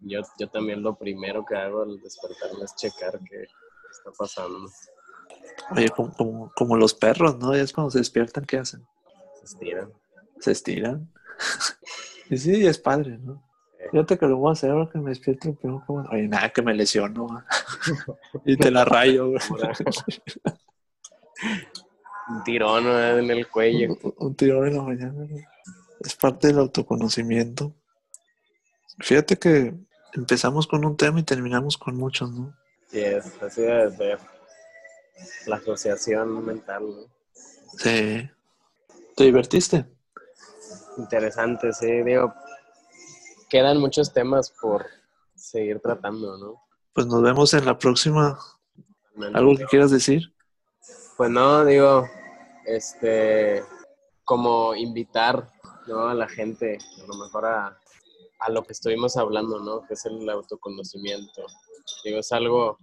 yo, 0.00 0.22
yo 0.40 0.48
también 0.48 0.82
lo 0.82 0.96
primero 0.96 1.44
que 1.44 1.54
hago 1.54 1.82
al 1.82 2.00
despertarme 2.00 2.64
es 2.64 2.74
checar 2.74 3.20
qué 3.20 3.42
está 3.42 4.10
pasando. 4.18 4.68
Oye, 5.70 5.88
como, 5.90 6.50
como, 6.56 6.76
los 6.76 6.94
perros, 6.94 7.38
¿no? 7.38 7.54
Ya 7.54 7.62
es 7.62 7.72
cuando 7.72 7.92
se 7.92 7.98
despiertan, 7.98 8.44
¿qué 8.44 8.58
hacen? 8.58 8.84
Se 9.36 9.44
estiran. 9.44 9.92
Se 10.40 10.50
estiran. 10.50 11.12
y 12.28 12.38
sí, 12.38 12.66
es 12.66 12.78
padre, 12.78 13.18
¿no? 13.18 13.40
Fíjate 13.92 14.18
que 14.18 14.26
lo 14.26 14.38
voy 14.38 14.48
a 14.48 14.52
hacer 14.54 14.72
ahora 14.72 14.90
que 14.90 14.98
me 14.98 15.10
despierto. 15.10 15.56
Pero 15.62 15.84
como, 15.86 16.00
oye, 16.10 16.26
nada, 16.26 16.50
que 16.50 16.62
me 16.62 16.74
lesiono. 16.74 17.28
y 18.44 18.56
te 18.56 18.72
la 18.72 18.84
rayo. 18.84 19.34
un 22.28 22.44
tirón 22.44 22.86
en 22.86 23.30
el 23.30 23.48
cuello. 23.48 23.96
Un, 24.18 24.34
tirón 24.34 24.68
en 24.68 24.76
la 24.76 24.82
mañana. 24.82 25.26
Es 26.00 26.14
parte 26.14 26.48
del 26.48 26.58
autoconocimiento. 26.58 27.74
Fíjate 29.00 29.38
que 29.38 29.74
empezamos 30.12 30.66
con 30.66 30.84
un 30.84 30.96
tema 30.96 31.20
y 31.20 31.24
terminamos 31.24 31.78
con 31.78 31.96
muchos, 31.96 32.30
¿no? 32.32 32.54
Sí, 32.88 33.00
es, 33.00 33.42
así 33.42 33.62
debe 33.62 33.90
ser. 33.96 34.18
La 35.46 35.56
asociación 35.56 36.44
mental, 36.44 36.82
¿no? 36.82 37.02
Sí. 37.76 38.28
¿Te 39.16 39.24
divertiste? 39.24 39.84
Interesante, 40.96 41.72
sí. 41.72 42.02
Digo, 42.02 42.32
quedan 43.48 43.78
muchos 43.78 44.12
temas 44.12 44.50
por 44.60 44.86
seguir 45.34 45.80
tratando, 45.80 46.38
¿no? 46.38 46.62
Pues 46.92 47.06
nos 47.06 47.22
vemos 47.22 47.54
en 47.54 47.64
la 47.64 47.78
próxima. 47.78 48.38
¿Algo 49.34 49.56
que 49.56 49.64
quieras 49.64 49.90
decir? 49.90 50.32
Pues 51.16 51.30
no, 51.30 51.64
digo, 51.64 52.08
este, 52.68 53.62
como 54.24 54.74
invitar, 54.74 55.50
¿no? 55.86 56.08
A 56.08 56.14
la 56.14 56.28
gente, 56.28 56.78
a 57.02 57.06
lo 57.06 57.14
mejor 57.14 57.46
a, 57.46 57.78
a 58.40 58.50
lo 58.50 58.62
que 58.62 58.72
estuvimos 58.72 59.16
hablando, 59.16 59.60
¿no? 59.60 59.86
Que 59.86 59.94
es 59.94 60.04
el 60.06 60.28
autoconocimiento. 60.28 61.46
Digo, 62.04 62.18
es 62.18 62.32
algo, 62.32 62.78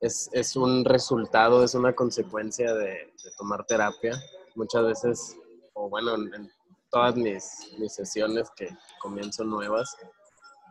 es, 0.00 0.28
es 0.32 0.56
un 0.56 0.84
resultado, 0.84 1.64
es 1.64 1.74
una 1.74 1.94
consecuencia 1.94 2.74
de, 2.74 3.12
tomar 3.38 3.64
terapia. 3.66 4.12
Muchas 4.54 4.84
veces, 4.84 5.36
o 5.72 5.88
bueno, 5.88 6.14
en, 6.14 6.50
todas 6.90 7.16
mis, 7.16 7.66
sesiones 7.88 8.48
que 8.56 8.68
comienzo 9.00 9.42
nuevas, 9.44 9.96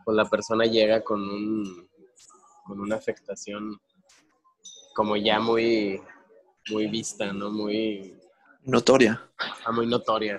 pues 0.04 0.16
la 0.16 0.24
persona 0.24 0.64
llega 0.64 1.04
con, 1.04 1.20
un, 1.20 1.88
con 2.64 2.80
una 2.80 2.96
afectación 2.96 3.78
como 4.94 5.16
ya 5.16 5.38
muy, 5.40 6.00
muy 6.70 6.86
vista, 6.86 7.32
¿no? 7.32 7.50
Muy... 7.50 8.18
Notoria. 8.64 9.20
Ah, 9.66 9.72
muy 9.72 9.86
notoria, 9.86 10.38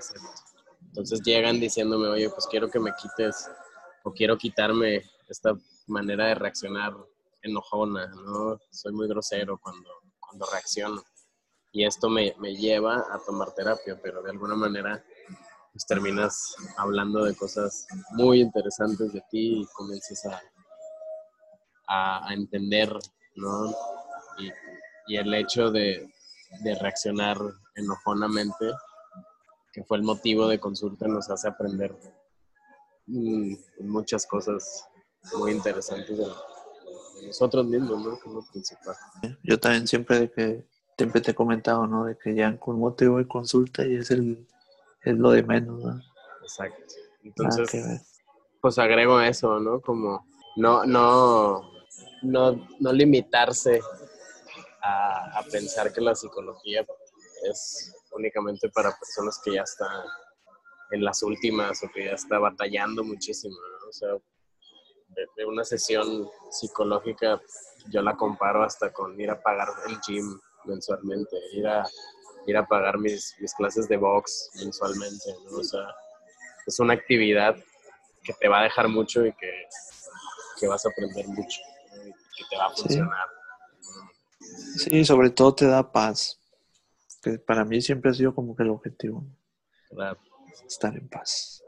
Entonces 0.88 1.22
llegan 1.22 1.60
diciéndome, 1.60 2.07
oye, 2.07 2.30
pues 2.30 2.47
quiero 2.47 2.69
que 2.69 2.80
me 2.80 2.91
quites 2.93 3.49
o 4.03 4.11
quiero 4.11 4.38
quitarme 4.38 5.03
esta 5.30 5.53
manera 5.88 6.27
de 6.27 6.35
reaccionar 6.35 6.93
enojona, 7.43 8.07
¿no? 8.07 8.60
Soy 8.72 8.93
muy 8.93 9.07
grosero 9.07 9.60
cuando, 9.60 9.89
cuando 10.19 10.47
reacciono. 10.52 11.03
Y 11.72 11.85
esto 11.85 12.10
me, 12.10 12.34
me 12.39 12.56
lleva 12.56 13.06
a 13.11 13.19
tomar 13.26 13.53
terapia, 13.53 13.99
pero 14.02 14.23
de 14.23 14.31
alguna 14.31 14.56
manera 14.56 15.03
pues 15.72 15.85
terminas 15.85 16.56
hablando 16.77 17.26
de 17.26 17.35
cosas 17.35 17.85
muy 18.11 18.39
interesantes 18.39 19.11
de 19.11 19.22
ti 19.30 19.61
y 19.61 19.65
comienzas 19.73 20.26
a, 20.26 20.41
a, 22.30 22.34
entender, 22.34 22.97
¿no? 23.35 23.72
Y, 24.39 24.52
y 25.07 25.18
el 25.18 25.34
hecho 25.34 25.69
de, 25.72 26.10
de, 26.64 26.76
reaccionar 26.76 27.38
enojonamente, 27.76 28.72
que 29.72 29.84
fue 29.84 29.97
el 29.97 30.03
motivo 30.03 30.47
de 30.47 30.60
consulta, 30.60 31.07
nos 31.07 31.30
hace 31.30 31.47
aprender 31.47 31.95
muchas 33.80 34.26
cosas 34.26 34.88
muy 35.38 35.52
interesantes 35.52 36.18
de, 36.18 36.26
nosotros 37.26 37.65
mismos, 37.65 38.06
¿no? 38.06 38.19
Como 38.19 38.45
principal. 38.52 38.95
Yo 39.43 39.60
también 39.60 39.88
siempre 39.88 40.19
de 40.19 40.31
que 40.31 40.68
siempre 40.97 41.22
te 41.22 41.31
he 41.31 41.35
comentado, 41.35 41.88
¿no? 41.88 42.06
De 42.06 42.18
que 42.18 42.35
ya 42.35 42.57
con 42.60 42.77
motivo 42.77 43.18
de 43.18 43.27
consulta 43.27 43.85
y 43.85 43.95
es 43.95 44.11
el 44.11 44.47
es 45.02 45.18
lo 45.18 45.31
de 45.31 45.43
menos, 45.43 45.80
¿no? 45.81 46.02
Exacto. 46.41 46.93
Entonces, 47.23 48.02
pues 48.61 48.77
agrego 48.77 49.22
eso, 49.22 49.60
¿no? 49.60 49.80
Como 49.81 50.26
no, 50.57 50.85
no, 50.85 51.72
no, 52.22 52.68
no 52.80 52.93
limitarse 52.93 53.80
a, 54.81 55.39
a 55.39 55.43
pensar 55.43 55.93
que 55.93 56.02
la 56.02 56.15
psicología 56.15 56.85
es 57.49 57.93
únicamente 58.11 58.69
para 58.69 58.97
personas 58.97 59.39
que 59.43 59.53
ya 59.53 59.61
están 59.61 60.05
en 60.91 61.03
las 61.03 61.23
últimas 61.23 61.84
o 61.84 61.89
que 61.89 62.05
ya 62.05 62.11
está 62.11 62.39
batallando 62.39 63.03
muchísimo, 63.03 63.55
¿no? 63.55 63.89
O 63.89 63.91
sea, 63.91 64.09
de, 65.38 65.45
una 65.45 65.63
sesión 65.63 66.30
psicológica 66.51 67.41
yo 67.89 68.01
la 68.01 68.15
comparo 68.15 68.63
hasta 68.63 68.91
con 68.91 69.19
ir 69.19 69.30
a 69.30 69.41
pagar 69.41 69.69
el 69.88 69.99
gym 70.01 70.39
mensualmente, 70.65 71.38
ir 71.53 71.67
a, 71.67 71.85
ir 72.47 72.57
a 72.57 72.67
pagar 72.67 72.97
mis, 72.97 73.35
mis 73.39 73.53
clases 73.53 73.88
de 73.88 73.97
box 73.97 74.49
mensualmente, 74.55 75.35
¿no? 75.45 75.57
O 75.57 75.63
sea, 75.63 75.88
es 76.65 76.80
una 76.80 76.93
actividad 76.93 77.55
que 78.23 78.34
te 78.34 78.47
va 78.47 78.61
a 78.61 78.63
dejar 78.63 78.88
mucho 78.88 79.26
y 79.26 79.34
que, 79.34 79.51
que 80.59 80.67
vas 80.67 80.85
a 80.85 80.89
aprender 80.89 81.27
mucho, 81.27 81.61
y 82.03 82.11
que 82.11 82.43
te 82.49 82.57
va 82.57 82.65
a 82.65 82.69
funcionar. 82.72 83.27
Sí. 84.77 85.05
sobre 85.05 85.30
todo 85.30 85.55
te 85.55 85.67
da 85.67 85.91
paz, 85.91 86.39
que 87.26 87.39
para 87.39 87.65
mí 87.65 87.81
siempre 87.81 88.11
ha 88.11 88.14
sido 88.14 88.34
como 88.35 88.56
que 88.56 88.64
el 88.64 88.69
objetivo. 88.69 89.26
Claro 89.89 90.19
estar 90.68 90.95
en 90.95 91.07
paz. 91.07 91.64